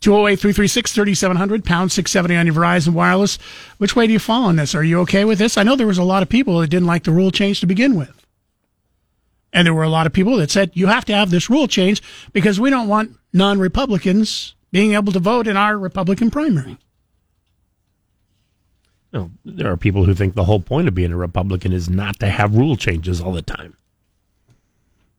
[0.00, 3.38] 208 336 3700, pound 670 on your Verizon Wireless.
[3.78, 4.74] Which way do you fall on this?
[4.74, 5.56] Are you okay with this?
[5.56, 7.66] I know there was a lot of people that didn't like the rule change to
[7.66, 8.12] begin with.
[9.52, 11.66] And there were a lot of people that said, you have to have this rule
[11.66, 12.02] change
[12.32, 16.76] because we don't want non Republicans being able to vote in our Republican primary.
[19.12, 22.20] No, there are people who think the whole point of being a Republican is not
[22.20, 23.74] to have rule changes all the time.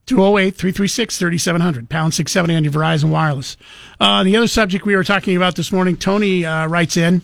[0.07, 3.57] 208 336 3700, pound 670 on your Verizon Wireless.
[3.99, 7.21] Uh, the other subject we were talking about this morning, Tony uh, writes in.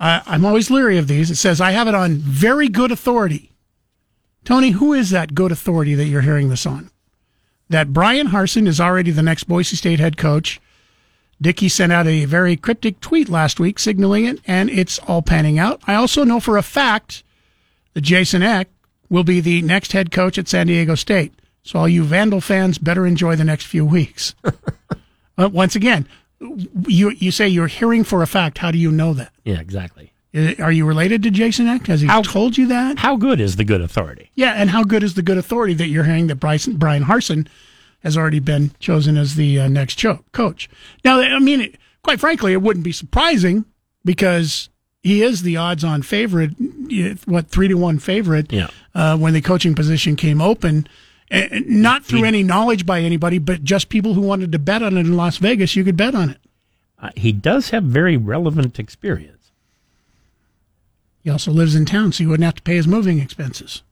[0.00, 1.30] Uh, I'm always leery of these.
[1.30, 3.52] It says, I have it on very good authority.
[4.44, 6.90] Tony, who is that good authority that you're hearing this on?
[7.68, 10.60] That Bryan Harsin is already the next Boise State head coach.
[11.40, 15.58] Dickey sent out a very cryptic tweet last week signaling it, and it's all panning
[15.58, 15.80] out.
[15.86, 17.22] I also know for a fact
[17.94, 18.68] that Jason Eck
[19.08, 21.32] will be the next head coach at San Diego State.
[21.64, 24.34] So all you Vandal fans better enjoy the next few weeks.
[25.38, 26.06] uh, once again,
[26.88, 28.58] you you say you're hearing for a fact.
[28.58, 29.32] How do you know that?
[29.44, 30.12] Yeah, exactly.
[30.34, 31.86] Uh, Are you related to Jason Eck?
[31.86, 32.98] Has he How- told you that?
[32.98, 34.30] How good is the good authority?
[34.34, 37.46] Yeah, and how good is the good authority that you're hearing that Bryson, Bryan Harsin
[38.02, 40.68] has already been chosen as the uh, next cho- coach?
[41.04, 43.66] Now, I mean, it, quite frankly, it wouldn't be surprising
[44.04, 44.68] because
[45.02, 46.50] he is the odds-on favorite,
[47.26, 48.68] what three to one favorite Yeah.
[48.94, 50.88] uh, when the coaching position came open.
[51.32, 54.98] And not through any knowledge by anybody, but just people who wanted to bet on
[54.98, 55.74] it in Las Vegas.
[55.74, 56.38] You could bet on it.
[56.98, 59.50] Uh, he does have very relevant experience.
[61.24, 63.82] He also lives in town, so he wouldn't have to pay his moving expenses.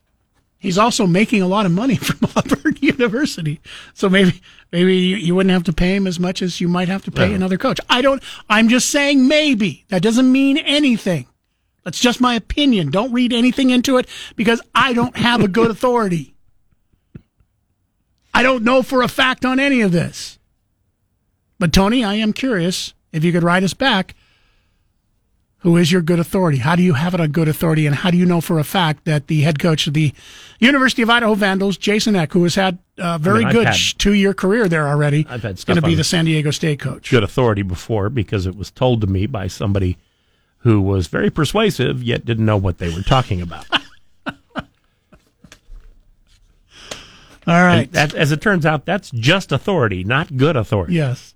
[0.59, 3.61] He's also making a lot of money from Auburn University,
[3.95, 6.89] so maybe maybe you, you wouldn't have to pay him as much as you might
[6.89, 7.81] have to pay another coach.
[7.89, 8.23] I don't.
[8.51, 9.87] I'm just saying maybe.
[9.89, 11.27] That doesn't mean anything.
[11.85, 12.91] That's just my opinion.
[12.91, 14.07] Don't read anything into it
[14.37, 16.35] because I don't have a good authority.
[18.33, 20.39] I don't know for a fact on any of this.
[21.59, 24.15] But Tony, I am curious if you could write us back.
[25.59, 26.57] Who is your good authority?
[26.57, 27.87] How do you have it on good authority?
[27.87, 30.15] And how do you know for a fact that the head coach of the
[30.59, 34.15] University of Idaho Vandals, Jason Eck, who has had a very I mean, good two
[34.15, 37.11] year career there already, I've had going to be the San Diego State coach?
[37.11, 39.99] Good authority before because it was told to me by somebody
[40.59, 43.67] who was very persuasive yet didn't know what they were talking about.
[47.47, 47.91] All right.
[47.93, 50.95] That, as it turns out, that's just authority, not good authority.
[50.95, 51.35] Yes.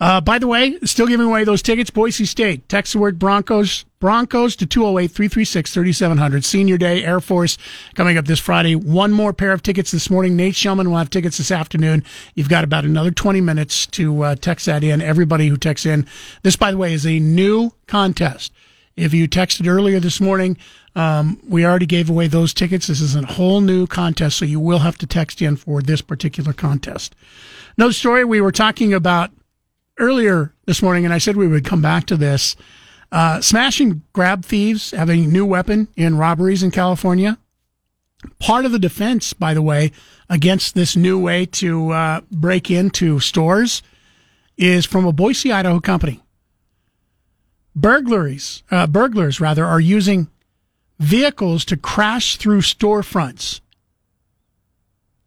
[0.00, 1.90] Uh, by the way, still giving away those tickets.
[1.90, 2.68] Boise State.
[2.68, 6.44] Text the word Broncos, Broncos to 208 336 3700.
[6.44, 7.56] Senior Day, Air Force
[7.94, 8.74] coming up this Friday.
[8.74, 10.36] One more pair of tickets this morning.
[10.36, 12.04] Nate Shelman will have tickets this afternoon.
[12.34, 15.00] You've got about another 20 minutes to uh, text that in.
[15.00, 16.06] Everybody who texts in.
[16.42, 18.52] This, by the way, is a new contest.
[18.96, 20.56] If you texted earlier this morning,
[20.94, 22.86] um, we already gave away those tickets.
[22.86, 26.00] This is a whole new contest, so you will have to text in for this
[26.00, 27.14] particular contest.
[27.76, 29.32] Another story we were talking about
[29.98, 32.54] earlier this morning, and I said we would come back to this.
[33.10, 37.38] Uh, smash and grab thieves have a new weapon in robberies in California.
[38.38, 39.92] Part of the defense, by the way,
[40.30, 43.82] against this new way to uh, break into stores
[44.56, 46.23] is from a Boise, Idaho company.
[47.76, 50.28] Burglaries, uh, burglars rather, are using
[51.00, 53.60] vehicles to crash through storefronts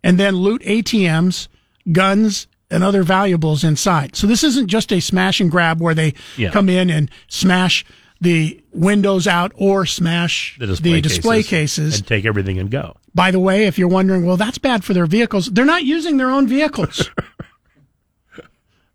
[0.04, 1.48] and then loot ATMs,
[1.92, 4.16] guns, and other valuables inside.
[4.16, 6.52] So this isn't just a smash and grab where they Yeah.
[6.52, 7.84] come in and smash
[8.20, 11.50] the windows out or smash The display, the display cases,
[11.94, 12.00] cases.
[12.00, 12.96] and take everything and go.
[13.14, 15.48] By the way, if you're wondering, well, that's bad for their vehicles.
[15.52, 17.10] They're not using their own vehicles.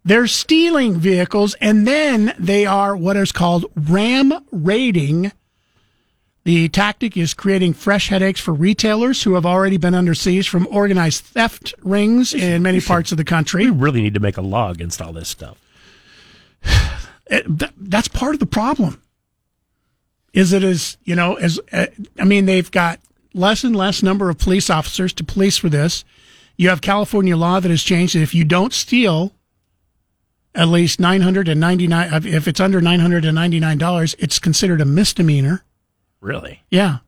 [0.04, 5.32] They're stealing vehicles and then they are what is called ram raiding.
[6.44, 10.66] The tactic is creating fresh headaches for retailers who have already been under siege from
[10.70, 13.66] organized theft rings in many parts of the country.
[13.66, 15.58] We really need to make a law against all this stuff.
[17.28, 19.00] It- th- that's part of the problem.
[20.34, 21.86] Is it as you know as uh,
[22.18, 22.98] I mean they've got
[23.32, 26.04] less and less number of police officers to police for this.
[26.56, 29.32] You have California law that has changed that if you don't steal
[30.54, 33.78] at least nine hundred and ninety nine, if it's under nine hundred and ninety nine
[33.78, 35.64] dollars, it's considered a misdemeanor.
[36.20, 36.62] Really?
[36.70, 36.98] Yeah.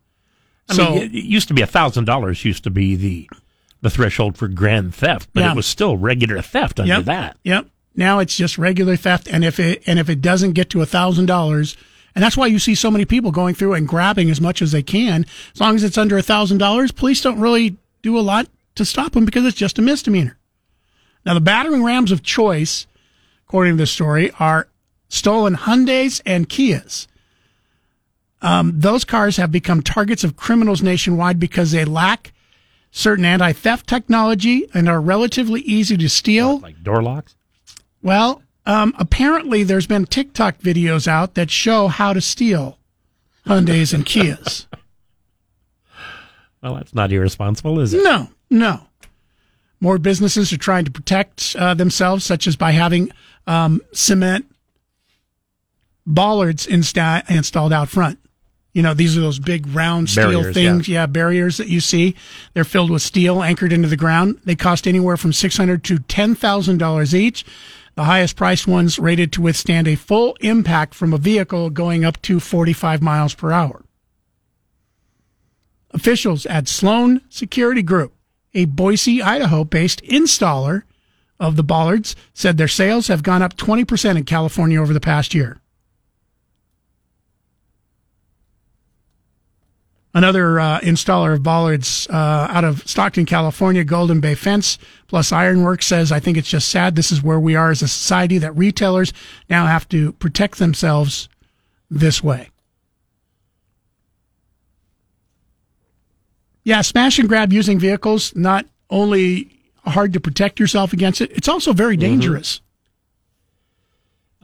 [0.69, 2.45] I so mean, it used to be a thousand dollars.
[2.45, 3.29] Used to be the
[3.83, 5.53] the threshold for grand theft, but Yeah.
[5.53, 7.37] it was still regular theft under yep, that.
[7.45, 7.66] Yep.
[7.95, 10.87] Now it's just regular theft, and if it and if it doesn't get to a
[10.87, 11.77] thousand dollars,
[12.15, 14.73] and that's why you see so many people going through and grabbing as much as
[14.73, 15.27] they can.
[15.55, 18.85] As long as it's under a thousand dollars, police don't really do a lot to
[18.85, 20.39] stop them because it's just a misdemeanor.
[21.25, 22.87] Now the battering rams of choice,
[23.55, 24.66] according to the story, are
[25.09, 27.06] stolen Hyundai's and Kias.
[28.43, 32.32] Um, those cars have become targets of criminals nationwide because they lack
[32.90, 36.59] certain anti-theft technology and are relatively easy to steal.
[36.59, 37.36] Like door locks.
[38.02, 42.81] Well, um, apparently there's been TikTok videos out that show how to steal
[43.47, 44.66] Hyundai's and Kias.
[46.60, 48.02] Well, that's not irresponsible, is it?
[48.02, 48.86] No, no.
[49.81, 53.10] More businesses are trying to protect uh, themselves, such as by having
[53.47, 54.47] um, cement
[56.07, 58.19] bollards insta- installed out front.
[58.73, 60.89] You know, these are those big round steel Barriers, things.
[60.89, 61.07] Yeah.
[61.07, 62.16] barriers that you see.
[62.55, 64.41] They're filled with steel anchored into the ground.
[64.45, 67.45] They cost anywhere from six hundred to ten thousand dollars each.
[67.95, 72.21] The highest priced ones rated to withstand a full impact from a vehicle going up
[72.23, 73.85] to forty five miles per hour.
[75.93, 78.12] Officials at Sloan Security Group,
[78.53, 80.83] a Boise, Idaho based installer
[81.45, 85.35] of the bollards, said their sales have gone up 20% in California over the past
[85.35, 85.61] year.
[90.16, 95.87] Another uh, installer of bollards uh, out of Stockton, California, Golden Bay Fence plus Ironworks
[95.87, 96.95] says, I think it's just sad.
[96.95, 99.12] This is where we are as a society that retailers
[99.51, 101.29] now have to protect themselves
[101.91, 102.51] this way.
[106.62, 109.53] Yeah, smash and grab using vehicles, not only
[109.86, 112.61] hard to protect yourself against it, it's also very dangerous.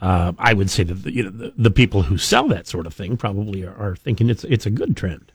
[0.00, 2.86] Uh, I would say that the, you know, the, the people who sell that sort
[2.86, 5.30] of thing probably are, are thinking it's it's a good trend.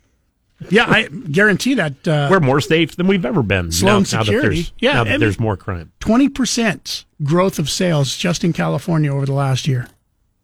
[0.70, 2.08] Yeah, I guarantee that.
[2.08, 3.72] Uh, We're more safe than we've ever been.
[3.72, 4.56] Sloan now, now that Security.
[4.56, 5.92] there's, Yeah, now that there's more crime.
[6.00, 9.90] 20% growth of sales just in California over the last year.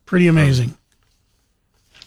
[0.06, 0.78] Pretty amazing.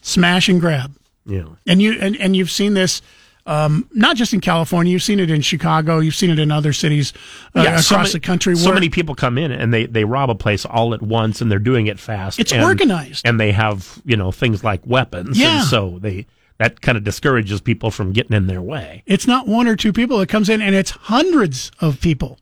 [0.02, 0.94] Smash and grab.
[1.24, 1.47] Yeah.
[1.66, 3.01] And you and, and you've seen this
[3.46, 6.72] um, not just in California, you've seen it in Chicago, you've seen it in other
[6.72, 7.12] cities
[7.54, 8.56] uh, across so many- the country.
[8.56, 11.50] So many people come in and they, they rob a place all at once, and
[11.50, 12.40] they're doing it fast.
[12.40, 13.26] It's and- organized.
[13.26, 15.38] and they have you know things like weapons.
[15.38, 15.60] Yeah.
[15.60, 16.26] and so they
[16.58, 19.02] that kind of discourages people from getting in their way.
[19.06, 22.38] It's not one or two people that comes in, and it's hundreds of people.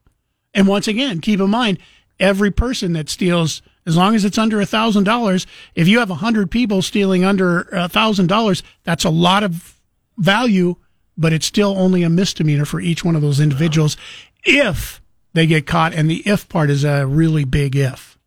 [0.54, 1.78] And once again, keep in mind,
[2.20, 6.10] every person that steals, as long as it's under a thousand dollars, if you have
[6.10, 9.78] a hundred people stealing under a thousand dollars, that's a lot of
[10.18, 10.76] value,
[11.16, 13.96] but it's still only a misdemeanor for each one of those individuals
[14.44, 15.00] if
[15.32, 15.94] they get caught.
[15.94, 18.18] And the if part is a really big if.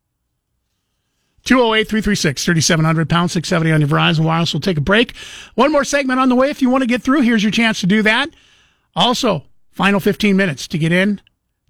[1.45, 4.53] 208 336 3700 pound 670 on your Verizon Wireless.
[4.53, 5.15] We'll take a break.
[5.53, 6.49] One more segment on the way.
[6.49, 8.29] If you want to get through, here's your chance to do that.
[8.95, 11.21] Also, final 15 minutes to get in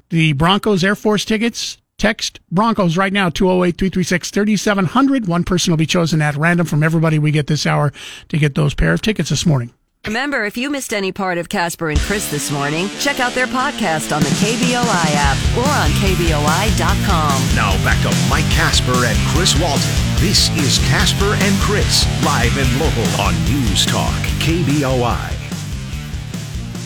[0.10, 1.78] the Broncos Air Force tickets.
[1.98, 5.28] Text Broncos right now, 208 336 3700.
[5.28, 7.94] One person will be chosen at random from everybody we get this hour
[8.28, 9.74] to get those pair of tickets this morning.
[10.06, 13.48] Remember, if you missed any part of Casper and Chris this morning, check out their
[13.48, 17.56] podcast on the KBOI app or on KBOI.com.
[17.56, 19.82] Now back to Mike Casper and Chris Walton.
[20.18, 25.32] This is Casper and Chris, live and local on News Talk, KBOI.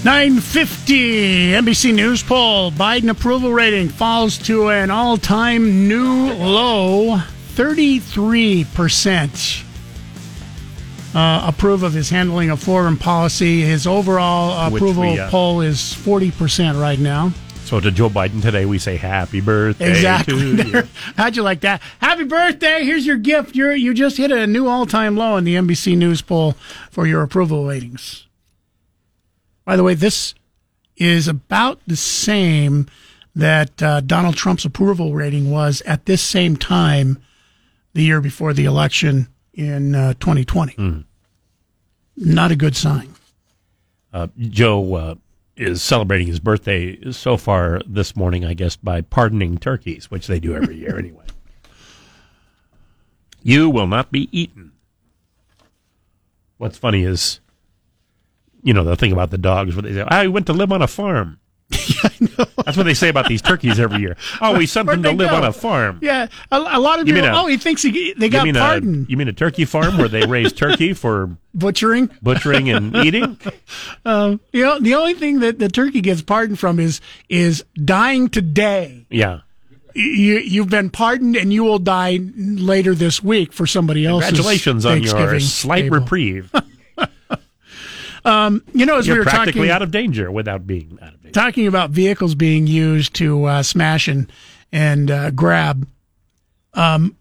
[0.06, 2.72] 950 NBC News poll.
[2.72, 7.18] Biden approval rating falls to an all time new low
[7.56, 9.66] 33%.
[11.14, 13.62] Uh, approve of his handling of foreign policy.
[13.62, 17.32] His overall Which approval we, uh, poll is 40% right now.
[17.70, 19.90] So to Joe Biden today, we say happy birthday.
[19.92, 20.56] Exactly.
[20.56, 20.84] to you."
[21.18, 21.82] How'd you like that?
[22.00, 22.84] Happy birthday!
[22.84, 23.56] Here's your gift.
[23.56, 26.56] You you just hit a new all time low in the NBC News poll
[26.90, 28.26] for your approval ratings.
[29.66, 30.34] By the way, this
[30.98, 32.88] is about the same
[33.36, 37.22] that uh, Donald Trump's approval rating was at this same time
[37.94, 39.28] the year before the election
[39.60, 41.06] in uh, 2020.
[42.16, 43.14] Not a good sign.
[44.14, 45.16] Uh, Joe uh,
[45.58, 50.40] is celebrating his birthday so far this morning, I guess, by pardoning turkeys, which they
[50.40, 51.26] do every year anyway.
[53.44, 54.72] You will not be eaten.
[56.58, 57.42] What's funny is,
[58.64, 60.82] you know, the thing about the dogs where they say, I went to live on
[60.82, 61.40] a farm.
[62.66, 64.18] That's what they say about these turkeys every year.
[64.42, 65.36] Oh, we sent them to live go?
[65.38, 66.00] on a farm.
[66.02, 67.30] Yeah, a, a lot of You people.
[67.30, 69.08] a- oh, he thinks he, they got pardoned.
[69.08, 72.10] A, you mean a turkey farm where they raise turkey for Butchering.
[72.22, 73.38] butchering and eating?
[74.06, 78.30] Um, you know, the only thing that the turkey gets pardoned from is is dying
[78.30, 79.06] today.
[79.10, 79.40] Yeah.
[79.96, 84.24] You you've been pardoned, and you will die later this week for somebody else.
[84.26, 85.98] Congratulations on your slight table.
[86.00, 86.52] reprieve.
[88.30, 91.14] Um, you know, as You're we were practically talking, out of danger without being out
[91.16, 91.34] of danger.
[91.34, 94.32] talking about vehicles being used to uh, smash and
[94.72, 95.88] and uh, grab.
[96.74, 97.16] Um,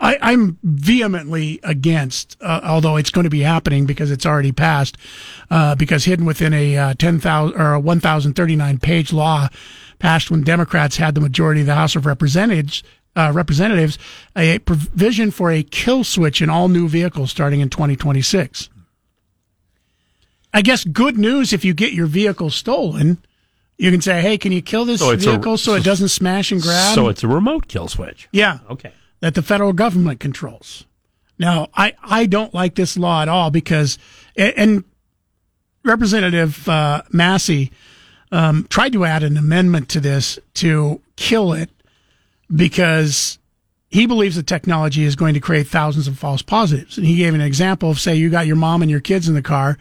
[0.00, 4.96] I, I'm vehemently against, uh, although it's going to be happening because it's already passed,
[5.50, 9.12] uh, because hidden within a uh, ten thousand or a one thousand thirty nine page
[9.12, 9.48] law
[9.98, 12.82] passed when Democrats had the majority of the House of Representatives.
[13.16, 13.98] Uh, representatives,
[14.36, 18.68] a provision for a kill switch in all new vehicles starting in 2026.
[20.52, 23.18] I guess good news if you get your vehicle stolen,
[23.76, 26.08] you can say, "Hey, can you kill this So it's a- vehicle so it doesn't
[26.08, 28.28] smash and grab?" So it's a remote kill switch.
[28.32, 28.92] yeah, Okay.
[29.20, 30.84] that the federal government controls.
[31.38, 33.98] Now, I I don't like this law at all because
[34.36, 34.84] and
[35.84, 37.70] Representative uh, Massey
[38.32, 41.70] um, tried to add an amendment to this to kill it
[42.54, 43.38] because
[43.88, 46.98] he believes the technology is going to create thousands of false positives.
[46.98, 49.34] And he gave an example of say you got your mom and your kids in
[49.34, 49.78] the car,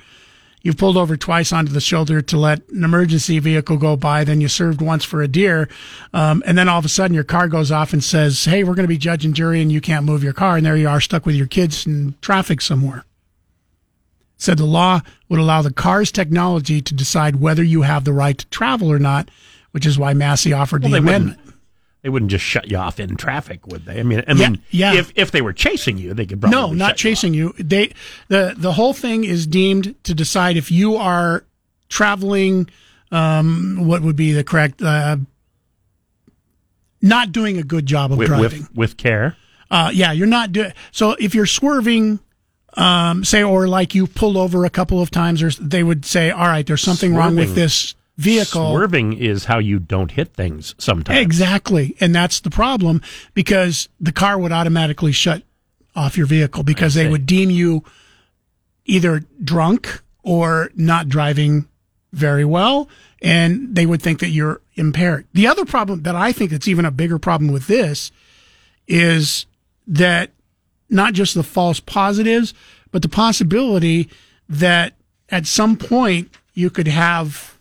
[0.68, 4.42] you've pulled over twice onto the shoulder to let an emergency vehicle go by, then
[4.42, 5.70] you served once for a deer,
[6.14, 8.76] um, and then all of a sudden your car goes off and says, "Hey, we're
[8.76, 10.90] going to be judge and jury, and you can't move your car," and there you
[10.90, 13.06] are stuck with your kids in traffic somewhere.
[14.36, 15.00] Said the law
[15.30, 19.00] would allow the car's technology to decide whether you have the right to travel or
[19.00, 19.32] not,
[19.72, 21.38] which is why Massey offered Well, the amendment.
[21.38, 21.47] wouldn't.
[22.04, 24.00] They wouldn't just shut you off in traffic, would they?
[24.00, 24.94] I mean, I Yeah, mean, yeah.
[24.94, 27.54] if if they were chasing you, they could probably no, not shut you chasing you.
[27.58, 27.92] They
[28.28, 31.44] the the whole thing is deemed to decide if you are
[31.90, 32.70] traveling.
[33.12, 34.82] Um, what would be the correct?
[34.82, 35.18] Uh,
[37.02, 38.62] not doing a good job of with, driving.
[38.62, 39.36] with with care.
[39.70, 40.72] Uh, yeah, you're not doing.
[40.92, 42.20] So if you're swerving,
[42.76, 46.32] um, say, or like you pulled over a couple of times, or they would say,
[46.32, 50.76] "All right, there's something wrong with this vehicle." Swerving is how you don't hit things
[50.78, 51.20] sometimes.
[51.20, 51.96] Exactly.
[52.00, 53.02] And that's the problem
[53.34, 55.44] because the car would automatically shut
[55.96, 57.84] off your vehicle because they would deem you
[58.86, 61.68] either drunk or not driving
[62.14, 62.88] very well.
[63.22, 65.26] And they would think that you're impaired.
[65.34, 68.12] The other problem that I think that's even a bigger problem with this
[68.88, 69.48] is
[69.88, 70.32] that
[70.90, 72.54] not just the false positives,
[72.92, 74.10] but the possibility
[74.48, 74.94] that
[75.30, 77.57] at some point you could have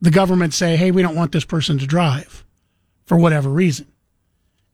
[0.00, 2.44] the government say, hey, we don't want this person to drive
[3.06, 3.86] for whatever reason.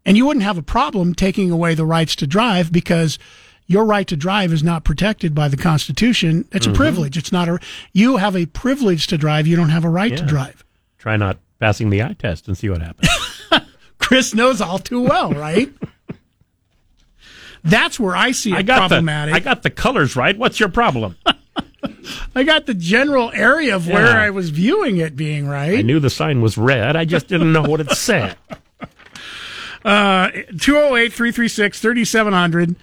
[0.04, 3.18] And you wouldn't have a problem taking away the rights to drive because
[3.66, 6.46] your right to drive is not protected by the Constitution.
[6.50, 6.72] It's Mhm.
[6.72, 7.16] a privilege.
[7.16, 7.60] It's not a,
[7.92, 9.46] you have a privilege to drive.
[9.46, 10.64] You don't have a right to drive.
[10.98, 13.08] Try not passing the eye test and see what happens.
[13.98, 15.72] Chris knows all too well, right?
[17.64, 19.32] That's where I see it I got problematic.
[19.34, 20.36] the I got the colors right.
[20.36, 21.16] What's your problem?
[22.34, 24.22] I got the general area of where Yeah.
[24.22, 25.78] I was viewing it being right.
[25.78, 26.96] I knew the sign was red.
[26.96, 28.36] I just didn't know what it said.
[29.84, 30.30] Uh,
[30.60, 32.76] 208 336 3700.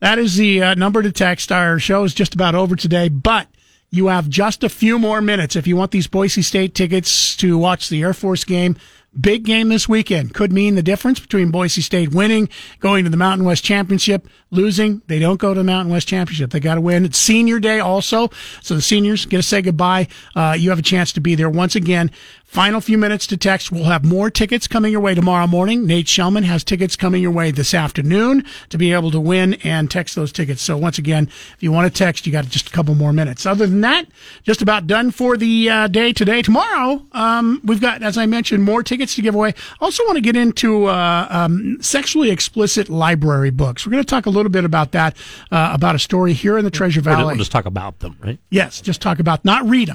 [0.00, 1.50] That is the uh, number to text.
[1.50, 3.48] Our show is just about over today, but
[3.90, 7.56] you have just a few more minutes if you want these Boise State tickets to
[7.56, 8.76] watch the Air Force game.
[9.18, 12.50] Big game this weekend could mean the difference between Boise State winning,
[12.80, 15.02] going to the Mountain West Championship, losing.
[15.08, 16.50] They don't go to the Mountain West Championship.
[16.50, 17.04] They got to win.
[17.04, 18.30] It's senior day also.
[18.60, 20.06] So the seniors get to say goodbye.
[20.36, 22.10] Uh, you have a chance to be there once again.
[22.44, 23.72] Final few minutes to text.
[23.72, 25.86] We'll have more tickets coming your way tomorrow morning.
[25.86, 29.90] Nate Shelman has tickets coming your way this afternoon to be able to win and
[29.90, 30.60] text those tickets.
[30.60, 33.46] So once again, if you want to text, you got just a couple more minutes.
[33.46, 34.06] Other than that,
[34.42, 36.42] just about done for the uh, day today.
[36.42, 39.54] Tomorrow, um, we've got, as I mentioned, more tickets to give away.
[39.80, 43.86] Also want to get into uh, um, sexually explicit library books.
[43.86, 45.16] We're going to talk a little bit about that,
[45.50, 47.36] uh, about a story here in the Treasure We'll Valley.
[47.36, 48.38] just talk about them, right?
[48.50, 49.90] Yes, just talk about, not read them.